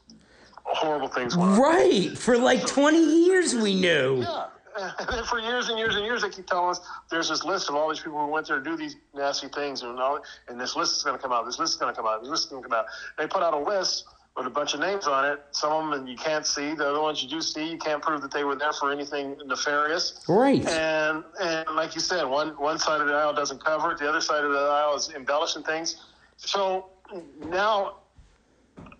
horrible 0.64 1.08
things. 1.08 1.36
Right. 1.36 2.16
For 2.16 2.38
like 2.38 2.66
20 2.66 2.98
years, 3.26 3.54
we 3.54 3.74
knew. 3.74 4.22
Yeah. 4.22 4.46
And 4.78 5.08
then 5.08 5.24
for 5.24 5.38
years 5.38 5.68
and 5.68 5.78
years 5.78 5.96
and 5.96 6.04
years, 6.04 6.22
they 6.22 6.30
keep 6.30 6.46
telling 6.46 6.70
us 6.70 6.80
there's 7.10 7.28
this 7.28 7.44
list 7.44 7.68
of 7.68 7.74
all 7.74 7.88
these 7.88 8.00
people 8.00 8.18
who 8.24 8.30
went 8.30 8.48
there 8.48 8.58
to 8.58 8.64
do 8.64 8.76
these 8.76 8.96
nasty 9.14 9.48
things, 9.48 9.82
and 9.82 9.98
all, 9.98 10.20
and 10.48 10.60
this 10.60 10.76
list 10.76 10.96
is 10.96 11.02
going 11.02 11.16
to 11.16 11.22
come 11.22 11.32
out. 11.32 11.44
This 11.44 11.58
list 11.58 11.74
is 11.74 11.76
going 11.78 11.92
to 11.92 11.96
come 11.96 12.06
out. 12.08 12.22
This 12.22 12.30
list 12.30 12.44
is 12.44 12.50
going 12.50 12.62
to 12.62 12.68
come 12.68 12.78
out. 12.78 12.86
They 13.16 13.26
put 13.26 13.42
out 13.42 13.54
a 13.54 13.58
list 13.58 14.04
with 14.36 14.46
a 14.46 14.50
bunch 14.50 14.72
of 14.72 14.80
names 14.80 15.06
on 15.06 15.24
it. 15.24 15.40
Some 15.50 15.92
of 15.92 15.98
them 15.98 16.06
you 16.06 16.16
can't 16.16 16.46
see. 16.46 16.74
The 16.74 16.88
other 16.88 17.00
ones 17.00 17.22
you 17.22 17.28
do 17.28 17.40
see. 17.42 17.68
You 17.68 17.78
can't 17.78 18.00
prove 18.00 18.22
that 18.22 18.30
they 18.30 18.44
were 18.44 18.54
there 18.54 18.72
for 18.72 18.92
anything 18.92 19.36
nefarious. 19.44 20.24
Right. 20.28 20.64
And 20.66 21.24
and 21.40 21.68
like 21.74 21.94
you 21.94 22.00
said, 22.00 22.24
one 22.24 22.50
one 22.50 22.78
side 22.78 23.00
of 23.00 23.08
the 23.08 23.14
aisle 23.14 23.34
doesn't 23.34 23.62
cover 23.62 23.92
it. 23.92 23.98
The 23.98 24.08
other 24.08 24.20
side 24.20 24.44
of 24.44 24.52
the 24.52 24.58
aisle 24.58 24.96
is 24.96 25.10
embellishing 25.10 25.64
things. 25.64 26.04
So 26.36 26.90
now 27.46 27.96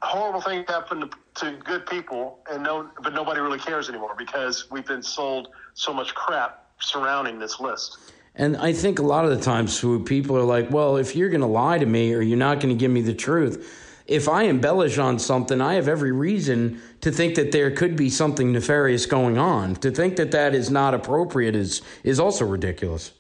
horrible 0.03 0.41
things 0.41 0.65
happen 0.69 1.01
to, 1.01 1.11
to 1.37 1.57
good 1.65 1.87
people, 1.87 2.41
and 2.51 2.63
no, 2.63 2.91
but 3.03 3.15
nobody 3.15 3.41
really 3.41 3.59
cares 3.59 3.89
anymore 3.89 4.15
because 4.17 4.71
we've 4.71 4.87
been 4.87 5.03
sold 5.03 5.49
so 5.75 5.93
much 5.93 6.15
crap 6.15 6.67
surrounding 6.81 7.39
this 7.39 7.61
list. 7.61 7.99
And 8.35 8.57
I 8.57 8.73
think 8.73 9.01
a 9.01 9.03
lot 9.03 9.25
of 9.25 9.31
the 9.31 9.41
times, 9.43 9.85
people 10.05 10.37
are 10.37 10.45
like, 10.45 10.71
well, 10.71 10.97
if 10.97 11.17
you're 11.17 11.29
going 11.29 11.41
to 11.41 11.47
lie 11.47 11.79
to 11.79 11.87
me 11.87 12.15
or 12.15 12.21
you're 12.21 12.39
not 12.39 12.61
going 12.61 12.75
to 12.75 12.79
give 12.79 12.91
me 12.91 13.01
the 13.01 13.15
truth, 13.15 13.85
if 14.07 14.29
I 14.29 14.45
embellish 14.45 14.97
on 14.97 15.19
something, 15.19 15.61
I 15.61 15.75
have 15.75 15.89
every 15.89 16.13
reason 16.13 16.81
to 17.03 17.11
think 17.11 17.35
that 17.35 17.53
there 17.53 17.71
could 17.71 17.97
be 17.97 18.09
something 18.09 18.53
nefarious 18.53 19.07
going 19.07 19.39
on. 19.39 19.75
To 19.77 19.91
think 19.91 20.17
that 20.17 20.31
that 20.31 20.55
is 20.55 20.71
not 20.71 20.95
appropriate 20.95 21.55
is 21.55 21.83
is 22.05 22.19
also 22.19 22.47
ridiculous. 22.47 23.13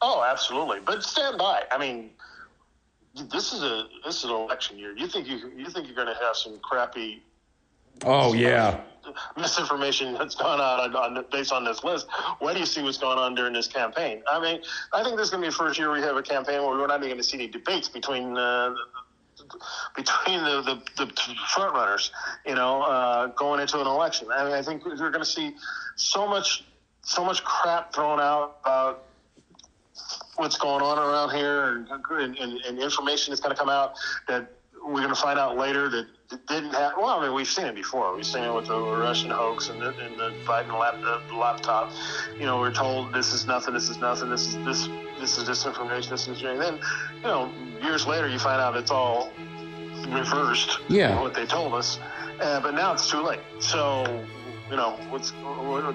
Oh, 0.00 0.24
absolutely. 0.24 0.78
But 0.84 1.02
stand 1.02 1.38
by. 1.38 1.64
I 1.72 1.78
mean, 1.78 2.10
this 3.26 3.52
is 3.52 3.62
a 3.62 3.86
this 4.04 4.18
is 4.18 4.24
an 4.24 4.30
election 4.30 4.78
year. 4.78 4.96
You 4.96 5.06
think 5.06 5.26
you 5.26 5.52
you 5.56 5.70
think 5.70 5.86
you're 5.86 5.96
going 5.96 6.14
to 6.14 6.22
have 6.22 6.36
some 6.36 6.58
crappy 6.60 7.22
Oh 8.04 8.32
yeah. 8.32 8.80
misinformation 9.36 10.14
that's 10.14 10.34
gone 10.34 10.60
on, 10.60 10.94
on, 10.94 11.16
on 11.16 11.24
based 11.32 11.52
on 11.52 11.64
this 11.64 11.82
list. 11.82 12.06
Why 12.38 12.52
do 12.52 12.60
you 12.60 12.66
see 12.66 12.82
what's 12.82 12.98
going 12.98 13.18
on 13.18 13.34
during 13.34 13.52
this 13.52 13.66
campaign? 13.66 14.22
I 14.30 14.40
mean, 14.40 14.60
I 14.92 15.02
think 15.02 15.16
this 15.16 15.26
is 15.26 15.30
going 15.30 15.42
to 15.42 15.48
be 15.48 15.50
the 15.50 15.56
first 15.56 15.78
year 15.78 15.90
we 15.92 16.00
have 16.00 16.16
a 16.16 16.22
campaign 16.22 16.62
where 16.62 16.76
we're 16.76 16.86
not 16.86 16.98
even 16.98 17.08
going 17.08 17.18
to 17.18 17.24
see 17.24 17.38
any 17.38 17.48
debates 17.48 17.88
between 17.88 18.36
uh, 18.36 18.74
between 19.96 20.44
the, 20.44 20.82
the, 20.96 21.06
the 21.06 21.34
front 21.54 21.74
runners. 21.74 22.12
You 22.46 22.54
know, 22.54 22.82
uh, 22.82 23.28
going 23.28 23.60
into 23.60 23.80
an 23.80 23.86
election. 23.86 24.28
I 24.30 24.44
mean, 24.44 24.52
I 24.52 24.62
think 24.62 24.84
we're 24.84 24.96
going 24.96 25.12
to 25.14 25.24
see 25.24 25.54
so 25.96 26.28
much 26.28 26.64
so 27.02 27.24
much 27.24 27.42
crap 27.42 27.94
thrown 27.94 28.20
out 28.20 28.58
about 28.62 29.07
what's 30.38 30.56
going 30.56 30.82
on 30.82 30.98
around 30.98 31.36
here 31.36 31.76
and, 31.76 32.38
and, 32.38 32.60
and, 32.60 32.78
information 32.78 33.32
is 33.32 33.40
going 33.40 33.54
to 33.54 33.58
come 33.58 33.68
out 33.68 33.94
that 34.28 34.52
we're 34.84 35.02
going 35.02 35.08
to 35.08 35.20
find 35.20 35.38
out 35.38 35.56
later 35.56 35.88
that 35.88 36.06
it 36.30 36.46
didn't 36.46 36.70
happen. 36.70 37.02
Well, 37.02 37.18
I 37.18 37.24
mean, 37.24 37.34
we've 37.34 37.48
seen 37.48 37.66
it 37.66 37.74
before. 37.74 38.14
We've 38.14 38.24
seen 38.24 38.44
it 38.44 38.54
with 38.54 38.66
the 38.66 38.78
Russian 38.78 39.30
hoax 39.30 39.68
and 39.68 39.82
the, 39.82 39.88
and 39.88 40.16
the 40.18 40.32
Biden 40.44 40.78
lap, 40.78 40.96
the 41.28 41.34
laptop. 41.34 41.90
You 42.38 42.46
know, 42.46 42.60
we're 42.60 42.72
told 42.72 43.12
this 43.12 43.32
is 43.32 43.46
nothing, 43.46 43.74
this 43.74 43.88
is 43.88 43.98
nothing, 43.98 44.30
this 44.30 44.46
is 44.46 44.54
this 44.64 44.88
this 45.18 45.36
is 45.36 45.48
disinformation, 45.48 46.10
this 46.10 46.28
is 46.28 46.42
and 46.42 46.60
then 46.60 46.78
you 47.16 47.22
know 47.22 47.50
years 47.82 48.06
later 48.06 48.28
you 48.28 48.38
find 48.38 48.60
out 48.60 48.76
it's 48.76 48.90
all 48.90 49.32
reversed. 50.08 50.78
Yeah. 50.88 51.20
what 51.20 51.34
they 51.34 51.46
told 51.46 51.74
us, 51.74 51.98
uh, 52.40 52.60
but 52.60 52.74
now 52.74 52.92
it's 52.92 53.10
too 53.10 53.22
late. 53.22 53.40
So 53.58 54.24
you 54.70 54.76
know, 54.76 54.98
what's 55.08 55.32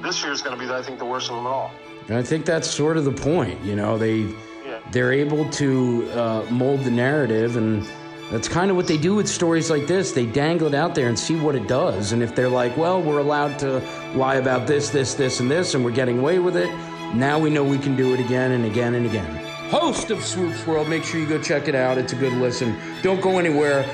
this 0.02 0.24
year 0.24 0.32
is 0.32 0.42
going 0.42 0.58
to 0.58 0.64
be, 0.64 0.72
I 0.72 0.82
think, 0.82 1.00
the 1.00 1.06
worst 1.06 1.30
of 1.30 1.36
them 1.36 1.48
all. 1.48 1.72
And 2.10 2.18
I 2.18 2.24
think 2.24 2.46
that's 2.46 2.70
sort 2.70 2.98
of 2.98 3.06
the 3.06 3.12
point. 3.12 3.64
You 3.64 3.76
know, 3.76 3.98
they 3.98 4.20
Yeah. 4.66 4.80
they're 4.92 5.12
able 5.14 5.50
to 5.52 6.10
uh, 6.14 6.44
mold 6.52 6.84
the 6.84 6.92
narrative, 6.92 7.56
and 7.58 7.86
that's 8.32 8.48
kind 8.48 8.70
of 8.72 8.78
what 8.78 8.88
they 8.88 8.98
do 8.98 9.16
with 9.16 9.28
stories 9.28 9.70
like 9.70 9.88
this. 9.88 10.12
They 10.12 10.26
dangle 10.26 10.68
it 10.68 10.74
out 10.74 10.96
there 10.96 11.08
and 11.08 11.18
see 11.18 11.36
what 11.36 11.56
it 11.56 11.68
does. 11.68 12.12
And 12.12 12.22
if 12.24 12.36
they're 12.36 12.50
like, 12.50 12.76
well, 12.78 13.02
we're 13.02 13.20
allowed 13.20 13.58
to 13.60 13.82
lie 14.16 14.36
about 14.36 14.68
this, 14.68 14.90
this, 14.90 15.14
this, 15.14 15.40
and 15.40 15.50
this, 15.52 15.76
and 15.76 15.84
we're 15.86 15.92
getting 15.92 16.20
away 16.20 16.40
with 16.40 16.56
it, 16.58 16.70
now 17.14 17.38
we 17.40 17.50
know 17.50 17.64
we 17.64 17.78
can 17.78 17.96
do 17.96 18.14
it 18.14 18.20
again 18.20 18.52
and 18.52 18.66
again 18.66 18.96
and 18.96 19.06
again. 19.06 19.36
Host 19.70 20.12
of 20.12 20.24
Swoop's 20.24 20.66
World, 20.68 20.88
make 20.90 21.04
sure 21.04 21.20
you 21.20 21.28
go 21.28 21.40
check 21.42 21.68
it 21.68 21.76
out. 21.76 21.98
It's 21.98 22.14
a 22.14 22.16
good 22.16 22.34
listen. 22.34 22.76
Don't 23.02 23.22
go 23.22 23.40
anywhere. 23.40 23.86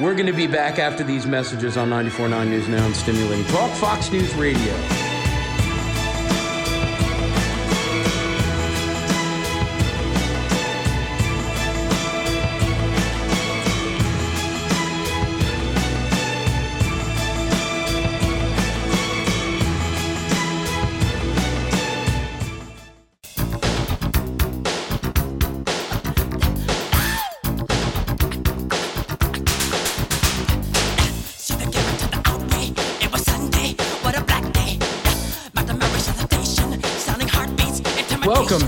We're 0.00 0.14
going 0.14 0.26
to 0.26 0.32
be 0.32 0.46
back 0.46 0.78
after 0.78 1.02
these 1.04 1.24
messages 1.26 1.76
on 1.76 1.88
94.9 1.90 2.48
News 2.48 2.68
Now 2.68 2.84
and 2.84 2.94
Stimulating 2.94 3.44
Talk, 3.46 3.70
Fox 3.72 4.10
News 4.12 4.34
Radio. 4.34 5.05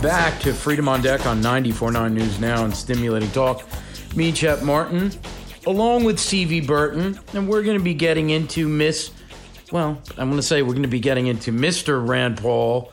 Back 0.09 0.41
to 0.41 0.55
Freedom 0.55 0.89
on 0.89 1.03
Deck 1.03 1.27
on 1.27 1.43
94.9 1.43 2.13
News 2.13 2.41
Now 2.41 2.65
and 2.65 2.75
Stimulating 2.75 3.31
Talk. 3.31 3.63
Me, 4.17 4.33
Chet 4.33 4.63
Martin, 4.63 5.13
along 5.67 6.05
with 6.05 6.17
CV 6.17 6.67
Berton, 6.67 7.21
and 7.35 7.47
we're 7.47 7.63
going 7.63 7.77
to 7.77 7.85
be 7.85 7.93
getting 7.93 8.31
into 8.31 8.69
Miss, 8.69 9.11
well, 9.71 10.01
I'm 10.17 10.31
going 10.31 10.41
to 10.41 10.43
say 10.43 10.63
we're 10.63 10.73
going 10.73 10.81
to 10.81 10.89
be 10.89 10.99
getting 10.99 11.27
into 11.27 11.53
Mr. 11.53 12.09
Rand 12.09 12.39
Paul, 12.39 12.91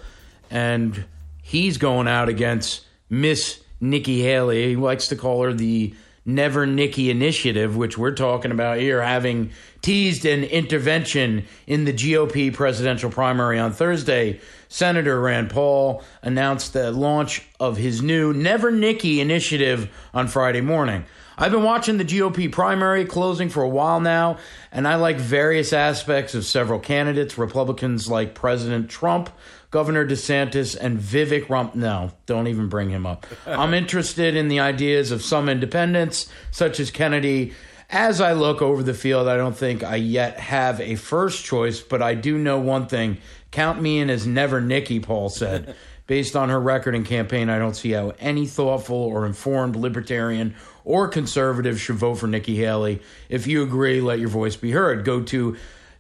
and 0.52 1.06
he's 1.42 1.78
going 1.78 2.10
out 2.10 2.28
against 2.28 2.86
Miss 3.10 3.62
Nikki 3.80 4.22
Haley. 4.22 4.68
He 4.68 4.76
likes 4.76 5.08
to 5.08 5.16
call 5.16 5.42
her 5.44 5.54
the 5.54 5.94
Never 6.26 6.66
Nikki 6.66 7.12
Initiative, 7.12 7.78
which 7.78 7.98
we're 7.98 8.16
talking 8.16 8.50
about 8.50 8.80
here, 8.80 9.00
having 9.02 9.52
teased 9.84 10.26
an 10.26 10.44
intervention 10.44 11.46
in 11.68 11.86
the 11.86 11.94
GOP 11.94 12.52
presidential 12.52 13.12
primary 13.12 13.60
on 13.60 13.72
Thursday. 13.72 14.40
Senator 14.68 15.22
Rand 15.22 15.52
Paul 15.52 16.04
announced 16.24 16.74
the 16.74 16.92
launch 16.92 17.48
of 17.60 17.78
his 17.78 18.02
new 18.02 18.34
Never 18.34 18.72
Nikki 18.72 19.22
initiative 19.22 19.90
on 20.16 20.28
Friday 20.28 20.62
morning. 20.62 21.06
I've 21.38 21.52
been 21.52 21.64
watching 21.64 21.98
the 21.98 22.06
GOP 22.06 22.52
primary 22.52 23.04
closing 23.06 23.50
for 23.50 23.62
a 23.62 23.70
while 23.70 24.00
now, 24.00 24.38
and 24.72 24.88
I 24.88 24.96
like 24.96 25.18
various 25.18 25.74
aspects 25.74 26.34
of 26.34 26.46
several 26.46 26.80
candidates. 26.80 27.38
Republicans 27.38 28.10
like 28.10 28.34
President 28.34 28.90
Trump, 28.90 29.30
Governor 29.72 30.08
DeSantis, 30.08 30.76
and 30.80 31.00
Vivek 31.00 31.50
Rump. 31.50 31.76
No, 31.76 32.12
don't 32.26 32.48
even 32.48 32.70
bring 32.70 32.90
him 32.90 33.06
up. 33.06 33.26
I'm 33.46 33.74
interested 33.74 34.36
in 34.36 34.48
the 34.48 34.60
ideas 34.60 35.12
of 35.12 35.22
some 35.22 35.50
independents, 35.50 36.30
such 36.52 36.80
as 36.80 36.92
Kennedy. 36.92 37.54
As 37.90 38.20
I 38.20 38.34
look 38.34 38.62
over 38.62 38.82
the 38.82 38.94
field, 38.94 39.28
I 39.28 39.38
don't 39.38 39.56
think 39.56 39.84
I 39.84 39.98
yet 39.98 40.40
have 40.40 40.82
a 40.82 40.96
first 40.96 41.46
choice, 41.46 41.82
but 41.82 42.02
I 42.02 42.16
do 42.16 42.38
know 42.38 42.60
one 42.60 42.88
thing. 42.88 43.18
Count 43.52 43.82
me 43.82 44.00
in 44.00 44.10
as 44.10 44.26
never 44.26 44.60
Nikki, 44.60 45.00
Paul 45.00 45.30
said. 45.30 45.76
Based 46.08 46.36
on 46.36 46.50
her 46.50 46.60
record 46.60 46.94
and 46.94 47.04
campaign, 47.04 47.50
I 47.50 47.58
don't 47.58 47.74
see 47.74 47.92
how 47.92 48.14
any 48.20 48.46
thoughtful 48.46 48.96
or 48.96 49.26
informed 49.26 49.76
libertarian 49.76 50.54
or 50.84 51.08
conservative 51.08 51.82
should 51.82 51.96
vote 51.96 52.16
for 52.16 52.28
Nikki 52.28 52.56
Haley. 52.56 53.02
If 53.28 53.48
you 53.48 53.64
agree, 53.64 54.02
let 54.02 54.20
your 54.20 54.30
voice 54.30 54.56
be 54.56 54.70
heard. 54.70 55.04
Go 55.04 55.24
to 55.24 55.58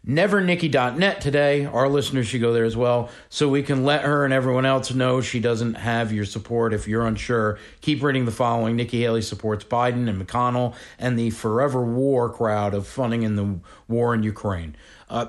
nevernikki.net 0.07 1.21
today. 1.21 1.65
Our 1.65 1.89
listeners 1.89 2.27
should 2.27 2.41
go 2.41 2.53
there 2.53 2.65
as 2.65 2.77
well 2.77 3.09
so 3.29 3.49
we 3.49 3.63
can 3.63 3.83
let 3.83 4.03
her 4.03 4.23
and 4.23 4.33
everyone 4.33 4.65
else 4.65 4.93
know 4.93 5.21
she 5.21 5.39
doesn't 5.39 5.75
have 5.75 6.11
your 6.11 6.25
support. 6.25 6.73
If 6.73 6.87
you're 6.87 7.05
unsure, 7.05 7.57
keep 7.81 8.03
reading 8.03 8.25
the 8.25 8.31
following. 8.31 8.75
Nikki 8.75 9.01
Haley 9.01 9.21
supports 9.21 9.63
Biden 9.63 10.07
and 10.07 10.21
McConnell 10.21 10.75
and 10.99 11.17
the 11.17 11.31
forever 11.31 11.83
war 11.83 12.29
crowd 12.29 12.73
of 12.73 12.87
funding 12.87 13.23
in 13.23 13.35
the 13.35 13.59
war 13.87 14.13
in 14.13 14.23
Ukraine. 14.23 14.75
Uh, 15.09 15.27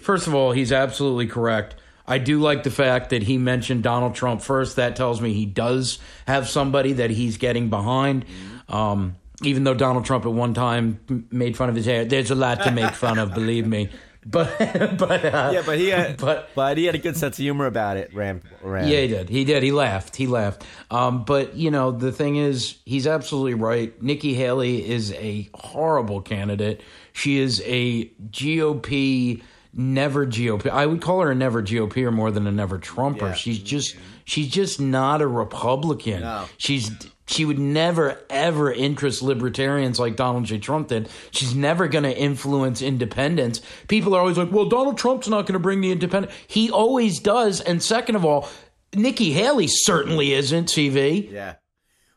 first 0.00 0.26
of 0.26 0.34
all, 0.34 0.52
he's 0.52 0.72
absolutely 0.72 1.26
correct. 1.26 1.74
I 2.06 2.16
do 2.16 2.40
like 2.40 2.62
the 2.62 2.70
fact 2.70 3.10
that 3.10 3.22
he 3.22 3.36
mentioned 3.36 3.82
Donald 3.82 4.14
Trump 4.14 4.40
first. 4.40 4.76
That 4.76 4.96
tells 4.96 5.20
me 5.20 5.34
he 5.34 5.44
does 5.44 5.98
have 6.26 6.48
somebody 6.48 6.94
that 6.94 7.10
he's 7.10 7.36
getting 7.36 7.68
behind. 7.68 8.24
Um, 8.68 9.16
even 9.42 9.64
though 9.64 9.74
Donald 9.74 10.04
Trump 10.04 10.26
at 10.26 10.32
one 10.32 10.54
time 10.54 11.00
made 11.30 11.56
fun 11.56 11.68
of 11.68 11.74
his 11.76 11.86
hair, 11.86 12.04
there's 12.04 12.30
a 12.30 12.34
lot 12.34 12.62
to 12.64 12.70
make 12.70 12.92
fun 12.94 13.18
of, 13.18 13.34
believe 13.34 13.66
me. 13.66 13.90
But 14.26 14.58
but 14.98 15.24
uh, 15.24 15.52
Yeah, 15.54 15.62
but 15.64 15.78
he 15.78 15.88
had, 15.88 16.18
but 16.18 16.50
but 16.54 16.76
he 16.76 16.84
had 16.84 16.94
a 16.94 16.98
good 16.98 17.16
sense 17.16 17.38
of 17.38 17.42
humor 17.42 17.64
about 17.64 17.96
it. 17.96 18.12
Ram, 18.12 18.42
Ram. 18.62 18.86
yeah, 18.86 19.00
he 19.00 19.06
did. 19.06 19.28
He 19.30 19.44
did. 19.44 19.62
He 19.62 19.72
laughed. 19.72 20.16
He 20.16 20.26
laughed. 20.26 20.64
Um, 20.90 21.24
but 21.24 21.54
you 21.54 21.70
know, 21.70 21.92
the 21.92 22.12
thing 22.12 22.36
is, 22.36 22.76
he's 22.84 23.06
absolutely 23.06 23.54
right. 23.54 24.02
Nikki 24.02 24.34
Haley 24.34 24.86
is 24.86 25.12
a 25.12 25.48
horrible 25.54 26.20
candidate. 26.20 26.82
She 27.14 27.38
is 27.38 27.62
a 27.64 28.06
GOP, 28.30 29.42
never 29.72 30.26
GOP. 30.26 30.68
I 30.68 30.84
would 30.84 31.00
call 31.00 31.20
her 31.22 31.30
a 31.30 31.34
never 31.34 31.62
GOP 31.62 32.04
or 32.04 32.10
more 32.10 32.30
than 32.30 32.46
a 32.46 32.52
never 32.52 32.76
Trumper. 32.76 33.28
Yeah. 33.28 33.34
She's 33.34 33.60
just, 33.60 33.96
she's 34.24 34.48
just 34.48 34.80
not 34.80 35.22
a 35.22 35.26
Republican. 35.28 36.20
No. 36.20 36.44
She's. 36.58 36.90
She 37.28 37.44
would 37.44 37.58
never 37.58 38.18
ever 38.30 38.72
interest 38.72 39.22
libertarians 39.22 40.00
like 40.00 40.16
Donald 40.16 40.44
J. 40.46 40.58
Trump 40.58 40.88
did. 40.88 41.08
She's 41.30 41.54
never 41.54 41.86
going 41.86 42.04
to 42.04 42.16
influence 42.16 42.80
independents. 42.82 43.60
People 43.86 44.14
are 44.14 44.20
always 44.20 44.38
like, 44.38 44.50
"Well, 44.50 44.64
Donald 44.68 44.96
Trump's 44.98 45.28
not 45.28 45.42
going 45.42 45.52
to 45.52 45.58
bring 45.58 45.80
the 45.82 45.92
independent." 45.92 46.32
He 46.46 46.70
always 46.70 47.20
does. 47.20 47.60
And 47.60 47.82
second 47.82 48.16
of 48.16 48.24
all, 48.24 48.48
Nikki 48.94 49.32
Haley 49.32 49.66
certainly 49.68 50.32
isn't. 50.32 50.68
TV. 50.68 51.30
Yeah. 51.30 51.54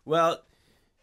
Well, 0.05 0.39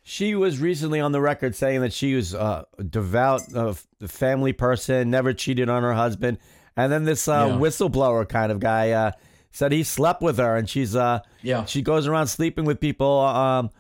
she 0.03 0.35
was 0.35 0.59
recently 0.59 1.01
on 1.01 1.13
the 1.13 1.21
record 1.21 1.55
saying 1.55 1.83
that 1.83 1.93
she 1.93 2.15
was 2.15 2.35
uh, 2.35 2.65
a 2.79 2.85
devout 2.85 3.43
uh, 3.55 3.75
family 4.07 4.55
person, 4.55 5.11
never 5.11 5.35
cheated 5.35 5.69
on 5.69 5.83
her 5.83 5.93
husband. 5.93 6.39
And 6.79 6.91
then 6.91 7.05
this 7.05 7.29
uh, 7.29 7.49
Yeah. 7.51 7.57
whistleblower 7.59 8.27
kind 8.27 8.51
of 8.51 8.59
guy 8.59 8.93
uh, 8.93 9.11
said 9.53 9.71
he 9.73 9.83
slept 9.83 10.23
with 10.23 10.39
her, 10.39 10.57
and 10.57 10.67
she's 10.69 10.97
uh, 10.97 11.21
Yeah. 11.43 11.67
she 11.67 11.83
goes 11.83 12.07
around 12.07 12.29
sleeping 12.29 12.65
with 12.65 12.81
people 12.81 13.21
um, 13.21 13.71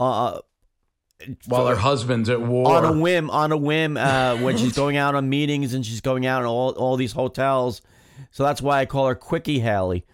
uh, 0.00 0.40
While 1.46 1.66
her 1.66 1.76
husband's 1.76 2.28
at 2.28 2.40
war. 2.40 2.74
on 2.76 2.84
a 2.84 3.00
whim, 3.00 3.30
on 3.30 3.52
a 3.52 3.56
whim, 3.56 3.96
uh, 3.96 4.36
when 4.38 4.56
she's 4.56 4.72
going 4.74 4.96
out 4.96 5.14
on 5.14 5.28
meetings 5.28 5.74
and 5.74 5.84
she's 5.84 6.00
going 6.00 6.26
out 6.26 6.40
in 6.42 6.46
all 6.46 6.70
all 6.72 6.96
these 6.96 7.12
hotels. 7.12 7.82
So 8.30 8.42
that's 8.42 8.60
why 8.62 8.80
I 8.80 8.86
call 8.86 9.06
her 9.06 9.14
Quickie 9.14 9.60
Haley, 9.60 10.04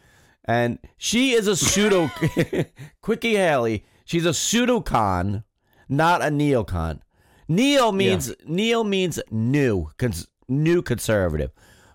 and 0.44 0.78
she 0.96 1.32
is 1.32 1.46
a 1.46 1.56
pseudo 1.56 2.10
Quickie 3.02 3.36
Haley. 3.36 3.84
She's 4.04 4.24
a 4.26 4.30
pseudocon, 4.30 5.42
not 5.88 6.22
a 6.22 6.26
neocon. 6.26 7.00
Neo 7.48 7.92
means 7.92 8.32
neo 8.46 8.82
means 8.84 9.20
new, 9.30 9.88
cons- 9.98 10.28
new 10.48 10.82
conservative, 10.82 11.52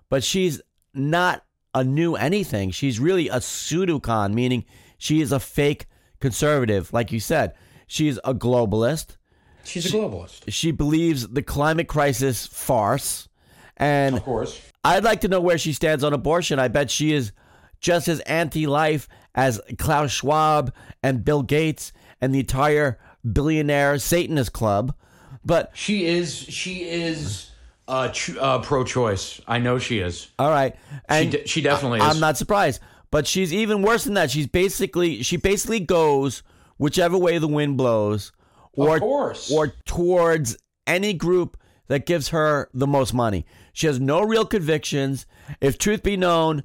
but 0.10 0.24
she's 0.24 0.62
not 0.94 1.44
a 1.74 1.84
new 1.84 2.16
anything. 2.16 2.72
She's 2.72 3.00
really 3.00 3.28
a 3.30 3.38
pseudocon, 3.38 4.34
meaning 4.34 4.66
she 4.98 5.22
is 5.22 5.32
a 5.32 5.40
fake 5.40 5.86
conservative, 6.20 6.92
like 6.94 7.12
you 7.12 7.20
said. 7.20 7.54
She's 7.92 8.18
a 8.24 8.34
globalist 8.34 9.18
She's 9.66 9.86
a 9.86 9.90
globalist. 9.98 10.44
she 10.48 10.72
believes 10.72 11.28
the 11.28 11.42
climate 11.44 11.90
crisis 11.90 12.48
farce 12.48 13.28
and 13.76 14.16
Of 14.16 14.24
course. 14.24 14.62
i'd 14.86 15.04
like 15.04 15.20
to 15.22 15.28
know 15.28 15.42
where 15.42 15.58
she 15.58 15.74
stands 15.74 16.02
on 16.06 16.14
abortion 16.14 16.58
i 16.58 16.70
bet 16.70 16.90
she 16.90 17.12
is 17.14 17.34
just 17.82 18.08
as 18.08 18.22
anti-life 18.22 19.10
as 19.36 19.60
klaus 19.78 20.10
schwab 20.12 20.74
and 21.04 21.26
bill 21.26 21.44
gates 21.44 21.92
and 22.22 22.34
the 22.34 22.40
entire 22.40 22.98
billionaire 23.30 23.98
satanist 24.00 24.54
club 24.54 24.96
but 25.44 25.72
She 25.74 26.06
is. 26.06 26.34
She 26.38 26.84
is 26.84 27.50
uh, 27.90 28.10
ch- 28.10 28.38
uh, 28.40 28.60
pro-choice. 28.60 29.42
I 29.48 29.58
know 29.58 29.80
she 29.80 30.00
is. 30.00 30.30
all 30.40 30.50
right 30.50 30.76
and 31.10 31.32
de- 31.34 31.46
she 31.46 31.62
definitely 31.62 32.00
I- 32.00 32.10
is. 32.10 32.16
i'm 32.16 32.22
not 32.22 32.38
surprised 32.38 32.80
but 33.12 33.28
she's 33.28 33.54
even 33.54 33.82
worse 33.82 34.06
than 34.06 34.14
that 34.14 34.32
she's 34.32 34.48
basically 34.48 35.24
she 35.24 35.36
basically 35.36 35.82
goes 35.82 36.42
whichever 36.82 37.16
way 37.16 37.38
the 37.38 37.48
wind 37.48 37.78
blows 37.78 38.32
or 38.74 39.00
or 39.52 39.68
towards 39.86 40.58
any 40.88 41.14
group 41.14 41.56
that 41.88 42.08
gives 42.08 42.30
her 42.30 42.70
the 42.74 42.88
most 42.88 43.14
money. 43.14 43.46
She 43.72 43.86
has 43.86 44.00
no 44.00 44.22
real 44.24 44.46
convictions. 44.46 45.28
If 45.62 45.78
truth 45.78 46.02
be 46.02 46.18
known, 46.18 46.64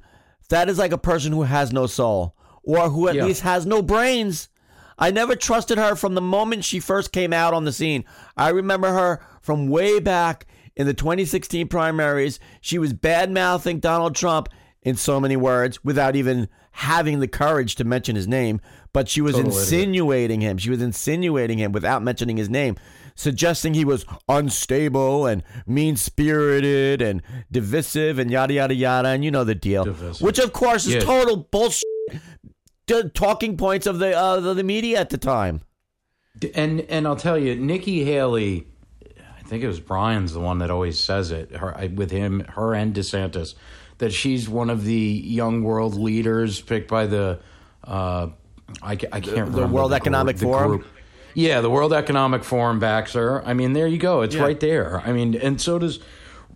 that 0.49 0.69
is 0.69 0.79
like 0.79 0.91
a 0.91 0.97
person 0.97 1.33
who 1.33 1.43
has 1.43 1.71
no 1.71 1.85
soul 1.85 2.35
or 2.63 2.89
who 2.89 3.07
at 3.07 3.15
Yeah. 3.15 3.25
least 3.25 3.41
has 3.41 3.65
no 3.67 3.81
brains. 3.83 4.49
I 4.97 5.11
never 5.11 5.35
trusted 5.35 5.77
her 5.77 5.95
from 5.95 6.15
the 6.15 6.21
moment 6.21 6.63
she 6.65 6.79
first 6.79 7.11
came 7.11 7.31
out 7.31 7.53
on 7.53 7.65
the 7.65 7.71
scene. 7.71 8.03
I 8.35 8.49
remember 8.49 8.91
her 8.93 9.21
from 9.41 9.67
way 9.67 9.99
back 9.99 10.47
in 10.75 10.87
the 10.87 10.93
2016 10.95 11.67
primaries. 11.67 12.39
She 12.61 12.79
was 12.79 12.93
bad 12.93 13.29
mouthing 13.31 13.79
Donald 13.79 14.15
Trump 14.15 14.49
in 14.81 14.95
so 14.95 15.19
many 15.19 15.35
words 15.35 15.83
without 15.83 16.15
even 16.15 16.47
having 16.71 17.19
the 17.19 17.27
courage 17.27 17.75
to 17.75 17.83
mention 17.83 18.15
his 18.15 18.27
name. 18.27 18.59
But 18.97 19.09
she 19.09 19.21
was 19.21 19.35
Total 19.35 19.51
idiot. 19.51 19.61
insinuating 19.63 20.41
him. 20.41 20.57
She 20.57 20.71
was 20.71 20.81
insinuating 20.81 21.59
him 21.59 21.71
without 21.71 22.01
mentioning 22.01 22.35
his 22.35 22.49
name, 22.49 22.77
suggesting 23.13 23.75
he 23.75 23.85
was 23.85 24.07
unstable 24.27 25.27
and 25.27 25.43
mean 25.67 25.97
spirited 25.97 26.99
and 26.99 27.21
divisive 27.51 28.17
and 28.17 28.31
yada, 28.31 28.55
yada, 28.55 28.73
yada. 28.73 29.09
And 29.09 29.23
you 29.23 29.29
know 29.29 29.43
the 29.43 29.53
deal. 29.53 29.83
Divisive. 29.83 30.25
Which, 30.25 30.39
of 30.39 30.51
course, 30.51 30.87
is 30.87 30.95
Yeah. 30.95 31.01
total 31.01 31.37
bullshit. 31.37 31.83
The 32.87 33.07
talking 33.13 33.55
points 33.55 33.85
of 33.85 33.99
the, 33.99 34.17
uh, 34.17 34.39
the 34.39 34.55
the 34.55 34.63
media 34.63 34.99
at 34.99 35.11
the 35.11 35.19
time. 35.19 35.61
And 36.55 36.81
and 36.89 37.05
I'll 37.05 37.15
tell 37.15 37.37
you, 37.37 37.55
Nikki 37.55 38.03
Haley. 38.03 38.65
I 39.37 39.43
think 39.43 39.63
it 39.63 39.67
was 39.67 39.79
Brian's 39.79 40.33
the 40.33 40.39
one 40.39 40.57
that 40.57 40.71
always 40.71 40.99
says 40.99 41.29
it. 41.29 41.55
Her 41.57 41.87
with 41.93 42.09
him, 42.09 42.39
her 42.55 42.73
and 42.73 42.95
DeSantis, 42.95 43.53
that 43.99 44.11
she's 44.11 44.49
one 44.49 44.71
of 44.71 44.85
the 44.85 45.21
young 45.23 45.61
world 45.61 45.93
leaders 45.93 46.61
picked 46.61 46.89
by 46.89 47.05
the. 47.05 47.39
Uh, 47.83 48.29
I, 48.81 48.91
I 48.93 48.95
can't 48.95 49.25
remember 49.27 49.61
the 49.61 49.67
World 49.67 49.91
the 49.91 49.95
Economic 49.95 50.37
the 50.37 50.45
Forum? 50.45 50.85
Yeah, 51.33 51.61
the 51.61 51.69
World 51.69 51.93
Economic 51.93 52.43
Forum 52.43 52.79
backs 52.79 53.13
her. 53.13 53.45
I 53.45 53.53
mean, 53.53 53.73
there 53.73 53.87
you 53.87 53.97
go. 53.97 54.21
It's 54.21 54.35
Yeah. 54.35 54.41
right 54.43 54.59
there. 54.59 55.01
I 55.05 55.11
mean, 55.13 55.35
and 55.35 55.59
so 55.61 55.77
does. 55.79 55.99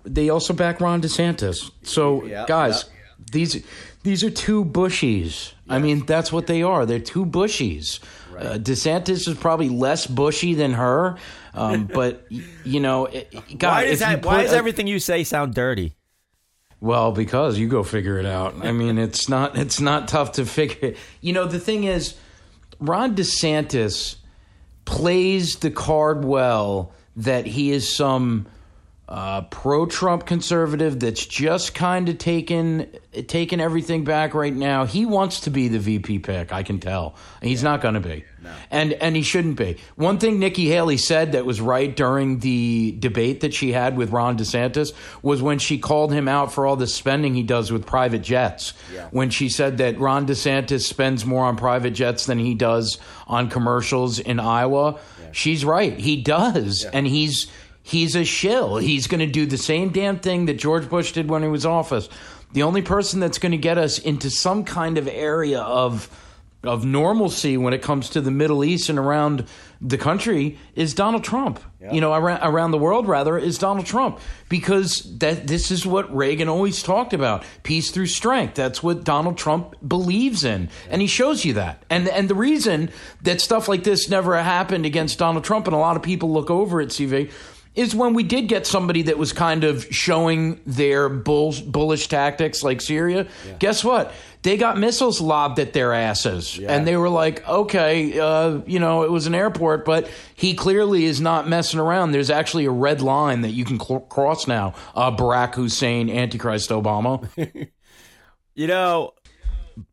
They 0.04 0.30
also 0.30 0.54
back 0.54 0.82
Ron 0.82 1.02
DeSantis. 1.02 1.70
So, 1.84 2.26
Yeah, 2.26 2.46
guys, 2.48 2.86
these 3.32 3.64
these 4.04 4.24
are 4.24 4.32
two 4.32 4.66
bushies. 4.66 5.54
I 5.70 5.78
mean, 5.80 6.06
that's 6.06 6.32
what 6.34 6.48
they 6.48 6.64
are. 6.64 6.86
They're 6.86 7.00
two 7.00 7.26
bushies. 7.26 8.00
Uh, 8.36 8.58
DeSantis 8.58 9.28
is 9.28 9.36
probably 9.38 9.70
less 9.70 10.08
bushy 10.08 10.54
than 10.56 10.74
her, 10.74 11.16
um, 11.54 11.86
but 11.86 12.26
you 12.64 12.80
know, 12.80 13.06
it, 13.06 13.32
God, 13.60 13.70
why 13.74 13.86
does, 13.86 14.00
you 14.00 14.06
that, 14.08 14.26
why 14.26 14.42
does 14.42 14.54
a- 14.54 14.56
everything 14.58 14.88
you 14.88 14.98
say 15.00 15.24
sound 15.24 15.54
dirty? 15.54 15.94
Well, 16.82 17.12
because 17.12 17.60
you 17.60 17.68
go 17.68 17.84
figure 17.84 18.18
it 18.18 18.26
out. 18.26 18.66
I 18.66 18.72
mean, 18.72 18.98
it's 18.98 19.30
not 19.30 19.58
it's 19.58 19.80
not 19.80 20.08
tough 20.08 20.34
to 20.34 20.46
figure. 20.46 20.96
You 21.22 21.32
know, 21.32 21.46
the 21.46 21.60
thing 21.60 21.86
is, 21.86 22.16
Ron 22.80 23.16
DeSantis 23.16 24.16
plays 24.84 25.58
the 25.58 25.72
card 25.72 26.26
well 26.26 26.92
that 27.16 27.46
he 27.46 27.72
is 27.72 27.88
some 27.88 28.48
uh, 29.12 29.42
pro-Trump 29.42 30.26
conservative 30.26 31.02
that's 31.02 31.26
just 31.26 31.76
kind 31.76 32.08
of 32.08 32.18
taken 32.18 32.88
taking 33.28 33.60
everything 33.60 34.06
back 34.06 34.34
right 34.34 34.56
now. 34.56 34.86
He 34.86 35.06
wants 35.06 35.42
to 35.42 35.50
be 35.50 35.68
the 35.68 35.80
VP 35.80 36.20
pick. 36.20 36.54
I 36.54 36.64
can 36.64 36.80
tell. 36.80 37.16
He's 37.42 37.62
not 37.62 37.82
going 37.82 37.96
to 37.96 38.00
be, 38.00 38.24
and 38.72 38.94
and 38.94 39.14
he 39.14 39.22
shouldn't 39.22 39.58
be. 39.58 39.76
One 39.98 40.18
thing 40.18 40.40
Nikki 40.40 40.70
Haley 40.70 40.96
said 40.96 41.34
that 41.34 41.46
was 41.46 41.60
right 41.60 41.94
during 41.94 42.40
the 42.40 42.96
debate 43.00 43.42
that 43.42 43.54
she 43.54 43.74
had 43.74 43.98
with 43.98 44.12
Ron 44.12 44.38
DeSantis 44.38 44.94
was 45.22 45.42
when 45.42 45.60
she 45.60 45.78
called 45.78 46.14
him 46.14 46.30
out 46.30 46.54
for 46.54 46.66
all 46.66 46.78
the 46.78 46.88
spending 46.88 47.34
he 47.34 47.44
does 47.44 47.70
with 47.70 47.86
private 47.86 48.22
jets. 48.22 48.74
When 49.12 49.30
she 49.30 49.50
said 49.50 49.80
that 49.80 50.00
Ron 50.00 50.26
DeSantis 50.26 50.86
spends 50.86 51.26
more 51.26 51.44
on 51.44 51.58
private 51.58 51.92
jets 51.92 52.28
than 52.28 52.40
he 52.40 52.54
does 52.56 52.98
on 53.28 53.50
commercials 53.50 54.20
in 54.20 54.40
Iowa, 54.40 55.00
she's 55.34 55.66
right. 55.66 56.00
He 56.00 56.22
does, 56.22 56.86
and 56.94 57.06
he's 57.06 57.48
he's 57.84 58.16
a 58.16 58.24
shill. 58.24 58.78
He's 58.78 59.08
going 59.08 59.20
to 59.20 59.28
do 59.28 59.46
the 59.46 59.58
same 59.58 59.90
damn 59.90 60.20
thing 60.20 60.46
that 60.46 60.56
George 60.56 60.90
Bush 60.90 61.12
did 61.12 61.30
when 61.30 61.44
he 61.44 61.50
was 61.50 61.66
office. 61.66 62.10
The 62.54 62.64
only 62.64 62.82
person 62.82 63.20
that's 63.20 63.40
going 63.40 63.54
to 63.54 63.58
get 63.58 63.78
us 63.78 63.98
into 63.98 64.30
some 64.30 64.64
kind 64.64 64.98
of 64.98 65.08
area 65.08 65.62
of 65.62 66.10
of 66.64 66.86
normalcy 66.86 67.58
when 67.58 67.74
it 67.74 67.82
comes 67.82 68.10
to 68.12 68.22
the 68.22 68.30
Middle 68.30 68.64
East 68.64 68.88
and 68.90 69.00
around 69.00 69.46
the 69.82 69.98
country 69.98 70.60
is 70.76 70.94
Donald 70.94 71.24
Trump. 71.24 71.60
You 71.92 72.00
know, 72.00 72.14
around, 72.14 72.42
around 72.44 72.70
the 72.70 72.78
world 72.78 73.08
rather 73.08 73.36
is 73.36 73.58
Donald 73.58 73.88
Trump 73.88 74.20
because 74.48 75.18
that 75.18 75.48
this 75.48 75.72
is 75.72 75.88
what 75.88 76.16
Reagan 76.16 76.48
always 76.48 76.84
talked 76.84 77.14
about, 77.14 77.44
peace 77.64 77.90
through 77.90 78.06
strength. 78.06 78.54
That's 78.54 78.84
what 78.84 79.04
Donald 79.04 79.40
Trump 79.40 79.76
believes 79.88 80.44
in. 80.44 80.70
And 80.92 81.02
he 81.02 81.08
shows 81.08 81.44
you 81.44 81.54
that. 81.54 81.84
And 81.90 82.08
and 82.08 82.30
the 82.30 82.36
reason 82.36 82.92
that 83.24 83.42
stuff 83.42 83.68
like 83.68 83.84
this 83.84 84.08
never 84.08 84.40
happened 84.40 84.86
against 84.86 85.18
Donald 85.18 85.44
Trump 85.44 85.66
and 85.66 85.76
a 85.76 85.80
lot 85.80 85.96
of 85.96 86.04
people 86.04 86.32
look 86.32 86.52
over 86.52 86.80
at 86.80 86.90
CV 86.90 87.32
is 87.76 87.96
when 87.96 88.14
we 88.14 88.24
did 88.24 88.48
get 88.48 88.68
somebody 88.68 89.04
that 89.04 89.18
was 89.18 89.32
kind 89.32 89.64
of 89.64 89.86
showing 89.92 90.60
their 90.66 91.08
bull, 91.08 91.54
bullish 91.66 92.08
tactics 92.08 92.64
like 92.64 92.82
Syria. 92.82 93.28
Guess 93.60 93.84
what? 93.84 94.14
They 94.42 94.58
got 94.58 94.78
missiles 94.78 95.22
lobbed 95.22 95.60
at 95.60 95.72
their 95.74 95.94
asses. 95.94 96.58
And 96.76 96.86
they 96.88 96.98
were 96.98 97.10
like, 97.10 97.48
okay, 97.48 98.20
uh, 98.20 98.60
you 98.66 98.80
know, 98.80 99.04
it 99.04 99.12
was 99.12 99.28
an 99.28 99.36
airport, 99.36 99.86
but 99.86 100.10
he 100.36 100.56
clearly 100.56 101.06
is 101.06 101.22
not 101.22 101.48
messing 101.48 101.80
around. 101.80 102.12
There's 102.12 102.32
actually 102.32 102.66
a 102.66 102.72
red 102.72 103.02
line 103.02 103.42
that 103.42 103.52
you 103.52 103.64
can 103.64 103.80
cl- 103.80 104.00
cross 104.02 104.48
now. 104.48 104.74
Uh, 104.96 105.16
Barack 105.16 105.56
Hussein, 105.56 106.10
Antichrist 106.10 106.72
Obama. 106.72 107.28
You 108.54 108.68
know, 108.68 109.14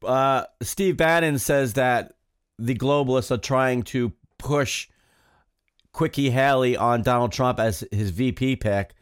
uh, 0.02 0.44
Steve 0.62 0.96
Bannon 0.96 1.38
says 1.38 1.74
that 1.74 2.14
the 2.58 2.74
globalists 2.74 3.30
are 3.30 3.38
trying 3.38 3.84
to 3.84 4.12
push 4.36 4.88
Quickie 5.98 6.30
Haley 6.30 6.76
on 6.76 7.02
Donald 7.02 7.32
Trump 7.32 7.58
as 7.58 7.82
his 7.90 8.10
VP 8.10 8.54
pick, 8.54 8.94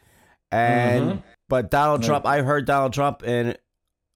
and 0.51 1.23
but 1.47 1.71
Donald 1.71 2.03
Trump, 2.03 2.25
I 2.25 2.41
heard 2.41 2.65
Donald 2.65 2.95
Trump 2.95 3.23
in 3.23 3.55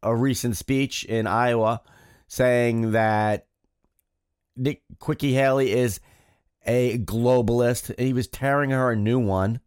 a 0.02 0.16
recent 0.16 0.56
speech 0.56 1.04
in 1.04 1.26
Iowa 1.26 1.82
saying 2.26 2.92
that 2.92 3.48
Nick 4.56 4.80
Quickie 4.98 5.34
Haley 5.34 5.72
is 5.72 6.00
a 6.64 6.96
globalist. 6.96 8.00
He 8.00 8.14
was 8.14 8.28
tearing 8.28 8.70
her 8.70 8.92
a 8.92 8.96
new 8.96 9.18
one, 9.18 9.60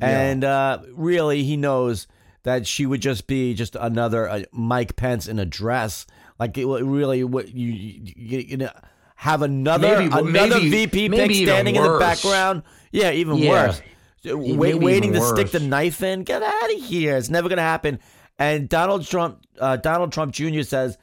and 0.00 0.42
uh, 0.42 0.80
really, 0.92 1.44
he 1.44 1.56
knows 1.56 2.08
that 2.42 2.66
she 2.66 2.84
would 2.84 3.00
just 3.00 3.28
be 3.28 3.54
just 3.54 3.76
another 3.76 4.28
uh, 4.28 4.42
Mike 4.50 4.96
Pence 4.96 5.28
in 5.28 5.38
a 5.38 5.46
dress. 5.46 6.04
Like 6.40 6.58
it 6.58 6.66
really, 6.66 7.22
what 7.22 7.54
you, 7.54 7.68
you, 7.68 8.38
you 8.40 8.56
know, 8.56 8.72
have 9.20 9.42
another 9.42 9.98
Maybe- 9.98 10.06
another 10.16 10.54
maybe- 10.60 10.70
VP 10.70 11.08
pick 11.10 11.10
maybe 11.10 11.44
standing 11.44 11.76
in 11.76 11.82
the 11.82 11.98
background. 11.98 12.62
Yeah, 12.90 13.10
even 13.12 13.36
Yeah. 13.36 13.50
worse. 13.66 13.82
Wait, 14.24 14.74
waiting 14.76 15.12
to 15.12 15.20
stick 15.20 15.50
the 15.50 15.60
knife 15.60 16.02
in. 16.02 16.22
Get 16.24 16.42
out 16.42 16.72
of 16.74 16.80
here! 16.82 17.18
It's 17.18 17.28
never 17.28 17.46
going 17.50 17.58
to 17.58 17.62
happen. 17.62 17.98
And 18.38 18.66
Donald 18.66 19.06
Trump, 19.06 19.40
uh, 19.58 19.76
Donald 19.76 20.12
Trump 20.12 20.32
Jr. 20.32 20.62
says 20.62 20.96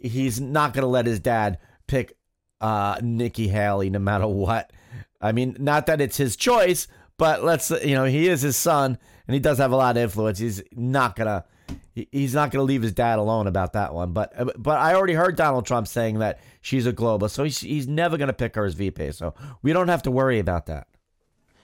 he's 0.00 0.40
not 0.40 0.72
going 0.72 0.82
to 0.82 0.88
let 0.88 1.06
his 1.06 1.20
dad 1.20 1.58
pick 1.86 2.16
uh, 2.60 2.96
Nikki 3.00 3.46
Haley, 3.46 3.90
no 3.90 4.00
matter 4.00 4.26
what. 4.26 4.72
I 5.20 5.30
mean, 5.30 5.56
not 5.60 5.86
that 5.86 6.00
it's 6.00 6.16
his 6.16 6.34
choice, 6.34 6.88
but 7.16 7.44
let's 7.44 7.70
you 7.70 7.94
know 7.94 8.06
he 8.06 8.26
is 8.28 8.42
his 8.42 8.56
son, 8.56 8.98
and 9.28 9.34
he 9.34 9.38
does 9.40 9.58
have 9.58 9.70
a 9.70 9.76
lot 9.76 9.96
of 9.96 10.02
influence. 10.02 10.40
He's 10.40 10.62
not 10.72 11.14
gonna. 11.14 11.44
he- 11.44 11.51
He's 11.94 12.34
not 12.34 12.50
going 12.50 12.60
to 12.60 12.64
leave 12.64 12.82
his 12.82 12.92
dad 12.92 13.18
alone 13.18 13.46
about 13.46 13.74
that 13.74 13.92
one, 13.92 14.12
but 14.12 14.32
but 14.62 14.78
I 14.78 14.94
already 14.94 15.12
heard 15.12 15.36
Donald 15.36 15.66
Trump 15.66 15.86
saying 15.86 16.20
that 16.20 16.40
she's 16.62 16.86
a 16.86 16.92
globalist, 16.92 17.30
so 17.32 17.44
he's, 17.44 17.60
he's 17.60 17.86
never 17.86 18.16
going 18.16 18.28
to 18.28 18.32
pick 18.34 18.54
her 18.54 18.64
as 18.64 18.74
VP. 18.74 19.12
So 19.12 19.34
we 19.62 19.72
don't 19.72 19.88
have 19.88 20.02
to 20.04 20.10
worry 20.10 20.38
about 20.38 20.66
that. 20.66 20.86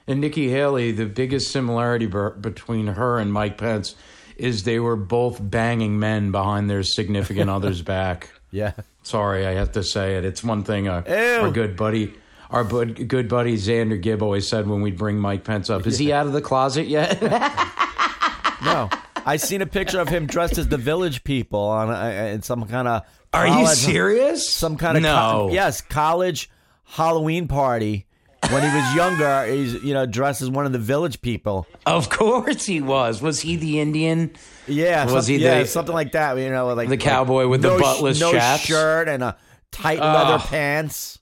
And 0.07 0.21
Nikki 0.21 0.51
Haley, 0.51 0.93
the 0.93 1.07
biggest 1.07 1.51
similarity 1.51 2.07
be- 2.07 2.41
between 2.41 2.89
her 2.89 3.19
and 3.19 3.33
Mike 3.33 3.59
Pence 3.59 3.95
is 4.37 4.65
they 4.65 4.79
were 4.79 4.97
both 4.97 5.39
banging 5.43 5.99
men 5.99 6.31
behind 6.31 6.69
their 6.71 6.83
significant 6.83 7.51
other's 7.57 7.83
back. 7.83 8.31
Yeah, 8.51 8.73
Sorry, 9.03 9.47
I 9.47 9.53
have 9.53 9.73
to 9.73 9.83
say 9.83 10.17
it. 10.17 10.27
It's 10.27 10.45
one 10.45 10.65
thing 10.65 10.87
uh, 10.87 11.03
Ew. 11.09 11.45
our 11.47 11.51
good 11.51 11.77
buddy, 11.77 12.13
our 12.51 12.63
bud, 12.63 13.09
good 13.09 13.27
buddy 13.27 13.57
Xander 13.57 13.99
Gibb 14.01 14.23
always 14.23 14.47
said 14.47 14.69
when 14.69 14.83
we'd 14.83 14.99
bring 14.99 15.19
Mike 15.19 15.45
Pence 15.45 15.71
up. 15.71 15.87
Is 15.87 15.97
he 15.99 16.13
out 16.13 16.27
of 16.27 16.35
the 16.35 16.43
closet 16.43 16.89
yet? 16.89 17.21
no, 18.63 18.91
I 19.29 19.37
seen 19.37 19.61
a 19.61 19.67
picture 19.67 20.01
of 20.01 20.09
him 20.09 20.27
dressed 20.27 20.57
as 20.57 20.69
the 20.69 20.79
Village 20.79 21.23
People 21.23 21.61
on 21.61 21.91
a, 21.91 22.33
in 22.33 22.41
some 22.41 22.65
kind 22.67 22.89
of. 22.89 23.03
Are 23.35 23.47
you 23.47 23.67
serious? 23.67 24.49
Some 24.49 24.79
kind 24.79 24.97
of 24.97 25.03
no. 25.03 25.11
co- 25.49 25.53
yes 25.53 25.83
college 25.83 26.49
Halloween 26.85 27.47
party. 27.47 28.07
When 28.51 28.63
he 28.63 28.75
was 28.75 28.95
younger, 28.95 29.45
he's 29.45 29.75
you 29.85 29.93
know 29.93 30.07
dressed 30.07 30.41
as 30.41 30.49
one 30.49 30.65
of 30.65 30.73
the 30.73 30.79
Village 30.79 31.21
People. 31.21 31.67
Of 31.85 32.09
course 32.09 32.65
he 32.65 32.81
was. 32.81 33.21
Was 33.21 33.41
he 33.41 33.57
the 33.57 33.81
Indian? 33.81 34.31
Yeah, 34.67 35.05
Was 35.05 35.27
some- 35.27 35.35
he 35.35 35.43
yeah, 35.43 35.61
the- 35.61 35.67
something 35.67 35.95
like 35.95 36.13
that? 36.13 36.39
You 36.39 36.49
know, 36.49 36.73
like 36.73 36.89
the 36.89 36.97
cowboy 36.97 37.49
with 37.49 37.61
the 37.61 37.69
no 37.69 37.79
sh- 37.79 37.83
buttless 37.83 38.21
no 38.21 38.33
chaps? 38.33 38.63
shirt 38.63 39.09
and 39.09 39.23
a 39.23 39.37
tight 39.71 39.99
leather 40.01 40.39
pants. 40.39 41.19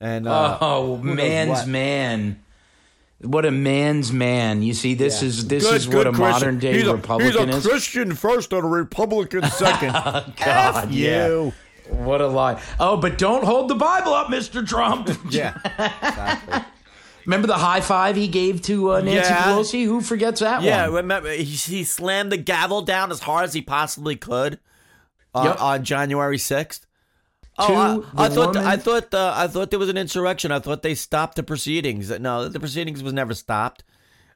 And 0.00 0.26
uh, 0.26 0.58
oh, 0.60 0.96
man's 0.96 1.66
man 1.66 2.42
what 3.20 3.46
a 3.46 3.50
man's 3.50 4.12
man. 4.12 4.62
You 4.62 4.74
see, 4.74 4.94
this 4.94 5.22
yeah. 5.22 5.28
is 5.28 5.48
this 5.48 5.64
good, 5.64 5.74
is 5.76 5.86
good 5.86 5.96
what 5.96 6.06
a 6.06 6.10
Christian. 6.10 6.30
modern 6.30 6.58
day 6.58 6.72
he's 6.74 6.86
a, 6.86 6.96
Republican 6.96 7.46
he's 7.48 7.54
a 7.54 7.58
is. 7.58 7.66
Christian 7.66 8.14
first 8.14 8.52
and 8.52 8.64
a 8.64 8.68
Republican 8.68 9.44
second. 9.44 9.92
God, 9.92 10.34
F 10.38 10.90
yeah. 10.90 11.26
you. 11.26 11.52
What 11.88 12.20
a 12.20 12.26
lie. 12.26 12.60
Oh, 12.80 12.96
but 12.96 13.18
don't 13.18 13.44
hold 13.44 13.68
the 13.68 13.74
Bible 13.74 14.14
up, 14.14 14.28
Mr. 14.28 14.66
Trump. 14.66 15.08
yeah. 15.30 15.56
Exactly. 15.64 16.60
Remember 17.26 17.46
the 17.46 17.54
high 17.54 17.80
five 17.80 18.16
he 18.16 18.28
gave 18.28 18.60
to 18.62 18.92
uh, 18.92 19.00
Nancy 19.00 19.30
yeah. 19.30 19.44
Pelosi? 19.44 19.84
Who 19.86 20.02
forgets 20.02 20.40
that 20.40 20.62
yeah, 20.62 20.82
one? 20.88 20.96
remember 20.96 21.30
he, 21.30 21.44
he, 21.44 21.82
slammed 21.82 22.30
the 22.30 22.36
gavel 22.36 22.82
down 22.82 23.10
as 23.10 23.20
hard 23.20 23.44
as 23.44 23.54
he 23.54 23.62
possibly 23.62 24.14
could 24.14 24.58
uh, 25.34 25.44
yep. 25.46 25.60
on 25.62 25.84
January 25.84 26.36
6th. 26.36 26.80
Oh, 27.56 27.66
Two, 27.66 28.08
I, 28.16 28.26
I 28.26 28.28
thought 28.28 28.54
woman, 28.54 28.64
I 28.66 28.76
thought 28.76 29.14
uh, 29.14 29.32
I 29.36 29.46
thought 29.46 29.70
there 29.70 29.78
was 29.78 29.88
an 29.88 29.96
insurrection. 29.96 30.50
I 30.50 30.58
thought 30.58 30.82
they 30.82 30.94
stopped 30.94 31.36
the 31.36 31.42
proceedings. 31.42 32.10
No, 32.18 32.48
the 32.48 32.60
proceedings 32.60 33.02
was 33.02 33.12
never 33.12 33.34
stopped. 33.34 33.84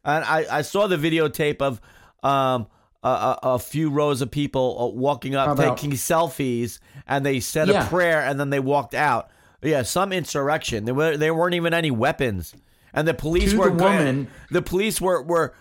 And 0.04 0.24
I, 0.24 0.58
I 0.58 0.62
saw 0.62 0.86
the 0.86 0.96
videotape 0.96 1.60
of 1.60 1.80
um, 2.22 2.68
a, 3.02 3.38
a, 3.42 3.58
few 3.58 3.90
rows 3.90 4.20
of 4.22 4.30
people 4.30 4.76
uh, 4.78 4.86
walking 4.96 5.34
up, 5.34 5.50
about, 5.50 5.78
taking 5.78 5.92
selfies, 5.92 6.78
and 7.06 7.24
they 7.24 7.40
said 7.40 7.68
yeah. 7.68 7.86
a 7.86 7.88
prayer, 7.88 8.20
and 8.22 8.38
then 8.38 8.50
they 8.50 8.60
walked 8.60 8.94
out. 8.94 9.30
Yeah, 9.62 9.82
some 9.82 10.12
insurrection. 10.12 10.84
There 10.84 10.94
were 10.94 11.16
there 11.16 11.34
weren't 11.34 11.54
even 11.54 11.74
any 11.74 11.90
weapons, 11.90 12.54
and 12.92 13.06
the 13.08 13.14
police 13.14 13.54
were 13.54 13.70
the 13.70 13.82
woman. 13.82 14.28
The 14.50 14.62
police 14.62 15.00
were 15.00 15.22
were 15.22 15.54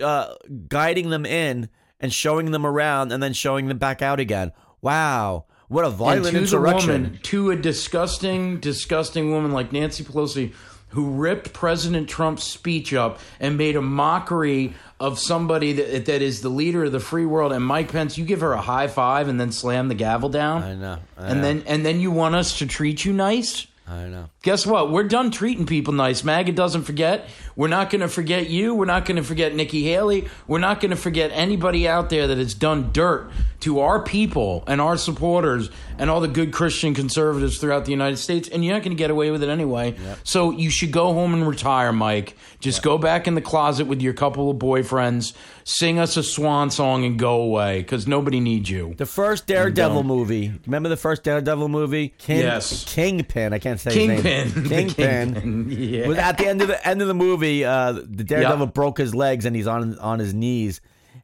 uh, 0.00 0.34
guiding 0.68 1.10
them 1.10 1.24
in 1.24 1.70
and 2.00 2.12
showing 2.12 2.50
them 2.50 2.66
around, 2.66 3.12
and 3.12 3.22
then 3.22 3.32
showing 3.32 3.68
them 3.68 3.78
back 3.78 4.02
out 4.02 4.20
again. 4.20 4.52
Wow, 4.82 5.46
what 5.70 5.84
a 5.84 5.88
And 5.88 5.96
violent 5.96 6.26
to 6.26 6.32
the 6.32 6.38
insurrection! 6.38 7.02
woman, 7.04 7.18
to 7.22 7.50
a 7.52 7.56
disgusting, 7.56 8.58
disgusting 8.60 9.30
woman 9.30 9.52
like 9.52 9.72
Nancy 9.72 10.04
Pelosi, 10.04 10.52
who 10.88 11.10
ripped 11.12 11.52
President 11.52 12.08
Trump's 12.08 12.42
speech 12.42 12.92
up 12.92 13.20
and 13.38 13.56
made 13.56 13.76
a 13.76 13.80
mockery 13.80 14.74
of 14.98 15.18
somebody 15.18 15.72
that 15.74 16.06
that 16.06 16.20
is 16.20 16.40
the 16.42 16.48
leader 16.48 16.84
of 16.84 16.92
the 16.92 16.98
free 17.00 17.24
world. 17.24 17.52
And 17.52 17.64
Mike 17.64 17.92
Pence, 17.92 18.18
you 18.18 18.24
give 18.24 18.40
her 18.40 18.52
a 18.52 18.60
high 18.60 18.88
five 18.88 19.28
and 19.28 19.40
then 19.40 19.52
slam 19.52 19.86
the 19.88 19.94
gavel 19.94 20.28
down. 20.28 20.62
I 20.62 20.74
know, 20.74 20.98
I 21.16 21.28
and 21.28 21.36
know. 21.36 21.42
then 21.42 21.62
and 21.66 21.86
then 21.86 22.00
you 22.00 22.10
want 22.10 22.34
us 22.34 22.58
to 22.58 22.66
treat 22.66 23.04
you 23.04 23.12
nice. 23.12 23.66
I 23.86 24.06
know. 24.06 24.28
Guess 24.42 24.66
what? 24.66 24.92
We're 24.92 25.08
done 25.08 25.32
treating 25.32 25.66
people 25.66 25.92
nice. 25.92 26.22
MAGA 26.22 26.52
doesn't 26.52 26.82
forget. 26.84 27.28
We're 27.56 27.66
not 27.66 27.90
going 27.90 28.02
to 28.02 28.08
forget 28.08 28.48
you. 28.48 28.72
We're 28.72 28.84
not 28.84 29.04
going 29.04 29.16
to 29.16 29.22
forget 29.24 29.52
Nikki 29.52 29.82
Haley. 29.82 30.28
We're 30.46 30.60
not 30.60 30.80
going 30.80 30.90
to 30.92 30.96
forget 30.96 31.32
anybody 31.34 31.88
out 31.88 32.08
there 32.08 32.28
that 32.28 32.38
has 32.38 32.54
done 32.54 32.90
dirt 32.92 33.32
to 33.60 33.80
our 33.80 34.02
people 34.02 34.64
and 34.66 34.80
our 34.80 34.96
supporters 34.96 35.70
and 35.98 36.08
all 36.08 36.20
the 36.20 36.28
good 36.28 36.52
Christian 36.52 36.94
conservatives 36.94 37.58
throughout 37.58 37.84
the 37.84 37.90
United 37.90 38.16
States, 38.16 38.48
and 38.48 38.64
you're 38.64 38.72
not 38.74 38.82
going 38.82 38.96
to 38.96 38.98
get 38.98 39.10
away 39.10 39.30
with 39.30 39.42
it 39.42 39.48
anyway. 39.48 39.94
So 40.24 40.50
you 40.50 40.70
should 40.70 40.92
go 40.92 41.12
home 41.12 41.34
and 41.34 41.46
retire, 41.46 41.92
Mike. 41.92 42.36
Just 42.60 42.82
go 42.82 42.96
back 42.98 43.26
in 43.26 43.34
the 43.34 43.40
closet 43.42 43.86
with 43.86 44.00
your 44.00 44.12
couple 44.14 44.50
of 44.50 44.56
boyfriends, 44.58 45.34
sing 45.64 45.98
us 45.98 46.16
a 46.16 46.22
swan 46.22 46.70
song, 46.70 47.04
and 47.04 47.18
go 47.18 47.42
away 47.42 47.78
because 47.80 48.06
nobody 48.06 48.40
needs 48.40 48.70
you. 48.70 48.94
The 48.96 49.06
first 49.06 49.46
Daredevil 49.46 50.02
movie. 50.04 50.52
Remember 50.66 50.88
the 50.88 50.96
first 50.96 51.22
Daredevil 51.22 51.68
movie? 51.68 52.14
King, 52.18 52.38
Yes. 52.40 52.84
Kingpin. 52.84 53.52
I 53.52 53.58
can't 53.58 53.78
say 53.78 53.92
his 53.94 54.22
name. 54.22 54.22
Kingpin. 54.52 54.68
Kingpin. 54.68 55.34
Kingpin. 55.34 55.66
Yeah. 55.70 56.06
Was 56.08 56.18
at 56.18 56.38
the 56.38 56.46
end 56.46 56.62
of 56.62 56.68
the 56.68 56.86
end 56.88 57.02
of 57.02 57.08
the 57.08 57.14
movie, 57.14 57.64
uh, 57.64 57.92
the 57.92 58.24
Daredevil 58.24 58.66
Yeah. 58.66 58.72
broke 58.72 58.98
his 58.98 59.14
legs 59.14 59.44
and 59.44 59.54
he's 59.54 59.66
on 59.66 59.98
on 59.98 60.18
his 60.18 60.32
knees, 60.34 60.80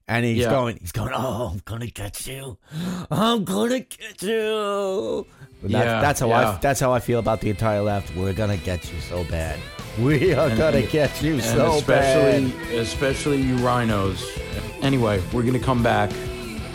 and 0.08 0.24
he's 0.24 0.38
Yeah. 0.38 0.50
going, 0.50 0.78
he's 0.80 0.92
going, 0.92 1.12
oh, 1.14 1.50
I'm 1.52 1.62
gonna 1.64 1.86
get 1.86 2.26
you, 2.26 2.58
I'm 3.10 3.44
gonna 3.44 3.80
get 3.80 4.22
you. 4.22 5.26
But 5.62 5.70
that's, 5.72 5.84
Yeah, 5.86 6.00
that's 6.00 6.20
how 6.20 6.32
I 6.32 6.58
that's 6.60 6.80
how 6.80 6.92
I 6.92 7.00
feel 7.00 7.18
about 7.18 7.40
the 7.40 7.50
entire 7.50 7.80
left. 7.80 8.14
We're 8.16 8.32
gonna 8.34 8.56
get 8.58 8.92
you 8.92 9.00
so 9.00 9.24
bad. 9.24 9.58
We 9.98 10.34
are 10.34 10.54
gonna 10.54 10.82
get 10.82 11.22
you 11.22 11.34
and 11.34 11.42
so 11.42 11.76
especially 11.78 12.50
bad. 12.52 12.74
especially 12.74 13.40
you 13.40 13.56
RINOs. 13.56 14.20
Anyway, 14.82 15.22
we're 15.32 15.42
gonna 15.42 15.58
come 15.58 15.82
back 15.82 16.10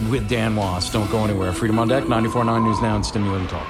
with 0.10 0.28
Dan 0.28 0.56
Wos. 0.56 0.92
Don't 0.92 1.10
go 1.12 1.24
anywhere. 1.24 1.54
Freedom 1.54 1.78
on 1.78 1.88
Deck, 1.88 2.06
94.9 2.06 2.64
News 2.64 2.82
Now, 2.82 2.96
and 2.96 3.06
Stimulating 3.06 3.48
Talk. 3.48 3.68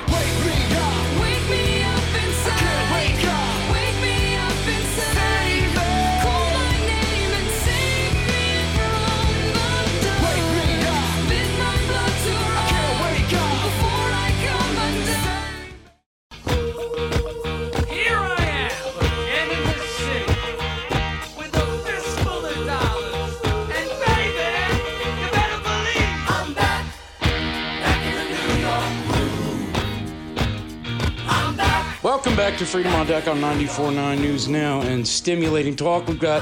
Back. 32.51 32.59
To 32.59 32.65
Freedom 32.65 32.93
on 32.95 33.07
Deck 33.07 33.27
on 33.29 33.39
94.9 33.39 34.19
News 34.19 34.49
Now 34.49 34.81
and 34.81 35.07
Stimulating 35.07 35.73
Talk. 35.73 36.07
We've 36.07 36.19
got 36.19 36.41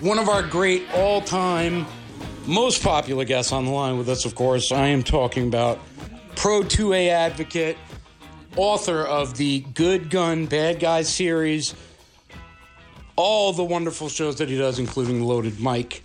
one 0.00 0.18
of 0.20 0.28
our 0.28 0.44
great 0.44 0.84
all 0.94 1.20
time, 1.20 1.86
most 2.46 2.84
popular 2.84 3.24
guests 3.24 3.50
on 3.50 3.64
the 3.64 3.72
line 3.72 3.98
with 3.98 4.08
us, 4.08 4.24
of 4.24 4.36
course. 4.36 4.70
I 4.70 4.86
am 4.86 5.02
talking 5.02 5.48
about 5.48 5.80
Pro 6.36 6.62
2A 6.62 7.08
advocate, 7.08 7.76
author 8.54 9.02
of 9.02 9.36
the 9.38 9.60
Good 9.74 10.08
Gun, 10.08 10.46
Bad 10.46 10.78
Guy 10.78 11.02
series, 11.02 11.74
all 13.16 13.52
the 13.52 13.64
wonderful 13.64 14.08
shows 14.08 14.36
that 14.36 14.48
he 14.48 14.56
does, 14.56 14.78
including 14.78 15.24
Loaded 15.24 15.60
Mic. 15.60 16.04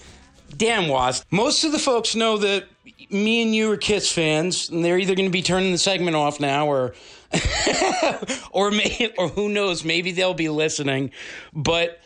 Dan 0.58 0.88
Wos. 0.88 1.24
Most 1.30 1.64
of 1.64 1.72
the 1.72 1.80
folks 1.80 2.16
know 2.16 2.38
that 2.38 2.66
me 3.12 3.44
and 3.44 3.54
you 3.54 3.72
are 3.72 3.78
Kiss 3.78 4.12
fans, 4.12 4.70
and 4.70 4.84
they're 4.84 4.98
either 4.98 5.14
going 5.14 5.28
to 5.28 5.34
be 5.34 5.44
turning 5.44 5.72
the 5.72 5.78
segment 5.78 6.16
off 6.16 6.40
now 6.40 6.68
or 6.68 6.96
or 8.52 8.72
may, 8.72 9.14
or 9.18 9.30
who 9.30 9.50
knows, 9.50 9.84
maybe 9.84 10.12
they'll 10.12 10.34
be 10.34 10.50
listening. 10.50 11.12
But 11.54 12.00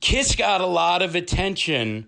Kiss 0.00 0.34
got 0.34 0.60
a 0.60 0.66
lot 0.66 1.02
of 1.02 1.14
attention 1.14 2.06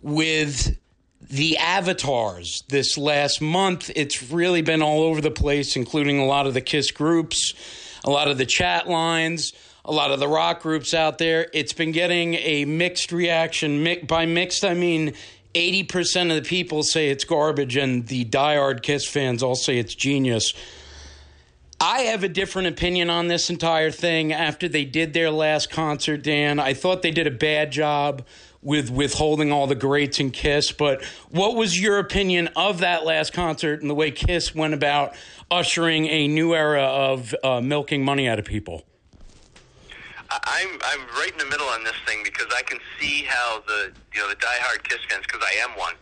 with 0.00 0.76
the 1.20 1.56
avatars 1.56 2.62
this 2.68 2.98
last 2.98 3.40
month. 3.40 3.90
It's 3.96 4.30
really 4.30 4.62
been 4.62 4.82
all 4.82 5.02
over 5.02 5.20
the 5.20 5.30
place, 5.30 5.76
including 5.76 6.18
a 6.18 6.26
lot 6.26 6.46
of 6.46 6.54
the 6.54 6.60
Kiss 6.60 6.90
groups, 6.90 7.54
a 8.04 8.10
lot 8.10 8.28
of 8.28 8.38
the 8.38 8.46
chat 8.46 8.88
lines, 8.88 9.52
a 9.84 9.92
lot 9.92 10.10
of 10.10 10.20
the 10.20 10.28
rock 10.28 10.62
groups 10.62 10.92
out 10.94 11.18
there. 11.18 11.48
It's 11.54 11.72
been 11.72 11.92
getting 11.92 12.34
a 12.34 12.64
mixed 12.64 13.12
reaction. 13.12 13.86
By 14.06 14.26
mixed, 14.26 14.64
I 14.64 14.74
mean 14.74 15.14
80% 15.54 16.36
of 16.36 16.42
the 16.42 16.48
people 16.48 16.82
say 16.82 17.10
it's 17.10 17.24
garbage, 17.24 17.76
and 17.76 18.06
the 18.06 18.24
diehard 18.24 18.82
Kiss 18.82 19.06
fans 19.06 19.42
all 19.42 19.54
say 19.54 19.78
it's 19.78 19.94
genius. 19.94 20.52
I 21.82 22.02
have 22.02 22.22
a 22.22 22.28
different 22.28 22.68
opinion 22.68 23.10
on 23.10 23.26
this 23.26 23.50
entire 23.50 23.90
thing 23.90 24.32
after 24.32 24.68
they 24.68 24.84
did 24.84 25.14
their 25.14 25.32
last 25.32 25.68
concert, 25.68 26.22
Dan. 26.22 26.60
I 26.60 26.74
thought 26.74 27.02
they 27.02 27.10
did 27.10 27.26
a 27.26 27.32
bad 27.32 27.72
job 27.72 28.24
with 28.62 28.88
withholding 28.88 29.50
all 29.50 29.66
the 29.66 29.74
greats 29.74 30.20
in 30.20 30.30
Kiss, 30.30 30.70
but 30.70 31.02
what 31.30 31.56
was 31.56 31.80
your 31.80 31.98
opinion 31.98 32.50
of 32.54 32.78
that 32.78 33.04
last 33.04 33.32
concert 33.32 33.80
and 33.80 33.90
the 33.90 33.96
way 33.96 34.12
Kiss 34.12 34.54
went 34.54 34.74
about 34.74 35.16
ushering 35.50 36.06
a 36.06 36.28
new 36.28 36.54
era 36.54 36.84
of 36.84 37.34
uh, 37.42 37.60
milking 37.60 38.04
money 38.04 38.28
out 38.28 38.38
of 38.38 38.44
people? 38.44 38.84
I'm 40.30 40.68
I'm 40.84 41.00
right 41.18 41.32
in 41.32 41.38
the 41.38 41.46
middle 41.46 41.66
on 41.66 41.82
this 41.82 41.96
thing 42.06 42.20
because 42.22 42.46
I 42.56 42.62
can 42.62 42.78
see 43.00 43.24
how 43.24 43.60
the 43.66 43.92
you 44.14 44.20
know 44.20 44.28
the 44.28 44.36
diehard 44.36 44.84
Kiss 44.84 45.00
fans 45.10 45.24
because 45.26 45.42
I 45.44 45.68
am 45.68 45.76
one. 45.76 45.94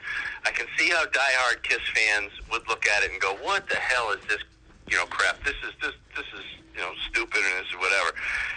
I 0.44 0.50
can 0.50 0.66
see 0.76 0.90
how 0.90 1.06
diehard 1.06 1.62
Kiss 1.62 1.80
fans 1.94 2.30
would 2.52 2.68
look 2.68 2.86
at 2.86 3.02
it 3.02 3.12
and 3.12 3.20
go, 3.20 3.34
"What 3.42 3.66
the 3.68 3.76
hell 3.76 4.12
is 4.12 4.20
this? 4.28 4.42
You 4.90 4.96
know, 4.96 5.06
crap. 5.06 5.42
This 5.44 5.54
is 5.62 5.72
this 5.80 5.94
this 6.16 6.26
is 6.34 6.44
you 6.74 6.80
know 6.80 6.92
stupid 7.08 7.38
and 7.38 7.54
this 7.62 7.70
is 7.70 7.78
whatever." 7.78 8.10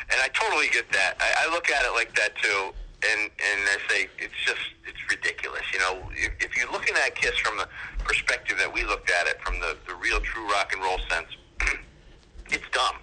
And 0.09 0.19
I 0.21 0.27
totally 0.33 0.69
get 0.69 0.91
that. 0.91 1.15
I, 1.21 1.45
I 1.47 1.53
look 1.53 1.69
at 1.69 1.85
it 1.85 1.93
like 1.93 2.13
that 2.15 2.35
too, 2.41 2.73
and 3.05 3.29
and 3.29 3.59
I 3.69 3.77
say 3.89 4.09
it's 4.17 4.37
just 4.43 4.65
it's 4.85 4.99
ridiculous. 5.09 5.61
You 5.71 5.79
know, 5.79 6.09
if, 6.13 6.31
if 6.39 6.57
you're 6.57 6.71
looking 6.71 6.95
at 7.05 7.15
Kiss 7.15 7.37
from 7.37 7.57
the 7.57 7.67
perspective 8.03 8.57
that 8.57 8.71
we 8.73 8.83
looked 8.83 9.09
at 9.09 9.27
it 9.27 9.39
from 9.41 9.59
the 9.59 9.77
the 9.87 9.95
real 9.95 10.19
true 10.21 10.49
rock 10.49 10.73
and 10.73 10.81
roll 10.81 10.99
sense, 11.09 11.29
it's 12.49 12.67
dumb. 12.71 12.97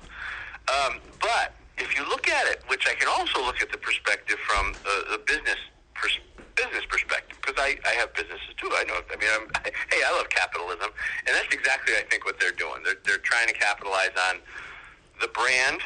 Um, 0.68 1.00
but 1.20 1.54
if 1.78 1.96
you 1.96 2.06
look 2.08 2.28
at 2.28 2.46
it, 2.46 2.62
which 2.68 2.86
I 2.86 2.94
can 2.94 3.08
also 3.08 3.40
look 3.44 3.60
at 3.60 3.70
the 3.72 3.78
perspective 3.78 4.38
from 4.46 4.74
a, 4.86 5.14
a 5.14 5.18
business 5.18 5.56
pers- 5.94 6.20
business 6.60 6.84
perspective, 6.88 7.38
because 7.40 7.56
I, 7.56 7.80
I 7.88 7.96
have 7.96 8.12
businesses 8.12 8.52
too. 8.56 8.68
I 8.76 8.84
know. 8.84 9.00
I 9.08 9.16
mean, 9.16 9.30
I'm, 9.32 9.48
hey, 9.64 10.00
I 10.04 10.12
love 10.12 10.28
capitalism, 10.28 10.90
and 11.26 11.32
that's 11.32 11.52
exactly 11.54 11.94
I 11.96 12.04
think 12.10 12.24
what 12.24 12.38
they're 12.38 12.56
doing. 12.56 12.84
They're 12.84 13.00
they're 13.04 13.24
trying 13.24 13.48
to 13.48 13.54
capitalize 13.54 14.12
on 14.28 14.40
the 15.20 15.28
brand. 15.28 15.80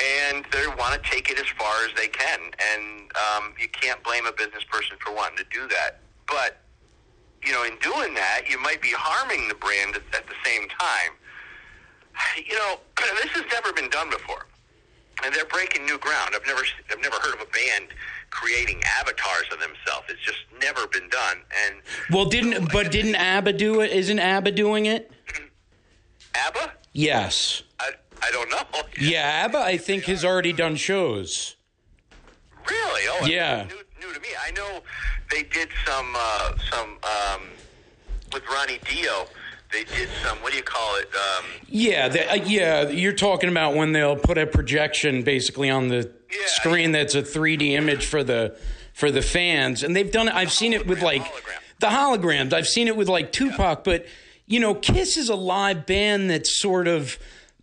And 0.00 0.46
they 0.50 0.64
want 0.80 0.96
to 0.96 1.10
take 1.10 1.28
it 1.28 1.38
as 1.38 1.44
far 1.60 1.84
as 1.84 1.92
they 1.94 2.08
can, 2.08 2.40
and 2.40 3.12
um, 3.12 3.52
you 3.60 3.68
can't 3.68 4.02
blame 4.02 4.24
a 4.24 4.32
business 4.32 4.64
person 4.64 4.96
for 4.98 5.12
wanting 5.12 5.36
to 5.36 5.44
do 5.52 5.68
that. 5.68 6.00
But 6.26 6.56
you 7.44 7.52
know, 7.52 7.64
in 7.64 7.76
doing 7.84 8.14
that, 8.14 8.48
you 8.48 8.58
might 8.58 8.80
be 8.80 8.96
harming 8.96 9.46
the 9.48 9.54
brand 9.56 9.96
at, 9.96 10.02
at 10.16 10.26
the 10.26 10.32
same 10.42 10.70
time 10.70 11.20
you 12.46 12.54
know, 12.54 12.78
this 13.22 13.32
has 13.32 13.44
never 13.52 13.72
been 13.72 13.90
done 13.90 14.10
before, 14.10 14.46
and 15.24 15.34
they're 15.34 15.46
breaking 15.46 15.84
new 15.84 15.98
ground. 15.98 16.34
I've 16.34 16.46
never, 16.46 16.62
I've 16.90 17.02
never 17.02 17.16
heard 17.16 17.34
of 17.34 17.40
a 17.40 17.50
band 17.50 17.88
creating 18.30 18.80
avatars 19.00 19.44
of 19.52 19.58
themselves. 19.60 20.06
It's 20.08 20.22
just 20.24 20.38
never 20.60 20.86
been 20.86 21.08
done. 21.08 21.38
And 21.66 21.76
Well, 22.10 22.26
didn't 22.26 22.72
but 22.72 22.90
didn't 22.90 23.16
ABBA 23.16 23.54
do 23.54 23.80
it? 23.80 23.90
Isn't 23.92 24.18
ABBA 24.18 24.52
doing 24.52 24.86
it? 24.86 25.10
ABBA, 26.34 26.72
Yes. 26.92 27.62
I, 27.80 27.90
I 28.22 28.30
don't 28.30 28.50
know. 28.50 28.58
Yeah, 29.00 29.44
ABBA 29.46 29.58
I 29.58 29.76
think 29.78 30.04
has 30.04 30.24
already 30.24 30.52
done 30.52 30.76
shows. 30.76 31.56
Really? 32.68 33.02
Oh, 33.08 33.26
Yeah. 33.26 33.66
New, 33.68 34.06
new 34.06 34.12
to 34.14 34.20
me. 34.20 34.28
I 34.46 34.50
know 34.52 34.80
they 35.30 35.42
did 35.44 35.68
some, 35.86 36.12
uh, 36.16 36.52
some 36.70 36.98
um, 37.02 37.42
with 38.32 38.42
Ronnie 38.52 38.78
Dio. 38.88 39.26
They 39.72 39.84
did 39.84 40.08
some. 40.24 40.38
What 40.38 40.50
do 40.52 40.56
you 40.56 40.64
call 40.64 40.96
it? 40.96 41.08
Um, 41.14 41.44
Yeah, 41.68 42.08
the, 42.08 42.30
uh, 42.30 42.34
yeah. 42.34 42.88
You're 42.88 43.12
talking 43.12 43.48
about 43.48 43.74
when 43.76 43.92
they'll 43.92 44.16
put 44.16 44.36
a 44.38 44.46
projection 44.46 45.22
basically 45.22 45.70
on 45.70 45.88
the 45.88 46.10
Yeah. 46.30 46.38
screen 46.46 46.92
that's 46.92 47.14
a 47.14 47.22
3D 47.22 47.74
image 47.74 48.04
for 48.06 48.24
the 48.24 48.56
for 48.92 49.10
the 49.10 49.22
fans, 49.22 49.82
and 49.82 49.94
they've 49.96 50.10
done 50.10 50.28
it. 50.28 50.34
I've 50.34 50.52
seen 50.52 50.72
it 50.72 50.86
with 50.86 51.00
like 51.02 51.22
hologram. 51.22 51.78
the 51.78 51.86
holograms. 51.86 52.52
I've 52.52 52.66
seen 52.66 52.86
it 52.88 52.96
with 52.96 53.08
like 53.08 53.32
Tupac, 53.32 53.84
but 53.84 54.04
you 54.46 54.58
know, 54.60 54.74
Kiss 54.74 55.16
is 55.16 55.28
a 55.28 55.36
live 55.36 55.86
band 55.86 56.28
that's 56.30 56.60
sort 56.60 56.88
of 56.88 57.16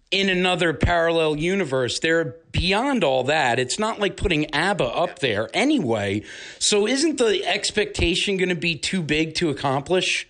in 0.09 0.29
another 0.29 0.73
parallel 0.73 1.35
universe. 1.35 1.99
They're 1.99 2.35
beyond 2.53 3.03
all 3.03 3.25
that. 3.25 3.59
It's 3.59 3.77
not 3.77 3.99
like 3.99 4.15
putting 4.15 4.49
ABBA 4.55 4.85
up 4.85 5.19
there 5.19 5.49
anyway. 5.53 6.23
So 6.59 6.87
isn't 6.87 7.17
the 7.17 7.45
expectation 7.45 8.37
going 8.37 8.47
to 8.49 8.55
be 8.55 8.75
too 8.77 9.01
big 9.01 9.35
to 9.35 9.49
accomplish? 9.49 10.25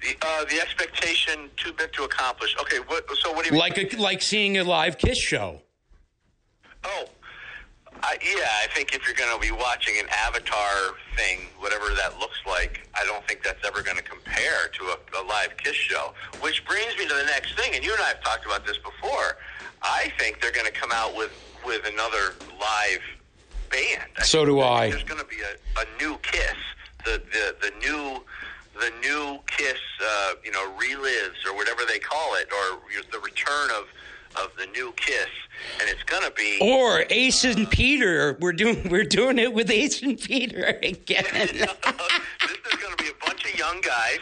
The, 0.00 0.16
uh, 0.22 0.44
the 0.44 0.60
expectation 0.60 1.50
too 1.56 1.72
big 1.72 1.92
to 1.92 2.04
accomplish. 2.04 2.54
Okay, 2.60 2.78
what? 2.86 3.04
So 3.20 3.32
what 3.32 3.44
do 3.44 3.48
you 3.48 3.52
mean? 3.52 3.60
Like 3.60 3.92
a, 3.92 3.96
like 3.96 4.22
seeing 4.22 4.58
a 4.58 4.64
live 4.64 4.98
Kiss 4.98 5.18
show. 5.18 5.60
Oh, 6.84 7.04
I, 8.02 8.16
yeah. 8.22 8.46
I 8.62 8.68
think 8.74 8.94
if 8.94 9.04
you're 9.04 9.16
going 9.16 9.34
to 9.34 9.40
be 9.40 9.50
watching 9.50 9.94
an 9.98 10.06
Avatar 10.24 10.94
thing, 11.16 11.40
whatever 11.58 11.86
that 11.94 12.18
looks 12.20 12.38
like, 12.46 12.88
I 12.94 13.04
don't 13.04 13.26
think 13.26 13.42
that's 13.42 13.64
ever 13.66 13.82
going 13.82 13.96
to 13.96 14.02
compare 14.02 14.68
to 14.72 14.84
a, 14.84 15.20
a 15.20 15.22
live 15.26 15.56
Kiss 15.56 15.74
show. 15.74 16.14
Which 16.40 16.64
brings 16.64 16.96
me 16.96 17.08
to 17.08 17.14
the 17.14 17.26
next 17.26 17.56
thing, 17.58 17.72
and 17.74 17.84
you 17.84 17.92
and 17.92 18.02
I 18.02 18.08
have 18.08 18.22
talked 18.22 18.46
about 18.46 18.64
this 18.66 18.78
before. 18.78 19.36
I 19.82 20.12
think 20.18 20.40
they're 20.40 20.52
going 20.52 20.66
to 20.66 20.72
come 20.72 20.90
out 20.92 21.16
with 21.16 21.32
with 21.66 21.86
another 21.86 22.34
live 22.60 23.00
band. 23.70 24.08
So 24.22 24.44
do 24.44 24.60
I. 24.60 24.90
There's 24.90 25.02
going 25.02 25.20
to 25.20 25.26
be 25.26 25.36
a, 25.40 25.80
a 25.80 25.84
new 26.00 26.16
Kiss, 26.22 26.54
the 27.04 27.20
the 27.32 27.56
the 27.60 27.72
new 27.80 28.22
the 28.80 28.90
new 29.00 29.38
Kiss, 29.46 29.78
uh, 30.00 30.34
you 30.44 30.50
know, 30.52 30.72
relives 30.78 31.44
or 31.46 31.54
whatever 31.54 31.82
they 31.86 31.98
call 31.98 32.34
it, 32.36 32.48
or 32.52 32.80
the 33.12 33.18
return 33.20 33.70
of 33.70 33.86
of 34.36 34.50
the 34.58 34.66
new 34.66 34.92
Kiss, 34.96 35.28
and 35.80 35.88
it's 35.88 36.02
gonna 36.04 36.30
be. 36.30 36.58
Or 36.60 37.04
Ace 37.10 37.44
and 37.44 37.68
Peter. 37.70 38.36
We're 38.40 38.52
doing 38.52 38.88
we're 38.88 39.04
doing 39.04 39.38
it 39.38 39.52
with 39.52 39.70
Ace 39.70 40.02
and 40.02 40.18
Peter 40.20 40.78
again. 40.82 41.24
this 41.32 41.50
is 41.52 42.80
going 42.80 42.96
to 42.96 43.02
be 43.02 43.10
a 43.10 43.26
bunch 43.26 43.44
of 43.44 43.58
young 43.58 43.80
guys. 43.80 44.20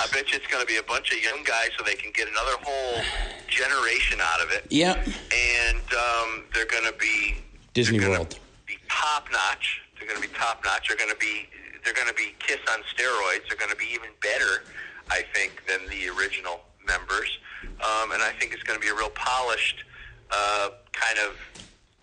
I 0.00 0.06
bet 0.12 0.30
you 0.30 0.36
it's 0.36 0.46
going 0.46 0.62
to 0.62 0.66
be 0.66 0.78
a 0.78 0.82
bunch 0.82 1.12
of 1.12 1.22
young 1.22 1.42
guys 1.44 1.70
so 1.78 1.84
they 1.84 1.94
can 1.94 2.12
get 2.12 2.28
another 2.28 2.56
whole 2.62 3.02
generation 3.48 4.18
out 4.20 4.40
of 4.42 4.50
it. 4.50 4.66
Yep. 4.70 5.06
And 5.06 5.78
um, 5.78 6.44
they're 6.54 6.66
going 6.66 6.84
to 6.84 6.94
be 6.98 7.36
Disney 7.72 7.98
gonna 7.98 8.10
World. 8.12 8.38
Be 8.66 8.76
top 8.88 9.28
notch. 9.30 9.82
They're 9.98 10.08
going 10.08 10.20
to 10.20 10.26
be 10.26 10.34
top 10.34 10.64
notch. 10.64 10.88
They're 10.88 10.96
going 10.96 11.10
to 11.10 11.18
be 11.18 11.48
they're 11.84 11.94
going 11.94 12.08
to 12.08 12.14
be 12.14 12.34
Kiss 12.38 12.60
on 12.72 12.80
steroids. 12.82 13.48
They're 13.48 13.58
going 13.58 13.70
to 13.70 13.76
be 13.76 13.88
even 13.92 14.10
better, 14.22 14.64
I 15.10 15.22
think, 15.34 15.62
than 15.66 15.86
the 15.88 16.08
original 16.08 16.60
members. 16.86 17.38
Um, 17.62 18.12
and 18.12 18.22
I 18.22 18.32
think 18.38 18.52
it's 18.52 18.62
going 18.62 18.78
to 18.78 18.84
be 18.84 18.90
a 18.90 18.94
real 18.94 19.10
polished 19.10 19.84
uh, 20.30 20.70
kind 20.92 21.18
of 21.18 21.36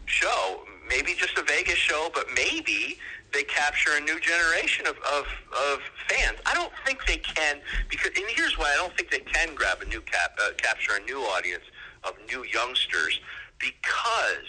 show. 0.06 0.64
Maybe 0.88 1.14
just 1.14 1.38
a 1.38 1.44
Vegas 1.44 1.76
show, 1.76 2.10
but 2.14 2.28
maybe 2.36 3.00
they 3.34 3.44
capture 3.44 3.92
a 3.96 4.00
new 4.00 4.20
generation 4.20 4.88
of, 4.88 4.98
of, 5.14 5.28
of 5.52 5.80
fans. 6.08 6.38
I 6.46 6.54
don't 6.54 6.72
think 6.86 7.06
they 7.06 7.18
can 7.18 7.60
because, 7.90 8.12
and 8.16 8.26
here's 8.30 8.58
why 8.58 8.72
I 8.74 8.76
don't 8.78 8.96
think 8.96 9.12
they 9.12 9.20
can 9.20 9.54
grab 9.54 9.82
a 9.82 9.86
new 9.86 10.02
cap, 10.02 10.38
uh, 10.42 10.52
capture 10.58 10.94
a 10.96 11.04
new 11.04 11.20
audience 11.20 11.64
of 12.04 12.14
new 12.32 12.46
youngsters 12.46 13.20
because 13.60 14.48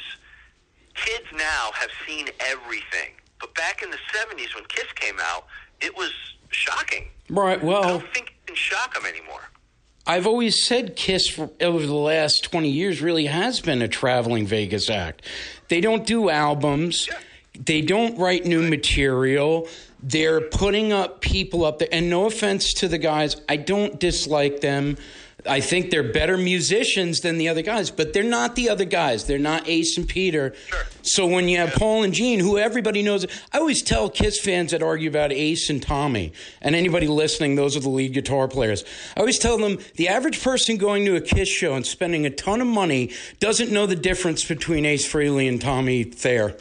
kids 0.95 1.27
now 1.33 1.71
have 1.75 1.91
seen 2.07 2.29
everything. 2.41 3.13
But 3.41 3.55
back 3.55 3.83
in 3.83 3.91
the 3.91 3.99
'70s 4.13 4.55
when 4.55 4.65
Kiss 4.65 4.93
came 4.95 5.17
out, 5.21 5.47
it 5.81 5.97
was 5.97 6.13
shocking. 6.51 7.07
Right. 7.29 7.63
well. 7.63 7.85
I 7.85 7.89
don't 7.89 8.15
think 8.15 8.29
it 8.29 8.47
can 8.47 8.57
shock 8.57 8.95
them 8.95 9.05
anymore. 9.07 9.43
I've 10.07 10.27
always 10.27 10.65
said 10.65 10.97
Kiss 10.97 11.29
for, 11.29 11.51
over 11.61 11.85
the 11.85 11.93
last 11.93 12.43
20 12.45 12.71
years 12.71 13.03
really 13.03 13.27
has 13.27 13.61
been 13.61 13.83
a 13.83 13.89
traveling 13.89 14.47
Vegas 14.47 14.89
act. 14.89 15.21
They 15.69 15.83
don't 15.83 16.07
do 16.07 16.31
albums. 16.31 17.11
They 17.53 17.83
don't 17.83 18.19
write 18.19 18.47
new 18.47 18.67
material. 18.67 19.69
They're 20.03 20.41
putting 20.41 20.95
up 20.95 21.21
people 21.21 21.65
up 21.65 21.79
there. 21.79 21.89
And 21.93 22.09
no 22.09 22.25
offense 22.25 22.73
to 22.75 22.89
the 22.89 22.97
guys, 22.97 23.37
I 23.51 23.57
don't 23.57 24.01
dislike 24.01 24.63
them. 24.63 24.97
I 25.49 25.61
think 25.61 25.91
they're 25.91 26.13
better 26.13 26.37
musicians 26.37 27.21
than 27.21 27.39
the 27.39 27.49
other 27.49 27.63
guys, 27.63 27.91
but 27.91 28.13
they're 28.13 28.23
not 28.23 28.55
the 28.55 28.69
other 28.69 28.85
guys. 28.85 29.25
They're 29.25 29.39
not 29.39 29.69
Ace 29.69 29.97
and 29.97 30.09
Peter. 30.09 30.55
Sure. 30.67 30.85
So 31.03 31.27
when 31.27 31.49
you 31.49 31.59
have 31.59 31.73
Paul 31.73 32.03
and 32.03 32.13
Gene, 32.13 32.41
who 32.41 32.59
everybody 32.59 33.03
knows, 33.03 33.27
I 33.53 33.59
always 33.59 33.83
tell 33.83 34.11
Kiss 34.11 34.41
fans 34.41 34.73
that 34.73 34.83
argue 34.83 35.09
about 35.09 35.33
Ace 35.33 35.71
and 35.71 35.83
Tommy, 35.83 36.33
and 36.61 36.75
anybody 36.75 37.09
listening, 37.09 37.55
those 37.55 37.77
are 37.77 37.81
the 37.81 37.89
lead 37.89 38.13
guitar 38.13 38.47
players. 38.49 38.85
I 39.17 39.21
always 39.21 39.39
tell 39.39 39.59
them 39.59 39.79
the 39.97 40.09
average 40.09 40.43
person 40.43 40.77
going 40.77 41.05
to 41.07 41.17
a 41.17 41.21
Kiss 41.21 41.49
show 41.49 41.75
and 41.75 41.87
spending 41.87 42.27
a 42.27 42.31
ton 42.31 42.61
of 42.61 42.67
money 42.67 43.13
doesn't 43.41 43.73
know 43.73 43.87
the 43.87 43.97
difference 43.97 44.45
between 44.45 44.85
Ace 44.85 45.11
Frehley 45.11 45.49
and 45.49 45.61
Tommy 45.61 46.05
Thayer. 46.05 46.55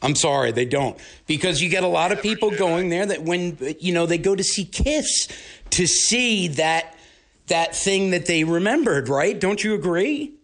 I'm 0.00 0.14
sorry, 0.14 0.52
they 0.52 0.64
don't. 0.64 0.96
Because 1.26 1.60
you 1.60 1.68
get 1.68 1.82
a 1.82 1.88
lot 1.88 2.12
of 2.12 2.22
people 2.22 2.50
going 2.50 2.88
there 2.88 3.04
that 3.06 3.22
when 3.22 3.58
you 3.80 3.92
know 3.92 4.06
they 4.06 4.18
go 4.18 4.34
to 4.34 4.44
see 4.44 4.64
Kiss 4.64 5.28
to 5.70 5.86
see 5.86 6.48
that 6.48 6.94
that 7.48 7.74
thing 7.74 8.10
that 8.10 8.26
they 8.26 8.44
remembered, 8.44 9.08
right? 9.08 9.38
Don't 9.38 9.62
you 9.62 9.74
agree? 9.74 10.34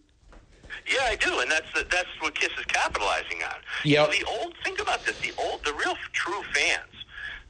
Yeah, 0.87 1.01
I 1.03 1.15
do, 1.15 1.39
and 1.39 1.49
that's 1.49 1.71
the, 1.73 1.85
that's 1.89 2.09
what 2.19 2.35
Kiss 2.35 2.51
is 2.59 2.65
capitalizing 2.65 3.41
on. 3.43 3.55
Yeah, 3.83 4.01
You 4.01 4.07
know, 4.07 4.13
the 4.13 4.41
old 4.43 4.53
think 4.63 4.79
about 4.79 5.03
this: 5.05 5.17
the 5.19 5.31
old, 5.41 5.63
the 5.65 5.73
real 5.73 5.95
true 6.13 6.43
fans, 6.53 6.91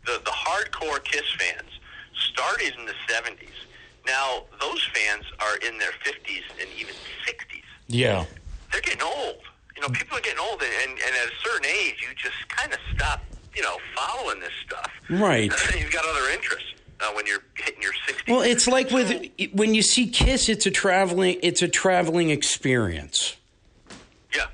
the 0.06 0.22
the 0.24 0.32
hardcore 0.32 1.04
Kiss 1.04 1.26
fans, 1.38 1.70
started 2.32 2.74
in 2.80 2.86
the 2.86 2.94
'70s. 3.10 3.50
Now 4.06 4.44
those 4.62 4.88
fans 4.94 5.26
are 5.40 5.58
in 5.68 5.78
their 5.80 5.92
50s 6.06 6.44
and 6.62 6.70
even 6.80 6.94
60s. 7.28 7.64
Yeah. 7.88 8.26
They're 8.72 8.82
getting 8.82 9.02
old. 9.02 9.42
You 9.76 9.82
know, 9.82 9.90
people 9.90 10.18
are 10.18 10.22
getting 10.22 10.40
old, 10.40 10.62
and 10.62 10.72
and, 10.84 10.92
and 10.92 11.16
at 11.16 11.26
a 11.26 11.36
certain 11.44 11.66
age, 11.66 11.96
you 12.08 12.16
just 12.16 12.48
kind 12.48 12.72
of 12.72 12.80
stop, 12.96 13.22
you 13.54 13.64
know, 13.64 13.78
following 13.96 14.40
this 14.40 14.54
stuff. 14.66 14.92
Right. 15.10 15.52
You've 15.78 15.92
got 15.92 16.06
other 16.06 16.30
interests 16.32 16.76
uh, 17.02 17.12
when 17.14 17.26
you're 17.26 17.44
hitting 17.56 17.82
your 17.82 17.94
60s. 18.08 18.28
Well, 18.32 18.42
it's 18.42 18.68
like 18.68 18.92
with 18.92 19.30
when 19.54 19.74
you 19.74 19.82
see 19.82 20.08
Kiss, 20.08 20.50
it's 20.50 20.66
a 20.66 20.72
traveling 20.72 21.38
it's 21.44 21.62
a 21.62 21.68
traveling 21.68 22.30
experience. 22.30 23.36
yeah. 24.34 24.46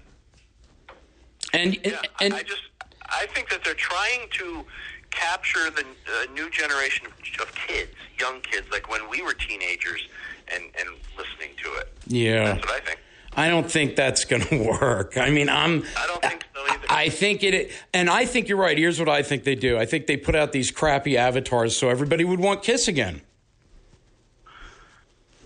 And 1.53 1.77
Yeah, 1.83 2.01
and 2.19 2.33
I, 2.33 2.43
just 2.43 2.61
I 3.09 3.25
think 3.27 3.49
that 3.49 3.63
they're 3.63 3.73
trying 3.73 4.29
to 4.31 4.65
capture 5.11 5.69
the 5.69 5.81
uh, 5.83 6.31
new 6.33 6.49
generation 6.49 7.05
of, 7.07 7.41
of 7.41 7.53
kids, 7.55 7.91
young 8.19 8.39
kids, 8.41 8.67
like 8.71 8.89
when 8.89 9.09
we 9.09 9.21
were 9.21 9.33
teenagers, 9.33 10.07
and 10.47 10.63
and 10.79 10.89
listening 11.17 11.55
to 11.63 11.73
it. 11.79 11.91
yeah. 12.07 12.53
That's 12.53 12.65
what 12.65 12.81
I 12.81 12.85
think. 12.85 12.99
I 13.35 13.47
don't 13.47 13.69
think 13.71 13.95
that's 13.95 14.25
going 14.25 14.41
to 14.47 14.57
work. 14.79 15.17
I 15.17 15.29
mean, 15.29 15.49
I'm 15.49 15.83
I 15.97 16.07
don't 16.07 16.21
think 16.21 16.45
so 16.53 16.61
either. 16.69 16.85
I 16.89 17.09
think 17.09 17.43
it, 17.43 17.71
and 17.93 18.09
I 18.09 18.25
think 18.25 18.47
you're 18.49 18.57
right. 18.57 18.77
Here's 18.77 18.99
what 18.99 19.09
I 19.09 19.23
think 19.23 19.43
they 19.45 19.55
do. 19.55 19.77
I 19.77 19.85
think 19.85 20.07
they 20.07 20.17
put 20.17 20.35
out 20.35 20.51
these 20.51 20.69
crappy 20.71 21.17
avatars 21.17 21.75
so 21.77 21.89
everybody 21.89 22.25
would 22.25 22.39
want 22.39 22.61
Kiss 22.63 22.87
again. 22.87 23.21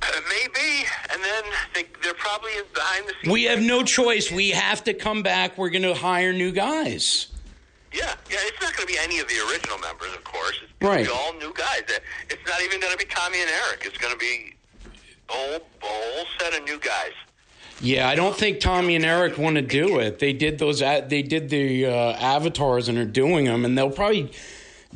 Uh, 0.01 0.07
maybe, 0.29 0.85
and 1.13 1.23
then 1.23 1.43
they, 1.73 1.83
they're 2.03 2.13
probably 2.15 2.51
behind 2.73 3.05
the 3.07 3.13
scenes. 3.21 3.31
We 3.33 3.43
have 3.45 3.61
no 3.61 3.83
choice. 3.83 4.31
We 4.31 4.49
have 4.51 4.83
to 4.85 4.93
come 4.93 5.23
back. 5.23 5.57
We're 5.57 5.69
going 5.69 5.81
to 5.83 5.93
hire 5.95 6.33
new 6.33 6.51
guys. 6.51 7.27
Yeah, 7.93 8.13
yeah. 8.29 8.37
It's 8.41 8.61
not 8.61 8.75
going 8.75 8.87
to 8.87 8.93
be 8.93 8.99
any 8.99 9.19
of 9.19 9.27
the 9.27 9.35
original 9.49 9.77
members, 9.79 10.13
of 10.13 10.23
course. 10.23 10.59
It's 10.63 10.71
going 10.79 10.95
Right. 10.97 11.05
to 11.05 11.11
be 11.11 11.17
all 11.17 11.33
new 11.35 11.53
guys. 11.53 11.83
It's 12.29 12.45
not 12.47 12.61
even 12.63 12.79
going 12.81 12.91
to 12.91 12.97
be 12.97 13.05
Tommy 13.05 13.41
and 13.41 13.49
Eric. 13.49 13.83
It's 13.85 13.97
going 13.97 14.13
to 14.13 14.19
be 14.19 14.53
a 15.29 15.59
whole 15.81 16.25
set 16.39 16.53
of 16.53 16.63
new 16.65 16.77
guys. 16.79 17.11
Yeah, 17.81 18.07
I 18.07 18.15
don't 18.15 18.35
think 18.35 18.59
Tommy 18.59 18.95
and 18.95 19.05
Eric 19.05 19.37
want 19.37 19.57
to 19.57 19.61
do 19.61 19.99
it. 19.99 20.19
They 20.19 20.33
did 20.33 20.59
those. 20.59 20.79
They 20.79 21.21
did 21.21 21.49
the 21.49 21.87
uh, 21.87 21.91
avatars 22.13 22.87
and 22.87 22.97
are 22.97 23.05
doing 23.05 23.45
them, 23.45 23.65
and 23.65 23.77
they'll 23.77 23.91
probably 23.91 24.31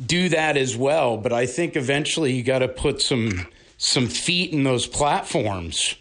do 0.04 0.30
that 0.30 0.56
as 0.56 0.76
well. 0.76 1.16
But 1.16 1.32
I 1.32 1.46
think 1.46 1.76
eventually 1.76 2.32
you 2.32 2.42
got 2.42 2.60
to 2.60 2.68
put 2.68 3.02
some 3.02 3.46
some 3.76 4.06
feet 4.06 4.52
in 4.52 4.64
those 4.64 4.86
platforms. 4.86 5.94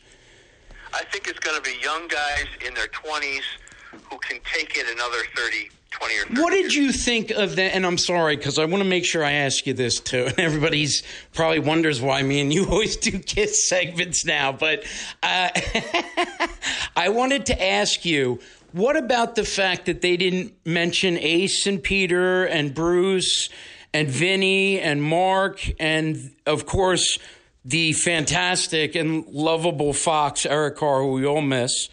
I 0.93 1.03
think 1.05 1.27
it's 1.27 1.39
going 1.39 1.55
to 1.55 1.61
be 1.61 1.77
young 1.82 2.07
guys 2.07 2.45
in 2.65 2.73
their 2.73 2.88
20s 2.88 3.43
who 3.91 4.17
can 4.17 4.39
take 4.43 4.75
it 4.75 4.86
another 4.91 5.19
30, 5.36 5.69
20 6.00 6.16
or 6.16 6.26
30 6.26 6.41
What 6.41 6.50
did 6.52 6.62
years. 6.62 6.76
you 6.76 6.91
think 6.91 7.32
of 7.32 7.56
that? 7.58 7.76
And 7.76 7.86
I'm 7.86 7.97
sorry 7.97 8.36
because 8.38 8.58
I 8.58 8.66
want 8.66 8.84
to 8.84 8.89
make 8.89 9.06
sure 9.06 9.24
I 9.24 9.34
ask 9.34 9.66
you 9.68 9.74
this 9.74 10.00
too. 10.00 10.26
And 10.30 10.39
everybody's 10.39 11.04
probably 11.34 11.60
wonders 11.60 12.02
why 12.02 12.22
me 12.24 12.39
and 12.41 12.52
you 12.54 12.66
always 12.70 12.97
do 12.97 13.20
kiss 13.20 13.68
segments 13.70 14.26
now. 14.26 14.52
But 14.52 14.84
uh, 15.22 15.50
I 16.95 17.10
wanted 17.10 17.45
to 17.47 17.64
ask 17.64 18.06
you. 18.06 18.39
What 18.72 18.95
about 18.97 19.34
the 19.34 19.45
fact 19.45 19.88
that 19.88 20.02
they 20.02 20.16
didn't 20.16 20.54
mention 20.64 21.18
Ace 21.18 21.66
and 21.66 21.82
Peter 21.82 22.45
and 22.45 22.72
Bruce 22.72 23.50
and 23.95 24.08
Vinnie 24.08 24.80
and 24.80 25.02
Mark 25.02 25.60
and 25.80 26.32
of 26.45 26.68
course 26.68 27.18
the 27.66 27.93
fantastic 27.93 28.93
and 28.93 29.26
lovable 29.26 29.91
Fox 29.91 30.45
Eric 30.45 30.76
Carr, 30.78 31.02
who 31.02 31.14
we 31.14 31.26
all 31.26 31.41
miss. 31.41 31.89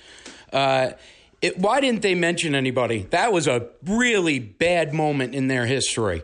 Uh, 0.53 0.91
it, 1.43 1.59
why 1.59 1.81
didn't 1.81 2.03
they 2.03 2.15
mention 2.15 2.55
anybody? 2.55 3.07
That 3.11 3.33
was 3.33 3.47
a 3.47 3.69
really 3.85 4.39
bad 4.39 4.93
moment 4.95 5.35
in 5.35 5.49
their 5.49 5.67
history. 5.67 6.23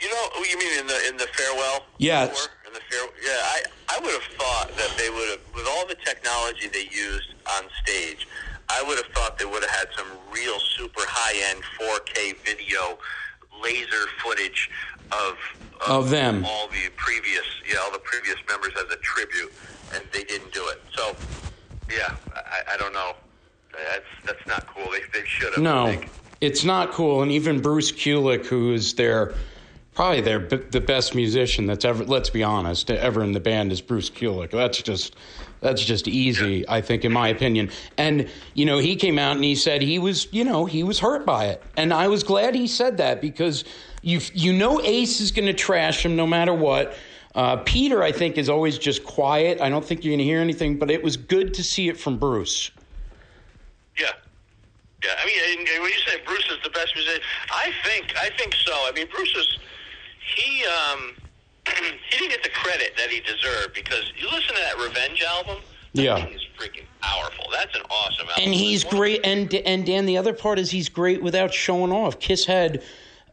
You 0.00 0.08
know, 0.10 0.28
you 0.48 0.58
mean 0.58 0.78
in 0.80 0.86
the 0.86 1.08
in 1.08 1.16
the 1.16 1.26
farewell? 1.32 1.84
Yes. 1.98 2.38
tour? 2.38 2.48
In 2.66 2.72
the 2.74 2.80
fare, 2.90 3.06
yeah, 3.22 3.30
I 3.30 3.62
I 3.96 3.98
would 4.02 4.12
have 4.12 4.32
thought 4.38 4.68
that 4.76 4.94
they 4.98 5.08
would 5.08 5.28
have, 5.30 5.40
with 5.54 5.66
all 5.70 5.86
the 5.86 5.94
technology 6.04 6.68
they 6.68 6.88
used 6.92 7.32
on 7.56 7.64
stage, 7.82 8.26
I 8.68 8.82
would 8.86 8.96
have 8.98 9.12
thought 9.14 9.38
they 9.38 9.44
would 9.44 9.62
have 9.62 9.70
had 9.70 9.88
some 9.96 10.08
real 10.32 10.58
super 10.58 11.02
high 11.06 11.50
end 11.50 11.62
4K 11.80 12.36
video, 12.44 12.98
laser 13.62 14.06
footage 14.22 14.68
of 15.12 15.38
Of 15.86 16.10
them. 16.10 16.44
all 16.44 16.68
the 16.68 16.90
previous, 16.96 17.44
yeah, 17.70 17.78
all 17.84 17.92
the 17.92 17.98
previous 18.00 18.36
members 18.48 18.72
as 18.76 18.92
a 18.92 18.96
tribute, 18.98 19.52
and 19.94 20.02
they 20.12 20.24
didn't 20.24 20.52
do 20.52 20.66
it. 20.68 20.82
So, 20.94 21.14
yeah, 21.90 22.16
I, 22.34 22.74
I 22.74 22.76
don't 22.76 22.92
know. 22.92 23.14
That's 23.90 24.04
that's 24.26 24.46
not 24.46 24.66
cool. 24.66 24.90
They 24.90 25.00
they 25.12 25.26
should 25.26 25.54
have. 25.54 25.62
No, 25.62 26.00
it's 26.40 26.64
not 26.64 26.92
cool. 26.92 27.22
And 27.22 27.30
even 27.32 27.60
Bruce 27.60 27.92
Kulick, 27.92 28.46
who 28.46 28.72
is 28.72 28.94
their 28.94 29.34
probably 29.94 30.20
their 30.20 30.40
b- 30.40 30.56
the 30.70 30.80
best 30.80 31.14
musician 31.14 31.66
that's 31.66 31.84
ever. 31.84 32.04
Let's 32.04 32.30
be 32.30 32.42
honest, 32.42 32.90
ever 32.90 33.22
in 33.22 33.32
the 33.32 33.40
band 33.40 33.72
is 33.72 33.80
Bruce 33.80 34.10
Kulick. 34.10 34.50
That's 34.50 34.82
just 34.82 35.16
that's 35.60 35.82
just 35.82 36.06
easy, 36.06 36.68
I 36.68 36.82
think, 36.82 37.04
in 37.04 37.12
my 37.12 37.28
opinion. 37.28 37.70
And 37.96 38.28
you 38.52 38.66
know, 38.66 38.78
he 38.78 38.96
came 38.96 39.18
out 39.18 39.36
and 39.36 39.44
he 39.44 39.54
said 39.54 39.80
he 39.82 39.98
was, 39.98 40.28
you 40.32 40.44
know, 40.44 40.66
he 40.66 40.82
was 40.82 40.98
hurt 41.00 41.24
by 41.24 41.46
it, 41.46 41.62
and 41.76 41.92
I 41.92 42.08
was 42.08 42.22
glad 42.22 42.54
he 42.54 42.66
said 42.66 42.98
that 42.98 43.20
because 43.20 43.64
you 44.02 44.20
you 44.34 44.52
know 44.52 44.80
Ace 44.82 45.20
is 45.20 45.30
going 45.30 45.46
to 45.46 45.54
trash 45.54 46.04
him 46.04 46.16
no 46.16 46.26
matter 46.26 46.54
what. 46.54 46.94
Uh, 47.34 47.56
Peter, 47.56 48.00
I 48.00 48.12
think, 48.12 48.38
is 48.38 48.48
always 48.48 48.78
just 48.78 49.02
quiet. 49.02 49.60
I 49.60 49.68
don't 49.68 49.84
think 49.84 50.04
you're 50.04 50.12
going 50.12 50.18
to 50.18 50.24
hear 50.24 50.40
anything, 50.40 50.78
but 50.78 50.88
it 50.88 51.02
was 51.02 51.16
good 51.16 51.54
to 51.54 51.64
see 51.64 51.88
it 51.88 51.98
from 51.98 52.16
Bruce. 52.16 52.70
Yeah. 53.98 54.06
Yeah, 55.04 55.10
I 55.22 55.26
mean, 55.26 55.36
and- 55.58 55.68
and 55.68 55.82
when 55.82 55.90
you 55.92 55.98
say 56.06 56.18
Bruce 56.24 56.48
is 56.50 56.58
the 56.64 56.70
best 56.70 56.94
musician, 56.94 57.20
I 57.50 57.70
think 57.84 58.14
I 58.16 58.30
think 58.38 58.54
so. 58.64 58.72
I 58.72 58.92
mean, 58.94 59.06
Bruce 59.14 59.34
is 59.36 59.58
he 60.36 60.64
um 60.64 61.14
he 61.68 62.18
didn't 62.18 62.30
get 62.30 62.42
the 62.42 62.48
credit 62.50 62.94
that 62.96 63.10
he 63.10 63.20
deserved 63.20 63.74
because 63.74 64.10
you 64.16 64.26
listen 64.30 64.54
to 64.54 64.60
that 64.62 64.78
Revenge 64.78 65.22
album. 65.22 65.58
Yeah. 65.92 66.14
That 66.16 66.28
thing 66.28 66.34
is 66.36 66.42
freaking 66.58 66.84
powerful. 67.00 67.44
That's 67.52 67.74
an 67.76 67.82
awesome 67.90 68.28
album. 68.28 68.44
and 68.44 68.54
he's 68.54 68.82
It's 68.82 68.84
one 68.86 68.94
of 68.94 68.98
great. 69.00 69.20
And 69.24 69.54
and 69.54 69.84
Dan, 69.86 70.06
the 70.06 70.16
other 70.18 70.32
part 70.32 70.58
is 70.58 70.70
he's 70.70 70.88
great 70.88 71.22
without 71.22 71.52
showing 71.52 71.92
off. 71.92 72.18
Kiss 72.18 72.46
had 72.46 72.82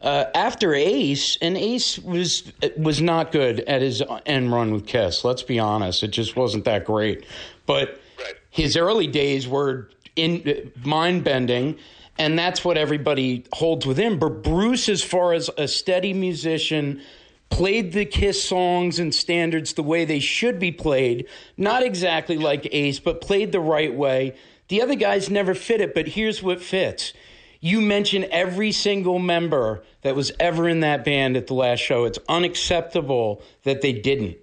uh, 0.02 0.26
after 0.36 0.74
Ace, 0.74 1.38
and 1.42 1.56
Ace 1.58 1.98
was 2.00 2.52
was 2.78 3.02
not 3.02 3.32
good 3.32 3.62
at 3.62 3.82
his 3.82 4.04
end 4.26 4.52
run 4.52 4.72
with 4.74 4.88
Kiss. 4.88 5.24
Let's 5.24 5.44
be 5.44 5.58
honest, 5.58 6.04
it 6.04 6.10
just 6.10 6.36
wasn't 6.36 6.66
that 6.66 6.84
great. 6.86 7.26
But 7.66 8.00
Right. 8.20 8.34
his 8.52 8.76
early 8.78 9.08
days 9.08 9.48
were 9.48 9.90
in 10.16 10.44
uh, 10.48 10.88
mind 10.88 11.24
bending. 11.24 11.78
And 12.18 12.38
that's 12.38 12.64
what 12.64 12.78
everybody 12.78 13.46
holds 13.54 13.86
with 13.86 13.98
him. 13.98 14.20
But 14.20 14.44
Bruce, 14.44 14.90
as 14.90 15.02
far 15.02 15.34
as 15.34 15.50
a 15.58 15.68
steady 15.68 16.14
musician, 16.14 17.02
played 17.50 17.94
the 17.94 18.06
Kiss 18.06 18.44
songs 18.44 19.00
and 19.00 19.14
standards 19.16 19.74
the 19.74 19.84
way 19.84 20.06
they 20.06 20.20
should 20.20 20.60
be 20.60 20.72
played. 20.72 21.28
Not 21.58 21.84
exactly 21.84 22.38
like 22.38 22.68
Ace, 22.72 23.00
but 23.00 23.22
played 23.22 23.52
the 23.52 23.60
right 23.60 23.94
way. 23.94 24.36
The 24.68 24.82
other 24.82 24.96
guys 24.96 25.30
never 25.30 25.54
fit 25.56 25.82
it, 25.82 25.94
but 25.94 26.08
here's 26.08 26.44
what 26.44 26.62
fits. 26.62 27.14
You 27.60 27.82
mention 27.82 28.26
every 28.32 28.72
single 28.72 29.20
member 29.20 29.84
that 30.02 30.16
was 30.16 30.32
ever 30.40 30.68
in 30.68 30.80
that 30.82 31.04
band 31.06 31.38
at 31.38 31.48
the 31.48 31.54
last 31.54 31.80
show. 31.80 32.06
It's 32.06 32.20
unacceptable 32.30 33.42
that 33.64 33.82
they 33.82 33.94
didn't. 33.94 34.38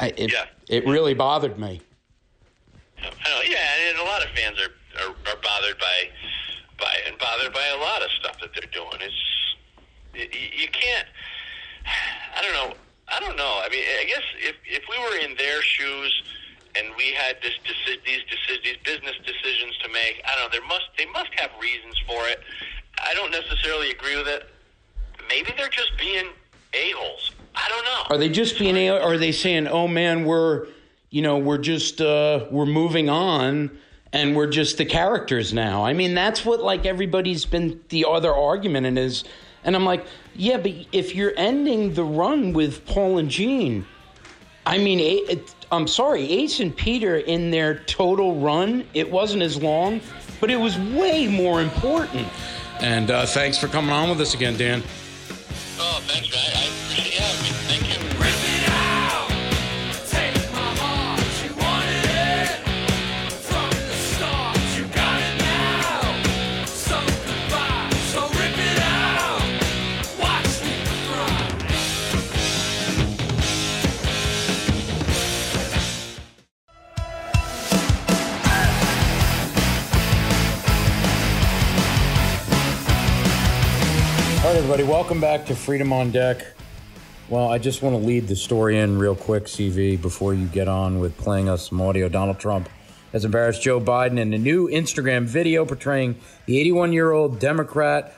I, 0.00 0.08
it, 0.16 0.32
Yeah. 0.32 0.46
it 0.68 0.86
really 0.86 1.14
bothered 1.14 1.58
me. 1.58 1.80
Know, 3.02 3.40
yeah, 3.48 3.88
and 3.90 3.98
a 3.98 4.04
lot 4.04 4.22
of 4.22 4.30
fans 4.30 4.58
are, 4.60 5.02
are, 5.02 5.10
are 5.10 5.40
bothered 5.42 5.78
by 5.78 6.08
by 6.78 6.94
and 7.06 7.18
bothered 7.18 7.52
by 7.52 7.66
a 7.74 7.78
lot 7.78 8.02
of 8.02 8.10
stuff 8.20 8.38
that 8.40 8.50
they're 8.54 8.70
doing. 8.72 9.00
It's 9.00 9.22
you, 10.14 10.62
you 10.62 10.68
can't. 10.68 11.06
I 12.36 12.42
don't 12.42 12.52
know. 12.52 12.76
I 13.08 13.20
don't 13.20 13.36
know. 13.36 13.60
I 13.64 13.68
mean, 13.70 13.84
I 14.00 14.04
guess 14.04 14.22
if 14.38 14.56
if 14.66 14.82
we 14.90 14.98
were 14.98 15.16
in 15.30 15.36
their 15.36 15.62
shoes 15.62 16.22
and 16.74 16.88
we 16.96 17.12
had 17.12 17.36
this 17.42 17.52
deci- 17.64 18.04
these 18.04 18.20
deci- 18.30 18.62
these 18.64 18.76
business 18.84 19.16
decisions 19.26 19.76
to 19.82 19.88
make, 19.90 20.22
I 20.26 20.34
don't 20.36 20.44
know. 20.44 20.58
There 20.58 20.66
must 20.66 20.84
they 20.98 21.06
must 21.06 21.30
have 21.36 21.50
reasons 21.60 22.00
for 22.06 22.28
it. 22.28 22.40
I 23.02 23.14
don't 23.14 23.30
necessarily 23.30 23.90
agree 23.90 24.16
with 24.16 24.28
it. 24.28 24.48
Maybe 25.28 25.52
they're 25.56 25.68
just 25.68 25.92
being 25.98 26.26
a 26.74 26.90
holes. 26.96 27.32
I 27.54 27.68
don't 27.68 27.84
know. 27.84 28.14
Are 28.14 28.18
they 28.18 28.28
just 28.28 28.58
being? 28.58 28.76
a- 28.76 28.98
Are 28.98 29.18
they 29.18 29.32
saying, 29.32 29.66
"Oh 29.66 29.86
man, 29.88 30.24
we're, 30.24 30.66
you 31.12 31.20
know, 31.20 31.36
we're 31.36 31.58
just 31.58 32.00
uh, 32.00 32.46
we're 32.50 32.64
moving 32.64 33.10
on, 33.10 33.70
and 34.14 34.34
we're 34.34 34.48
just 34.48 34.78
the 34.78 34.86
characters 34.86 35.52
now"? 35.52 35.84
I 35.84 35.92
mean, 35.92 36.14
that's 36.14 36.44
what 36.44 36.60
like 36.60 36.86
everybody's 36.86 37.44
been 37.44 37.80
the 37.90 38.06
other 38.08 38.34
argument 38.34 38.86
and 38.86 38.98
is, 38.98 39.24
and 39.62 39.76
I'm 39.76 39.84
like, 39.84 40.06
yeah, 40.34 40.56
but 40.56 40.72
if 40.90 41.14
you're 41.14 41.34
ending 41.36 41.92
the 41.92 42.02
run 42.02 42.54
with 42.54 42.86
Paul 42.86 43.18
and 43.18 43.28
Gene, 43.28 43.84
I 44.64 44.78
mean, 44.78 45.00
A- 45.00 45.32
it, 45.32 45.54
I'm 45.70 45.86
sorry, 45.86 46.22
Ace 46.30 46.60
and 46.60 46.74
Peter 46.74 47.18
in 47.18 47.50
their 47.50 47.80
total 47.80 48.40
run, 48.40 48.86
it 48.94 49.10
wasn't 49.10 49.42
as 49.42 49.62
long, 49.62 50.00
but 50.40 50.50
it 50.50 50.56
was 50.56 50.78
way 50.78 51.28
more 51.28 51.60
important. 51.60 52.26
And 52.80 53.10
uh, 53.10 53.26
thanks 53.26 53.58
for 53.58 53.68
coming 53.68 53.90
on 53.90 54.08
with 54.08 54.20
us 54.22 54.32
again, 54.32 54.56
Dan. 54.56 54.82
Oh, 55.78 56.00
thanks, 56.06 56.30
man. 56.32 56.40
I 56.56 56.68
appreciate 56.90 57.61
everybody, 84.72 84.90
welcome 84.90 85.20
back 85.20 85.44
to 85.44 85.54
Freedom 85.54 85.92
on 85.92 86.10
Deck. 86.10 86.46
Well, 87.28 87.48
I 87.48 87.58
just 87.58 87.82
want 87.82 87.94
to 87.94 88.02
lead 88.02 88.26
the 88.26 88.34
story 88.34 88.78
in 88.78 88.98
real 88.98 89.14
quick, 89.14 89.44
CV, 89.44 90.00
before 90.00 90.32
you 90.32 90.46
get 90.46 90.66
on 90.66 90.98
with 90.98 91.14
playing 91.18 91.46
us 91.46 91.68
some 91.68 91.78
audio. 91.82 92.08
Donald 92.08 92.38
Trump 92.38 92.70
has 93.12 93.26
embarrassed 93.26 93.60
Joe 93.60 93.78
Biden 93.82 94.18
in 94.18 94.32
a 94.32 94.38
new 94.38 94.68
Instagram 94.68 95.24
video 95.24 95.66
portraying 95.66 96.16
the 96.46 96.58
81 96.58 96.94
year 96.94 97.12
old 97.12 97.38
Democrat 97.38 98.14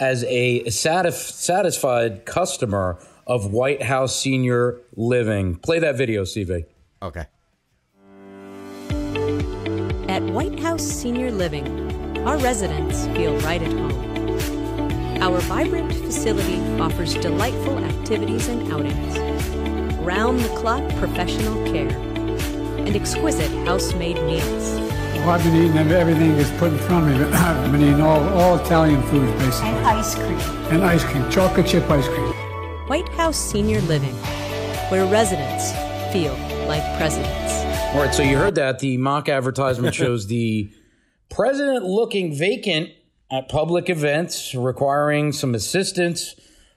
as 0.00 0.24
a 0.24 0.64
satisf- 0.64 1.30
satisfied 1.30 2.24
customer 2.24 2.98
of 3.24 3.52
White 3.52 3.84
House 3.84 4.18
senior 4.18 4.80
living. 4.96 5.54
Play 5.54 5.78
that 5.78 5.94
video, 5.94 6.24
CV. 6.24 6.64
Okay. 7.00 7.26
At 10.08 10.24
White 10.24 10.58
House 10.58 10.82
Senior 10.82 11.30
Living, 11.30 12.18
our 12.26 12.38
residents 12.38 13.06
feel 13.16 13.38
right 13.38 13.62
at 13.62 13.72
home. 13.72 14.11
Our 15.22 15.38
vibrant 15.42 15.94
facility 15.94 16.58
offers 16.80 17.14
delightful 17.14 17.78
activities 17.78 18.48
and 18.48 18.72
outings, 18.72 19.16
round 20.00 20.40
the 20.40 20.48
clock 20.56 20.82
professional 20.96 21.64
care, 21.72 21.96
and 22.80 22.96
exquisite 22.96 23.52
house 23.64 23.94
made 23.94 24.16
meals. 24.24 24.80
Well, 25.20 25.30
I've 25.30 25.44
been 25.44 25.54
eating 25.54 25.76
everything 25.76 26.36
that's 26.36 26.50
put 26.58 26.72
in 26.72 26.78
front 26.78 27.08
of 27.08 27.20
me. 27.20 27.36
I've 27.36 27.70
been 27.70 27.82
eating 27.82 28.00
all, 28.00 28.20
all 28.30 28.58
Italian 28.58 29.00
foods, 29.04 29.30
basically. 29.40 29.68
And 29.68 29.86
ice 29.86 30.16
cream. 30.16 30.40
And 30.72 30.84
ice 30.84 31.04
cream, 31.04 31.30
chocolate 31.30 31.68
chip 31.68 31.88
ice 31.88 32.08
cream. 32.08 32.32
White 32.88 33.08
House 33.10 33.36
Senior 33.36 33.80
Living, 33.82 34.16
where 34.90 35.06
residents 35.06 35.70
feel 36.12 36.34
like 36.66 36.82
presidents. 36.98 37.52
All 37.94 38.00
right, 38.00 38.12
so 38.12 38.24
you 38.24 38.36
heard 38.36 38.56
that. 38.56 38.80
The 38.80 38.96
mock 38.96 39.28
advertisement 39.28 39.94
shows 40.02 40.26
the 40.26 40.72
president 41.28 41.84
looking 41.84 42.34
vacant 42.36 42.90
at 43.32 43.48
public 43.48 43.88
events, 43.88 44.54
requiring 44.54 45.32
some 45.32 45.54
assistance, 45.54 46.34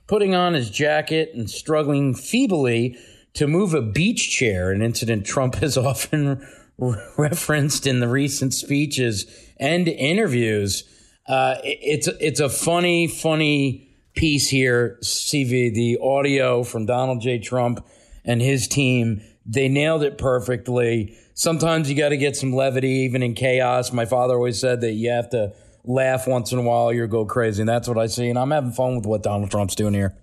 putting 0.08 0.34
on 0.34 0.54
his 0.54 0.70
jacket, 0.70 1.32
and 1.36 1.50
struggling 1.50 2.16
feebly 2.16 2.98
to 3.34 3.46
move 3.46 3.74
a 3.74 3.82
beach 3.82 4.32
chair, 4.32 4.72
an 4.72 4.82
incident 4.82 5.26
Trump 5.26 5.56
has 5.64 5.78
often 5.78 6.48
re- 6.78 6.98
referenced 7.18 7.86
in 7.86 8.00
the 8.00 8.08
recent 8.08 8.54
speeches 8.54 9.26
and 9.60 9.88
interviews. 9.90 10.86
Uh, 11.28 11.56
it- 11.64 11.80
it's, 11.82 12.08
it's 12.22 12.40
a 12.40 12.50
funny, 12.50 13.08
funny 13.08 13.90
piece 14.16 14.48
here, 14.50 14.98
CV, 15.04 15.74
the 15.74 15.98
audio 16.02 16.64
from 16.64 16.86
Donald 16.86 17.22
J. 17.22 17.38
Trump 17.38 17.86
and 18.24 18.42
his 18.42 18.70
team. 18.70 19.22
They 19.46 19.68
nailed 19.68 20.04
it 20.04 20.18
perfectly. 20.18 21.18
Sometimes 21.34 21.90
you 21.90 21.98
got 21.98 22.10
to 22.10 22.18
get 22.18 22.38
some 22.38 22.54
levity, 22.54 22.90
even 22.90 23.22
in 23.22 23.34
chaos. 23.34 23.92
My 23.92 24.06
father 24.06 24.36
always 24.36 24.58
said 24.60 24.80
that 24.82 24.94
you 24.94 25.10
have 25.10 25.30
to 25.32 25.54
laugh 25.88 26.28
once 26.28 26.52
in 26.52 26.60
a 26.60 26.62
while, 26.62 26.92
you 26.92 27.08
go 27.08 27.26
crazy. 27.26 27.62
And 27.62 27.70
that's 27.70 27.88
what 27.88 27.98
I 27.98 28.08
see. 28.08 28.30
And 28.30 28.38
I'm 28.38 28.52
having 28.52 28.72
fun 28.72 28.96
with 28.96 29.06
what 29.06 29.24
Donald 29.24 29.52
Trump's 29.52 29.76
doing 29.76 29.94
here. 29.94 30.16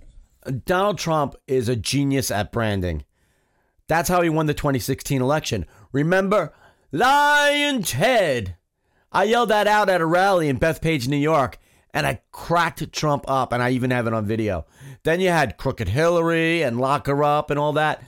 Donald 0.65 0.99
Trump 0.99 1.37
is 1.47 1.69
a 1.69 1.77
genius 1.77 2.31
at 2.31 2.53
branding. 2.53 3.05
That's 3.87 4.09
how 4.09 4.23
he 4.23 4.29
won 4.29 4.47
the 4.47 4.55
2016 4.55 5.21
election. 5.21 5.67
Remember, 5.93 6.53
Lion's 6.91 7.93
Head. 7.93 8.57
I 9.13 9.25
yelled 9.25 9.51
that 9.51 9.67
out 9.67 9.89
at 9.89 10.01
a 10.01 10.07
rally 10.07 10.49
in 10.49 10.59
Bethpage, 10.59 11.07
New 11.07 11.17
York, 11.17 11.59
and 11.93 12.07
I 12.07 12.23
cracked 12.33 12.93
Trump 12.93 13.25
up, 13.29 13.53
and 13.53 13.63
I 13.63 13.71
even 13.71 13.91
have 13.91 14.07
it 14.07 14.15
on 14.15 14.25
video. 14.25 14.65
Then 15.03 15.21
you 15.21 15.29
had 15.29 15.59
Crooked 15.59 15.89
Hillary 15.89 16.63
and 16.63 16.81
Lock 16.81 17.07
Her 17.07 17.23
Up 17.23 17.51
and 17.51 17.59
all 17.59 17.75
that. 17.75 18.03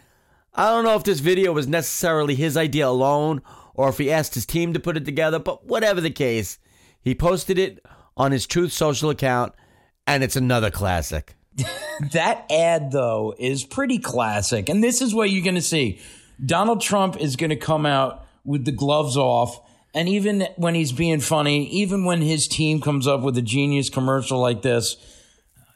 I 0.54 0.70
don't 0.70 0.84
know 0.84 0.96
if 0.96 1.04
this 1.04 1.20
video 1.20 1.52
was 1.52 1.66
necessarily 1.66 2.34
his 2.34 2.56
idea 2.56 2.88
alone 2.88 3.42
or 3.74 3.88
if 3.88 3.98
he 3.98 4.10
asked 4.10 4.34
his 4.34 4.46
team 4.46 4.72
to 4.72 4.80
put 4.80 4.96
it 4.96 5.04
together, 5.04 5.38
but 5.38 5.66
whatever 5.66 6.00
the 6.00 6.10
case, 6.10 6.58
he 7.04 7.14
posted 7.14 7.58
it 7.58 7.84
on 8.16 8.32
his 8.32 8.46
Truth 8.46 8.72
Social 8.72 9.10
account, 9.10 9.52
and 10.06 10.24
it's 10.24 10.36
another 10.36 10.70
classic. 10.70 11.34
That 12.10 12.50
ad, 12.50 12.90
though, 12.90 13.36
is 13.38 13.62
pretty 13.62 14.00
classic. 14.00 14.68
And 14.68 14.82
this 14.82 15.00
is 15.00 15.14
what 15.14 15.30
you're 15.30 15.44
going 15.44 15.54
to 15.54 15.62
see 15.62 16.00
Donald 16.44 16.80
Trump 16.80 17.20
is 17.20 17.36
going 17.36 17.50
to 17.50 17.56
come 17.56 17.86
out 17.86 18.26
with 18.44 18.64
the 18.64 18.72
gloves 18.72 19.16
off. 19.16 19.60
And 19.94 20.08
even 20.08 20.48
when 20.56 20.74
he's 20.74 20.90
being 20.90 21.20
funny, 21.20 21.68
even 21.68 22.04
when 22.04 22.20
his 22.20 22.48
team 22.48 22.80
comes 22.80 23.06
up 23.06 23.20
with 23.20 23.38
a 23.38 23.42
genius 23.42 23.90
commercial 23.90 24.40
like 24.40 24.62
this, 24.62 24.96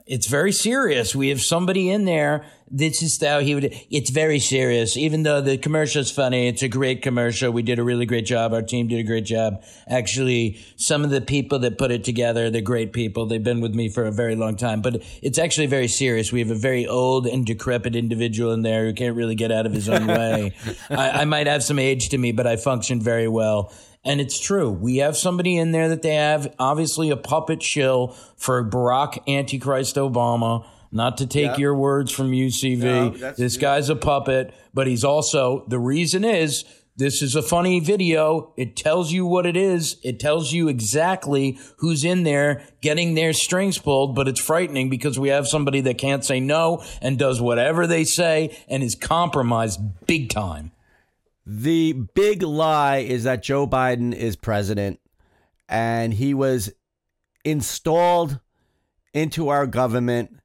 it's 0.07 0.27
very 0.27 0.51
serious. 0.51 1.15
We 1.15 1.29
have 1.29 1.41
somebody 1.41 1.89
in 1.89 2.05
there. 2.05 2.45
This 2.71 3.03
is 3.03 3.23
how 3.23 3.41
he 3.41 3.55
would. 3.55 3.75
It's 3.91 4.11
very 4.11 4.39
serious. 4.39 4.97
Even 4.97 5.23
though 5.23 5.41
the 5.41 5.57
commercial 5.57 6.01
is 6.01 6.11
funny, 6.11 6.49
it's 6.49 6.63
a 6.63 6.69
great 6.69 7.03
commercial. 7.03 7.51
We 7.51 7.63
did 7.63 7.79
a 7.79 7.83
really 7.83 8.07
great 8.07 8.27
job. 8.27 8.53
Our 8.53 8.63
team 8.63 8.89
did 8.89 8.99
a 8.99 9.03
great 9.03 9.25
job. 9.25 9.63
Actually, 9.89 10.59
some 10.77 11.05
of 11.05 11.11
the 11.11 11.21
people 11.21 11.59
that 11.61 11.79
put 11.79 11.91
it 11.91 12.05
together, 12.05 12.51
they're 12.51 12.61
great 12.61 12.93
people. 12.93 13.27
They've 13.27 13.43
been 13.43 13.61
with 13.61 13.75
me 13.75 13.89
for 13.89 14.05
a 14.05 14.13
very 14.13 14.37
long 14.37 14.57
time. 14.57 14.83
But 14.83 15.03
it's 15.23 15.39
actually 15.39 15.67
very 15.67 15.89
serious. 15.89 16.33
We 16.33 16.41
have 16.41 16.51
a 16.51 16.55
very 16.55 16.87
old 16.87 17.27
and 17.27 17.47
decrepit 17.47 17.97
individual 17.97 18.53
in 18.53 18.63
there 18.63 18.85
who 18.85 18.93
can't 18.93 19.17
really 19.17 19.35
get 19.35 19.51
out 19.51 19.67
of 19.67 19.73
his 19.73 19.89
own 19.89 20.07
way. 20.07 20.53
I, 20.91 21.11
I 21.11 21.25
might 21.25 21.47
have 21.47 21.63
some 21.63 21.79
age 21.79 22.11
to 22.11 22.19
me, 22.19 22.33
but 22.33 22.47
I 22.47 22.57
function 22.57 23.01
very 23.01 23.29
well. 23.29 23.73
And 24.05 24.21
it's 24.21 24.39
true. 24.39 24.71
We 24.71 24.99
have 24.99 25.17
somebody 25.17 25.57
in 25.57 25.73
there 25.73 25.89
that 25.89 26.03
they 26.03 26.15
have 26.15 26.55
obviously 26.59 27.11
a 27.11 27.17
puppet 27.17 27.63
shill 27.63 28.09
for 28.37 28.65
Barack 28.65 29.19
Antichrist 29.27 29.97
Obama. 29.97 30.67
Not 30.91 31.19
to 31.19 31.27
take 31.27 31.53
Yeah. 31.53 31.57
your 31.59 31.75
words 31.75 32.11
from 32.13 32.33
UCV. 32.33 32.83
No, 33.21 33.33
this 33.33 33.57
guy's 33.57 33.91
a 33.91 33.97
puppet, 33.97 34.53
but 34.73 34.87
he's 34.87 35.05
also 35.05 35.65
the 35.69 35.79
reason 35.79 36.25
is 36.25 36.65
this 36.97 37.23
is 37.23 37.37
a 37.37 37.43
funny 37.43 37.79
video. 37.79 38.53
It 38.57 38.75
tells 38.75 39.13
you 39.13 39.25
what 39.25 39.47
it 39.47 39.57
is. 39.57 39.99
It 40.03 40.19
tells 40.19 40.53
you 40.53 40.67
exactly 40.69 41.59
who's 41.77 42.05
in 42.05 42.25
there 42.25 42.63
getting 42.81 43.15
their 43.15 43.33
strings 43.33 43.79
pulled, 43.79 44.17
but 44.17 44.27
it's 44.27 44.41
frightening 44.41 44.89
because 44.89 45.19
we 45.19 45.29
have 45.29 45.47
somebody 45.47 45.81
that 45.83 45.97
can't 45.99 46.25
say 46.25 46.41
no 46.41 46.83
and 47.01 47.17
does 47.19 47.41
whatever 47.41 47.87
they 47.87 48.03
say 48.05 48.57
and 48.69 48.83
is 48.83 48.95
compromised 48.97 49.79
big 50.07 50.29
time. 50.31 50.73
The 51.47 51.93
big 51.93 52.43
lie 52.43 52.99
is 52.99 53.25
that 53.25 53.43
Joe 53.45 53.67
Biden 53.67 54.13
is 54.15 54.37
president 54.37 54.99
and 55.69 56.13
he 56.15 56.35
was 56.35 56.73
installed 57.45 58.41
into 59.15 59.49
our 59.49 59.67
government 59.67 60.37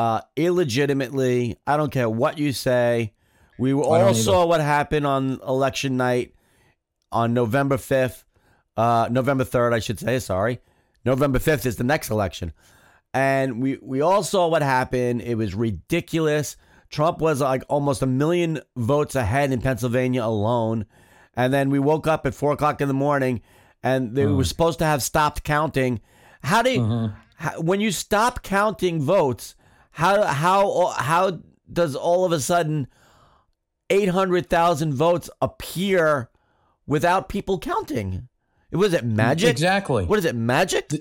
uh, 0.00 0.22
illegitimately. 0.34 1.58
I 1.66 1.76
don't 1.76 1.92
care 1.92 2.08
what 2.08 2.38
you 2.38 2.52
say. 2.54 3.12
We 3.58 3.74
all 3.74 4.14
saw 4.14 4.46
what 4.46 4.62
happened 4.62 5.06
on 5.06 5.38
election 5.46 5.98
night 5.98 6.34
on 7.12 7.34
November 7.34 7.76
5th, 7.76 8.24
uh, 8.78 9.08
November 9.10 9.44
3rd, 9.44 9.74
I 9.74 9.78
should 9.80 9.98
say. 9.98 10.18
Sorry. 10.18 10.60
November 11.04 11.38
5th 11.38 11.66
is 11.66 11.76
the 11.76 11.84
next 11.84 12.08
election. 12.08 12.54
And 13.12 13.60
we, 13.60 13.78
we 13.82 14.00
all 14.00 14.22
saw 14.22 14.48
what 14.48 14.62
happened. 14.62 15.20
It 15.20 15.34
was 15.34 15.54
ridiculous. 15.54 16.56
Trump 16.88 17.18
was 17.18 17.42
like 17.42 17.62
almost 17.68 18.00
a 18.00 18.06
million 18.06 18.60
votes 18.76 19.14
ahead 19.14 19.52
in 19.52 19.60
Pennsylvania 19.60 20.24
alone. 20.24 20.86
And 21.34 21.52
then 21.52 21.68
we 21.68 21.78
woke 21.78 22.06
up 22.06 22.24
at 22.24 22.34
four 22.34 22.52
o'clock 22.52 22.80
in 22.80 22.88
the 22.88 22.94
morning 22.94 23.42
and 23.82 24.14
they 24.16 24.24
were 24.24 24.44
supposed 24.44 24.78
to 24.78 24.86
have 24.86 25.02
stopped 25.02 25.44
counting. 25.44 26.00
How 26.42 26.62
do 26.62 26.70
you, 26.70 27.12
how, 27.36 27.60
when 27.60 27.82
you 27.82 27.90
stop 27.90 28.42
counting 28.42 29.02
votes, 29.02 29.56
how, 29.92 30.24
how, 30.24 30.86
how 30.96 31.40
does 31.72 31.94
all 31.96 32.24
of 32.24 32.32
a 32.32 32.40
sudden 32.40 32.86
800,000 33.90 34.94
votes 34.94 35.30
appear 35.40 36.30
without 36.86 37.28
people 37.28 37.58
counting? 37.58 38.28
Was 38.72 38.92
it 38.94 39.04
magic? 39.04 39.50
Exactly. 39.50 40.04
What 40.04 40.18
is 40.18 40.24
it, 40.24 40.34
magic? 40.36 40.88
the 40.90 41.00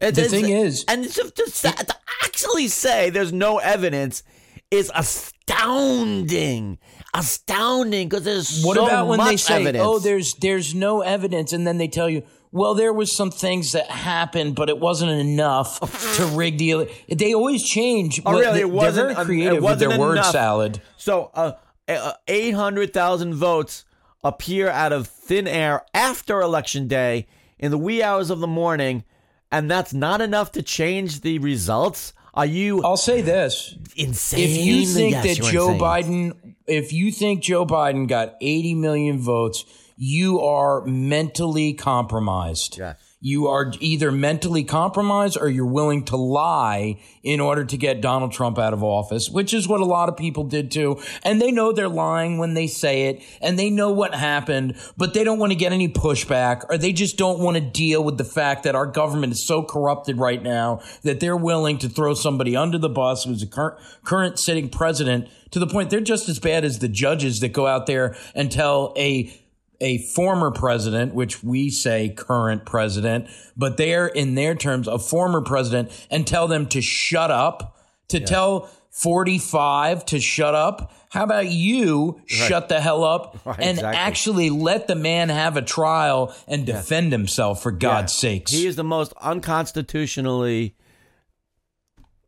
It's- 0.00 0.30
thing 0.30 0.48
is- 0.48 0.84
and 0.88 1.04
to, 1.04 1.30
to, 1.30 1.50
to 1.50 1.96
actually 2.24 2.68
say 2.68 3.10
there's 3.10 3.32
no 3.32 3.58
evidence 3.58 4.22
is 4.70 4.90
astounding, 4.94 6.78
astounding 7.14 8.08
because 8.08 8.24
there's 8.24 8.64
What 8.64 8.76
so 8.76 8.86
about 8.86 9.06
when 9.08 9.18
much 9.18 9.28
they 9.30 9.36
say, 9.36 9.54
oh, 9.54 9.60
evidence. 9.60 9.84
"Oh, 9.86 9.98
there's 10.00 10.34
there's 10.34 10.74
no 10.74 11.02
evidence," 11.02 11.52
and 11.52 11.66
then 11.66 11.78
they 11.78 11.86
tell 11.88 12.10
you, 12.10 12.22
"Well, 12.56 12.74
there 12.74 12.92
was 12.92 13.14
some 13.14 13.30
things 13.30 13.72
that 13.72 13.90
happened, 13.90 14.54
but 14.54 14.68
it 14.68 14.78
wasn't 14.78 15.12
enough 15.12 15.78
to 16.16 16.26
rig 16.26 16.58
the." 16.58 16.70
ele-" 16.72 16.86
They 17.08 17.34
always 17.34 17.62
change. 17.62 18.20
Oh, 18.24 18.32
really? 18.32 18.54
they- 18.54 18.60
It 18.60 18.70
wasn't. 18.70 19.08
They're 19.08 19.14
very 19.14 19.24
creative 19.26 19.54
it 19.58 19.62
with 19.62 19.78
their 19.78 19.88
wasn't 19.90 20.00
word 20.00 20.24
salad. 20.24 20.80
So, 20.96 21.30
uh, 21.34 21.52
uh, 21.88 22.12
eight 22.26 22.52
hundred 22.54 22.92
thousand 22.92 23.34
votes 23.34 23.84
appear 24.24 24.68
out 24.68 24.92
of 24.92 25.06
thin 25.06 25.46
air 25.46 25.82
after 25.94 26.40
election 26.40 26.88
day 26.88 27.26
in 27.58 27.70
the 27.70 27.78
wee 27.78 28.02
hours 28.02 28.30
of 28.30 28.40
the 28.40 28.46
morning, 28.46 29.04
and 29.52 29.70
that's 29.70 29.92
not 29.94 30.20
enough 30.20 30.50
to 30.52 30.62
change 30.62 31.20
the 31.20 31.38
results. 31.38 32.12
Are 32.34 32.44
you 32.46 32.82
I'll 32.82 32.96
say 32.96 33.20
this: 33.22 33.76
insane? 33.96 34.40
if 34.40 34.56
you 34.66 34.84
think 34.86 35.12
Yes, 35.12 35.38
that 35.38 35.44
Joe 35.52 35.70
insane. 35.72 35.80
Biden, 35.80 36.54
if 36.66 36.92
you 36.92 37.10
think 37.12 37.42
Joe 37.42 37.64
Biden 37.64 38.06
got 38.08 38.34
80 38.42 38.74
million 38.74 39.18
votes, 39.20 39.64
you 39.96 40.40
are 40.40 40.84
mentally 40.84 41.72
compromised. 41.72 42.76
Yeah. 42.78 42.94
You 43.18 43.48
are 43.48 43.72
either 43.80 44.12
mentally 44.12 44.62
compromised 44.62 45.38
or 45.40 45.48
you're 45.48 45.64
willing 45.66 46.04
to 46.04 46.16
lie 46.16 47.00
in 47.24 47.40
order 47.40 47.64
to 47.64 47.76
get 47.78 48.02
Donald 48.02 48.30
Trump 48.30 48.58
out 48.58 48.74
of 48.74 48.84
office, 48.84 49.30
which 49.30 49.54
is 49.54 49.66
what 49.66 49.80
a 49.80 49.86
lot 49.86 50.10
of 50.10 50.18
people 50.18 50.44
did 50.44 50.70
too. 50.70 51.00
And 51.24 51.40
they 51.40 51.50
know 51.50 51.72
they're 51.72 51.88
lying 51.88 52.36
when 52.36 52.52
they 52.52 52.66
say 52.66 53.06
it 53.06 53.24
and 53.40 53.58
they 53.58 53.70
know 53.70 53.90
what 53.90 54.14
happened, 54.14 54.76
but 54.98 55.14
they 55.14 55.24
don't 55.24 55.38
want 55.38 55.52
to 55.52 55.58
get 55.58 55.72
any 55.72 55.88
pushback 55.88 56.66
or 56.68 56.76
they 56.76 56.92
just 56.92 57.16
don't 57.16 57.40
want 57.40 57.56
to 57.56 57.62
deal 57.62 58.04
with 58.04 58.18
the 58.18 58.24
fact 58.24 58.64
that 58.64 58.74
our 58.74 58.86
government 58.86 59.32
is 59.32 59.46
so 59.46 59.62
corrupted 59.62 60.18
right 60.18 60.42
now 60.42 60.82
that 61.02 61.18
they're 61.18 61.36
willing 61.36 61.78
to 61.78 61.88
throw 61.88 62.12
somebody 62.12 62.54
under 62.54 62.76
the 62.76 62.90
bus 62.90 63.24
who's 63.24 63.42
a 63.42 63.46
current, 63.46 63.80
current 64.04 64.38
sitting 64.38 64.68
president 64.68 65.28
to 65.50 65.58
the 65.58 65.66
point 65.66 65.88
they're 65.88 66.00
just 66.00 66.28
as 66.28 66.38
bad 66.38 66.64
as 66.64 66.80
the 66.80 66.88
judges 66.88 67.40
that 67.40 67.48
go 67.48 67.66
out 67.66 67.86
there 67.86 68.14
and 68.34 68.52
tell 68.52 68.92
a 68.96 69.32
a 69.80 69.98
former 69.98 70.50
president, 70.50 71.14
which 71.14 71.42
we 71.42 71.70
say 71.70 72.08
current 72.08 72.64
president, 72.64 73.28
but 73.56 73.76
they're 73.76 74.06
in 74.06 74.34
their 74.34 74.54
terms 74.54 74.88
a 74.88 74.98
former 74.98 75.40
president 75.40 75.90
and 76.10 76.26
tell 76.26 76.48
them 76.48 76.66
to 76.66 76.80
shut 76.80 77.30
up, 77.30 77.76
to 78.08 78.20
tell 78.20 78.70
45 78.90 80.06
to 80.06 80.20
shut 80.20 80.54
up. 80.54 80.92
How 81.10 81.24
about 81.24 81.48
you 81.48 82.20
shut 82.26 82.68
the 82.68 82.80
hell 82.80 83.04
up 83.04 83.38
Right, 83.44 83.60
and 83.60 83.78
exactly. 83.78 83.96
actually 83.98 84.50
let 84.50 84.86
the 84.86 84.94
man 84.94 85.28
have 85.28 85.56
a 85.56 85.62
trial 85.62 86.34
and 86.48 86.64
defend 86.66 87.12
himself 87.12 87.62
for 87.62 87.70
God's 87.70 88.14
sakes? 88.14 88.52
He 88.52 88.66
is 88.66 88.76
the 88.76 88.84
most 88.84 89.12
unconstitutionally 89.20 90.76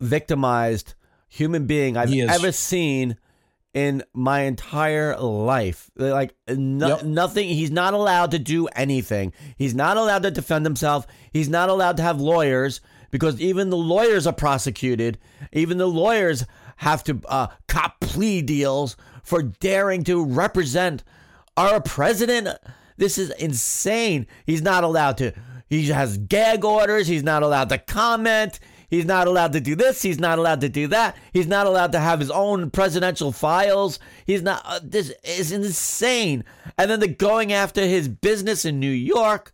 victimized 0.00 0.94
human 1.28 1.66
being 1.66 1.96
I've 1.96 2.12
ever 2.12 2.52
seen 2.52 3.16
in 3.78 4.02
my 4.12 4.40
entire 4.40 5.16
life. 5.18 5.88
Like 5.96 6.34
no, 6.48 6.88
Yep. 6.88 7.02
nothing. 7.04 7.48
He's 7.48 7.70
not 7.70 7.94
allowed 7.94 8.32
to 8.32 8.38
do 8.38 8.66
anything. 8.68 9.32
He's 9.56 9.74
not 9.74 9.96
allowed 9.96 10.24
to 10.24 10.30
defend 10.32 10.66
himself. 10.66 11.06
He's 11.32 11.48
not 11.48 11.68
allowed 11.68 11.96
to 11.98 12.02
have 12.02 12.20
lawyers 12.20 12.80
because 13.12 13.40
even 13.40 13.70
the 13.70 13.76
lawyers 13.76 14.26
are 14.26 14.32
prosecuted. 14.32 15.18
Even 15.52 15.78
the 15.78 15.86
lawyers 15.86 16.44
have 16.78 17.04
to 17.04 17.20
uh, 17.28 17.46
cop 17.68 18.00
plea 18.00 18.42
deals 18.42 18.96
for 19.22 19.42
daring 19.42 20.02
to 20.04 20.24
represent 20.24 21.04
our 21.56 21.80
president. 21.80 22.48
This 22.96 23.16
is 23.16 23.30
insane. 23.30 24.26
He's 24.44 24.62
not 24.62 24.82
allowed 24.82 25.18
to. 25.18 25.32
He 25.68 25.86
has 25.88 26.18
gag 26.18 26.64
orders. 26.64 27.06
He's 27.06 27.22
not 27.22 27.42
allowed 27.44 27.68
to 27.68 27.78
comment. 27.78 28.58
He's 28.88 29.04
not 29.04 29.26
allowed 29.26 29.52
to 29.52 29.60
do 29.60 29.76
this. 29.76 30.00
He's 30.00 30.18
not 30.18 30.38
allowed 30.38 30.62
to 30.62 30.68
do 30.68 30.86
that. 30.88 31.16
He's 31.32 31.46
not 31.46 31.66
allowed 31.66 31.92
to 31.92 32.00
have 32.00 32.20
his 32.20 32.30
own 32.30 32.70
presidential 32.70 33.32
files. 33.32 33.98
He's 34.26 34.42
not. 34.42 34.62
Uh, 34.64 34.80
this 34.82 35.12
is 35.22 35.52
insane. 35.52 36.42
And 36.78 36.90
then 36.90 36.98
they're 36.98 37.08
going 37.08 37.52
after 37.52 37.82
his 37.82 38.08
business 38.08 38.64
in 38.64 38.80
New 38.80 38.90
York, 38.90 39.52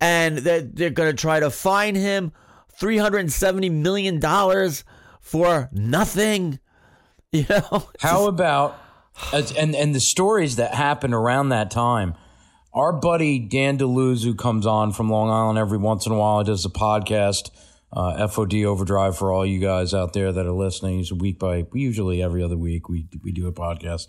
and 0.00 0.38
they're, 0.38 0.62
they're 0.62 0.90
going 0.90 1.10
to 1.10 1.20
try 1.20 1.38
to 1.38 1.50
fine 1.50 1.94
him 1.94 2.32
three 2.78 2.96
hundred 2.96 3.18
and 3.18 3.32
seventy 3.32 3.68
million 3.68 4.20
dollars 4.20 4.84
for 5.20 5.68
nothing. 5.72 6.58
You 7.32 7.44
know. 7.50 7.88
How 8.00 8.28
about 8.28 8.78
and 9.58 9.74
and 9.74 9.94
the 9.94 10.00
stories 10.00 10.56
that 10.56 10.72
happened 10.72 11.12
around 11.12 11.48
that 11.50 11.70
time? 11.70 12.14
Our 12.72 12.92
buddy 12.92 13.38
Dan 13.40 13.78
DeLuz, 13.78 14.22
who 14.22 14.34
comes 14.34 14.64
on 14.64 14.92
from 14.92 15.10
Long 15.10 15.28
Island 15.28 15.58
every 15.58 15.76
once 15.76 16.06
in 16.06 16.12
a 16.12 16.16
while, 16.16 16.38
he 16.38 16.44
does 16.44 16.64
a 16.64 16.70
podcast, 16.70 17.50
uh, 17.92 18.26
FOD 18.28 18.64
Overdrive 18.64 19.16
for 19.16 19.32
all 19.32 19.46
you 19.46 19.60
guys 19.60 19.94
out 19.94 20.12
there 20.12 20.32
that 20.32 20.46
are 20.46 20.52
listening. 20.52 20.98
He's 20.98 21.10
a 21.10 21.14
week 21.14 21.38
by 21.38 21.66
usually 21.72 22.22
every 22.22 22.42
other 22.42 22.56
week 22.56 22.88
we 22.88 23.06
we 23.22 23.32
do 23.32 23.46
a 23.46 23.52
podcast, 23.52 24.08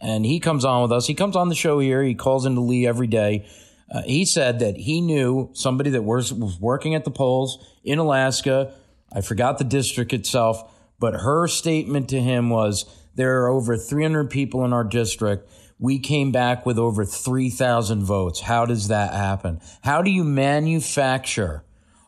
and 0.00 0.24
he 0.24 0.40
comes 0.40 0.64
on 0.64 0.82
with 0.82 0.92
us. 0.92 1.06
He 1.06 1.14
comes 1.14 1.36
on 1.36 1.48
the 1.48 1.54
show 1.54 1.78
here. 1.78 2.02
He 2.02 2.14
calls 2.14 2.46
into 2.46 2.60
Lee 2.60 2.86
every 2.86 3.06
day. 3.06 3.46
Uh, 3.90 4.02
he 4.02 4.24
said 4.24 4.58
that 4.60 4.76
he 4.76 5.00
knew 5.00 5.50
somebody 5.52 5.90
that 5.90 6.02
was 6.02 6.32
was 6.32 6.58
working 6.60 6.94
at 6.94 7.04
the 7.04 7.10
polls 7.10 7.58
in 7.82 7.98
Alaska. 7.98 8.74
I 9.12 9.20
forgot 9.20 9.58
the 9.58 9.64
district 9.64 10.12
itself, 10.12 10.72
but 10.98 11.14
her 11.14 11.46
statement 11.46 12.08
to 12.10 12.20
him 12.20 12.50
was 12.50 12.84
there 13.14 13.42
are 13.42 13.48
over 13.48 13.76
300 13.76 14.30
people 14.30 14.64
in 14.64 14.72
our 14.72 14.84
district. 14.84 15.48
We 15.78 15.98
came 15.98 16.32
back 16.32 16.64
with 16.64 16.78
over 16.78 17.04
3,000 17.04 18.02
votes. 18.04 18.40
How 18.40 18.64
does 18.64 18.88
that 18.88 19.12
happen? 19.12 19.60
How 19.82 20.02
do 20.02 20.10
you 20.10 20.24
manufacture 20.24 21.64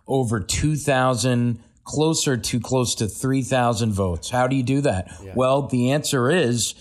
over 0.06 0.40
2,000, 0.40 1.60
closer 1.84 2.36
to 2.36 2.60
close 2.60 2.94
to 2.96 3.06
3,000 3.06 3.92
votes? 3.92 4.30
How 4.30 4.46
do 4.46 4.56
you 4.56 4.62
do 4.62 4.80
that? 4.82 5.10
Well, 5.34 5.62
the 5.62 5.92
answer 5.92 6.30
is 6.30 6.74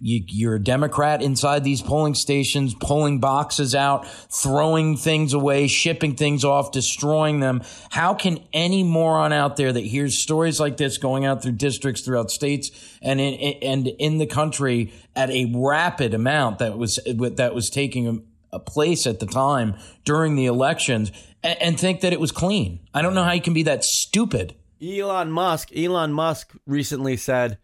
you, 0.00 0.22
you're 0.26 0.56
a 0.56 0.62
Democrat 0.62 1.22
inside 1.22 1.64
these 1.64 1.80
polling 1.80 2.14
stations, 2.14 2.74
pulling 2.74 3.20
boxes 3.20 3.74
out, 3.74 4.06
throwing 4.06 4.96
things 4.96 5.32
away, 5.32 5.66
shipping 5.66 6.14
things 6.16 6.44
off, 6.44 6.72
destroying 6.72 7.40
them. 7.40 7.62
How 7.90 8.12
can 8.12 8.40
any 8.52 8.82
moron 8.82 9.32
out 9.32 9.56
there 9.56 9.72
that 9.72 9.80
hears 9.80 10.20
stories 10.20 10.60
like 10.60 10.76
this 10.76 10.98
going 10.98 11.24
out 11.24 11.42
through 11.42 11.52
districts 11.52 12.02
throughout 12.02 12.30
states 12.30 12.70
and 13.00 13.20
in, 13.20 13.34
and 13.62 13.86
in 13.86 14.18
the 14.18 14.26
country 14.26 14.92
at 15.16 15.30
a 15.30 15.50
rapid 15.54 16.12
amount 16.12 16.58
that 16.58 16.76
was 16.76 16.98
that 17.06 17.54
was 17.54 17.70
taking 17.70 18.26
a, 18.54 18.58
place 18.60 19.06
at 19.06 19.20
the 19.20 19.26
time 19.26 19.76
during 20.04 20.36
the 20.36 20.46
elections 20.46 21.12
and, 21.42 21.60
and 21.60 21.80
think 21.80 22.00
that 22.00 22.12
it 22.12 22.20
was 22.20 22.32
clean? 22.32 22.80
I 22.94 23.02
don't 23.02 23.14
know 23.14 23.24
how 23.24 23.32
you 23.32 23.40
can 23.40 23.54
be 23.54 23.64
that 23.64 23.84
stupid. 23.84 24.54
Elon 24.82 25.30
Musk, 25.30 25.70
Elon 25.76 26.12
Musk 26.12 26.52
recently 26.66 27.16
said 27.16 27.58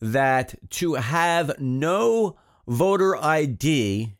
that 0.00 0.54
to 0.70 0.94
have 0.94 1.58
no 1.58 2.36
voter 2.66 3.16
ID 3.16 4.14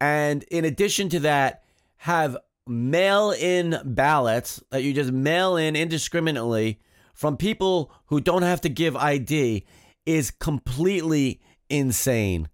and 0.00 0.42
in 0.44 0.64
addition 0.64 1.08
to 1.08 1.20
that 1.20 1.64
have 1.96 2.36
mail 2.66 3.30
in 3.32 3.78
ballots 3.84 4.62
that 4.70 4.82
you 4.82 4.92
just 4.92 5.10
mail 5.10 5.56
in 5.56 5.74
indiscriminately 5.74 6.80
from 7.14 7.36
people 7.36 7.92
who 8.06 8.20
don't 8.20 8.42
have 8.42 8.60
to 8.60 8.68
give 8.68 8.96
ID 8.96 9.66
is 10.06 10.30
completely 10.30 11.40
insane. 11.68 12.48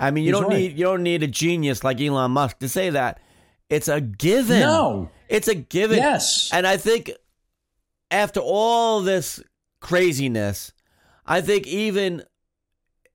I 0.00 0.10
mean, 0.10 0.24
you 0.24 0.32
He's 0.32 0.40
don't 0.40 0.50
right. 0.50 0.58
need 0.58 0.78
you 0.78 0.84
don't 0.86 1.02
need 1.02 1.22
a 1.22 1.26
genius 1.26 1.84
like 1.84 2.00
Elon 2.00 2.30
Musk 2.32 2.58
to 2.60 2.68
say 2.68 2.90
that. 2.90 3.20
It's 3.68 3.86
a 3.86 4.00
given. 4.00 4.60
No. 4.60 5.10
It's 5.28 5.46
a 5.46 5.54
given. 5.54 5.98
Yes. 5.98 6.50
And 6.52 6.66
I 6.66 6.76
think 6.76 7.12
after 8.10 8.40
all 8.40 9.02
this 9.02 9.40
craziness, 9.80 10.72
I 11.26 11.40
think 11.42 11.66
even 11.66 12.24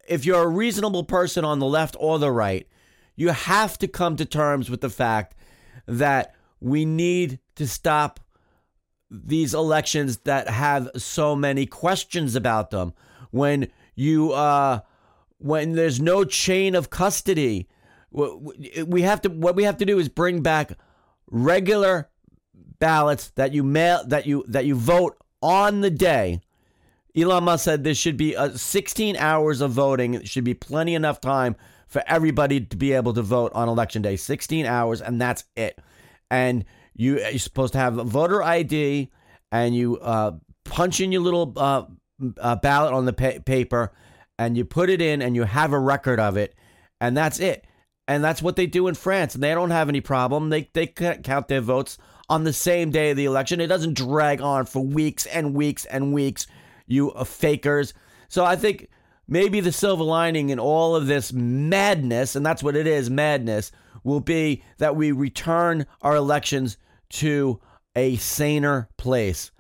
if 0.08 0.26
you're 0.26 0.44
a 0.44 0.48
reasonable 0.48 1.04
person 1.04 1.44
on 1.44 1.60
the 1.60 1.66
left 1.66 1.98
or 2.00 2.20
the 2.20 2.32
right, 2.32 2.68
you 3.16 3.30
have 3.30 3.78
to 3.80 3.88
come 3.88 4.16
to 4.18 4.26
terms 4.26 4.70
with 4.70 4.82
the 4.82 4.90
fact 4.90 5.36
that 5.88 6.36
we 6.62 6.86
need 6.86 7.40
to 7.56 7.68
stop 7.68 8.20
these 9.10 9.54
elections 9.54 10.18
that 10.20 10.50
have 10.50 10.90
so 10.96 11.36
many 11.36 11.66
questions 11.66 12.36
about 12.36 12.70
them. 12.70 12.94
When 13.32 13.70
you 13.96 14.32
uh 14.32 14.82
when 15.46 15.74
there's 15.74 16.02
no 16.02 16.24
chain 16.24 16.74
of 16.74 16.90
custody, 16.90 17.68
we 18.12 19.04
have 19.04 19.22
to 19.22 19.30
what 19.30 19.56
we 19.56 19.64
have 19.64 19.78
to 19.78 19.86
do 19.86 20.00
is 20.00 20.10
bring 20.10 20.42
back 20.42 20.72
regular 21.28 22.10
ballots 22.80 23.30
that 23.36 23.54
you 23.54 23.64
mail 23.64 24.04
that 24.08 24.26
you 24.26 24.44
that 24.48 24.66
you 24.66 24.74
vote 24.74 25.18
on 25.44 25.82
the 25.82 25.92
day. 25.92 26.42
Elon 27.16 27.44
Musk 27.44 27.64
said 27.64 27.84
there 27.84 27.94
should 27.94 28.18
be 28.18 28.36
uh, 28.36 28.50
16 28.50 29.16
hours 29.18 29.62
of 29.62 29.72
voting. 29.72 30.16
It 30.16 30.28
should 30.28 30.44
be 30.44 30.56
plenty 30.56 30.96
enough 30.96 31.22
time 31.22 31.56
for 31.88 32.04
everybody 32.08 32.60
to 32.60 32.76
be 32.76 32.92
able 32.94 33.14
to 33.14 33.22
vote 33.22 33.52
on 33.54 33.70
election 33.70 34.02
day. 34.02 34.16
16 34.16 34.66
hours, 34.66 35.00
and 35.00 35.22
that's 35.22 35.44
it. 35.56 35.80
And 36.32 36.66
you 36.96 37.20
you're 37.20 37.38
supposed 37.38 37.74
to 37.74 37.80
have 37.80 38.00
a 38.00 38.04
voter 38.04 38.42
ID, 38.42 39.12
and 39.52 39.76
you 39.76 39.98
uh, 40.00 40.32
punch 40.64 41.00
in 41.02 41.12
your 41.12 41.22
little 41.22 41.54
uh, 41.56 41.84
uh, 42.42 42.56
ballot 42.56 42.94
on 42.94 43.06
the 43.06 43.14
pa- 43.14 43.40
paper, 43.46 43.94
and 44.38 44.58
you 44.58 44.66
put 44.66 44.90
it 44.90 45.02
in, 45.02 45.22
and 45.22 45.36
you 45.36 45.44
have 45.44 45.74
a 45.74 45.80
record 45.80 46.20
of 46.20 46.38
it, 46.38 46.56
and 47.00 47.16
that's 47.16 47.40
it. 47.40 47.66
And 48.08 48.24
that's 48.24 48.42
what 48.42 48.56
they 48.56 48.68
do 48.68 48.88
in 48.88 48.96
France, 48.96 49.34
and 49.34 49.44
they 49.44 49.54
don't 49.54 49.72
have 49.72 49.90
any 49.90 50.02
problem. 50.02 50.50
They 50.50 50.70
they 50.74 50.88
count 50.88 51.48
their 51.48 51.62
votes 51.62 51.98
on 52.30 52.44
the 52.44 52.54
same 52.54 52.92
day 52.92 53.12
of 53.12 53.18
the 53.18 53.26
election. 53.26 53.60
It 53.60 53.68
doesn't 53.68 53.96
drag 53.96 54.42
on 54.42 54.66
for 54.66 54.86
weeks 54.86 55.26
and 55.26 55.56
weeks 55.56 55.86
and 55.86 56.14
weeks. 56.14 56.48
You 56.86 57.12
uh, 57.12 57.24
fakers. 57.24 57.94
So 58.28 58.46
I 58.46 58.56
think 58.56 58.90
maybe 59.28 59.60
the 59.60 59.72
silver 59.72 60.04
lining 60.04 60.50
in 60.50 60.60
all 60.60 60.96
of 60.96 61.08
this 61.08 61.34
madness, 61.34 62.36
and 62.36 62.46
that's 62.46 62.62
what 62.62 62.76
it 62.76 62.86
is, 62.86 63.10
madness, 63.10 63.72
will 64.04 64.20
be 64.20 64.64
that 64.78 64.96
we 64.96 65.12
return 65.12 65.86
our 66.02 66.16
elections 66.16 66.78
to 67.10 67.60
a 67.96 68.18
saner 68.18 68.90
place. 68.98 69.52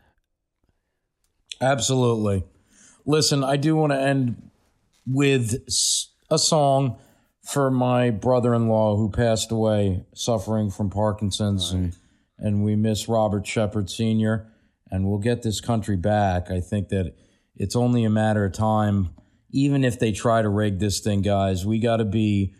Absolutely. 1.61 2.43
Listen, 3.05 3.43
I 3.43 3.57
do 3.57 3.75
want 3.75 3.91
to 3.93 3.99
end 3.99 4.51
with 5.05 5.55
a 6.29 6.37
song 6.37 6.99
for 7.43 7.69
my 7.69 8.09
brother-in-law 8.09 8.97
who 8.97 9.09
passed 9.09 9.51
away 9.51 10.03
suffering 10.15 10.69
from 10.71 10.89
Parkinson's 10.89 11.71
and 11.71 11.95
and 12.37 12.63
we 12.63 12.75
miss 12.75 13.07
Robert 13.07 13.47
Shepard 13.47 13.89
Sr. 13.89 14.51
and 14.91 15.07
we'll 15.07 15.19
get 15.19 15.41
this 15.41 15.61
country 15.61 15.95
back. 15.95 16.51
I 16.51 16.59
think 16.59 16.89
that 16.89 17.13
it's 17.55 17.77
only 17.77 18.03
a 18.03 18.09
matter 18.09 18.43
of 18.43 18.51
time 18.51 19.11
even 19.55 19.85
if 19.85 19.99
they 19.99 20.11
try 20.11 20.41
to 20.41 20.49
rig 20.49 20.79
this 20.79 20.99
thing, 20.99 21.21
guys. 21.21 21.65
We 21.65 21.79
got 21.79 21.97
to 21.97 22.05
be 22.05 22.53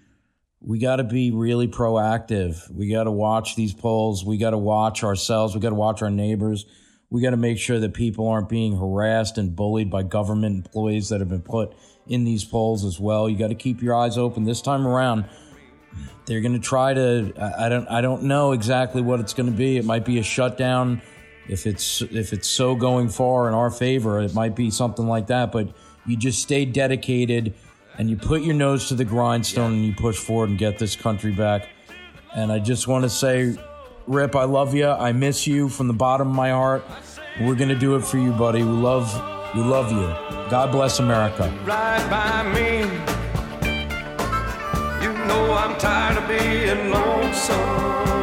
we 0.62 0.80
got 0.80 0.96
to 0.96 1.04
be 1.04 1.30
really 1.32 1.68
proactive. 1.68 2.72
We 2.72 2.90
got 2.90 3.04
to 3.04 3.12
watch 3.12 3.56
these 3.56 3.74
polls. 3.74 4.26
We 4.26 4.38
got 4.38 4.52
to 4.52 4.58
watch 4.58 5.04
ourselves. 5.04 5.54
We 5.54 5.62
got 5.62 5.70
to 5.70 5.76
watch 5.76 6.02
our 6.02 6.10
neighbors. 6.10 6.66
We 7.10 7.22
got 7.22 7.32
to 7.32 7.38
make 7.38 7.60
sure 7.60 7.80
that 7.80 7.94
people 7.94 8.30
aren't 8.30 8.50
being 8.50 8.78
harassed 8.78 9.38
and 9.38 9.56
bullied 9.56 9.92
by 9.92 10.04
government 10.04 10.56
employees 10.56 11.10
that 11.10 11.20
have 11.20 11.30
been 11.30 11.42
put 11.42 11.76
in 12.08 12.24
these 12.24 12.44
polls 12.44 12.86
as 12.86 13.00
well. 13.00 13.30
You 13.30 13.38
got 13.38 13.48
to 13.50 13.56
keep 13.56 13.82
your 13.82 13.96
eyes 13.96 14.18
open. 14.18 14.44
This 14.44 14.62
time 14.62 14.86
around, 14.86 15.26
they're 16.26 16.42
going 16.42 16.54
to 16.54 16.60
try 16.60 16.94
to. 16.94 17.34
I 17.60 17.70
don't. 17.70 17.88
I 17.88 18.02
don't 18.02 18.24
know 18.24 18.52
exactly 18.52 19.02
what 19.02 19.20
it's 19.20 19.34
going 19.34 19.52
to 19.52 19.56
be. 19.56 19.78
It 19.78 19.86
might 19.86 20.06
be 20.06 20.20
a 20.20 20.24
shutdown. 20.24 21.02
If 21.48 21.68
it's 21.68 22.02
if 22.02 22.34
it's 22.34 22.48
so 22.48 22.76
going 22.76 23.10
far 23.10 23.48
in 23.48 23.54
our 23.54 23.70
favor, 23.70 24.20
it 24.22 24.34
might 24.34 24.56
be 24.56 24.72
something 24.72 25.08
like 25.08 25.28
that. 25.28 25.52
But 25.52 25.70
you 26.06 26.18
just 26.18 26.42
stay 26.42 26.66
dedicated 26.66 27.54
and 27.98 28.10
you 28.10 28.18
put 28.18 28.42
your 28.42 28.56
nose 28.56 28.88
to 28.90 28.96
the 28.96 29.06
grindstone 29.06 29.74
and 29.74 29.86
you 29.86 29.94
push 29.94 30.18
forward 30.18 30.50
and 30.50 30.58
get 30.58 30.80
this 30.80 30.96
country 30.96 31.32
back. 31.32 31.68
And 32.36 32.52
I 32.52 32.60
just 32.60 32.88
want 32.88 33.04
to 33.04 33.10
say, 33.10 33.58
Rip, 34.08 34.36
I 34.36 34.44
love 34.44 34.74
you. 34.74 34.88
I 34.88 35.12
miss 35.14 35.48
you 35.48 35.70
from 35.70 35.88
the 35.88 35.94
bottom 35.94 36.30
of 36.30 36.36
my 36.36 36.50
heart. 36.50 36.84
We're 37.40 37.56
gonna 37.56 37.76
do 37.76 37.96
it 37.96 38.04
for 38.04 38.18
you, 38.18 38.32
buddy. 38.32 38.64
We 38.64 38.70
love, 38.70 39.14
we 39.56 39.62
love 39.62 39.92
you. 39.92 40.35
God 40.50 40.72
bless 40.72 41.00
America. 41.00 41.52
right 41.66 42.08
by 42.10 42.44
me. 42.54 42.82
You 45.04 45.12
know 45.28 45.54
I'm 45.54 45.78
tired 45.80 46.18
of 46.18 46.28
being 46.28 46.92
lonesome. 46.92 48.15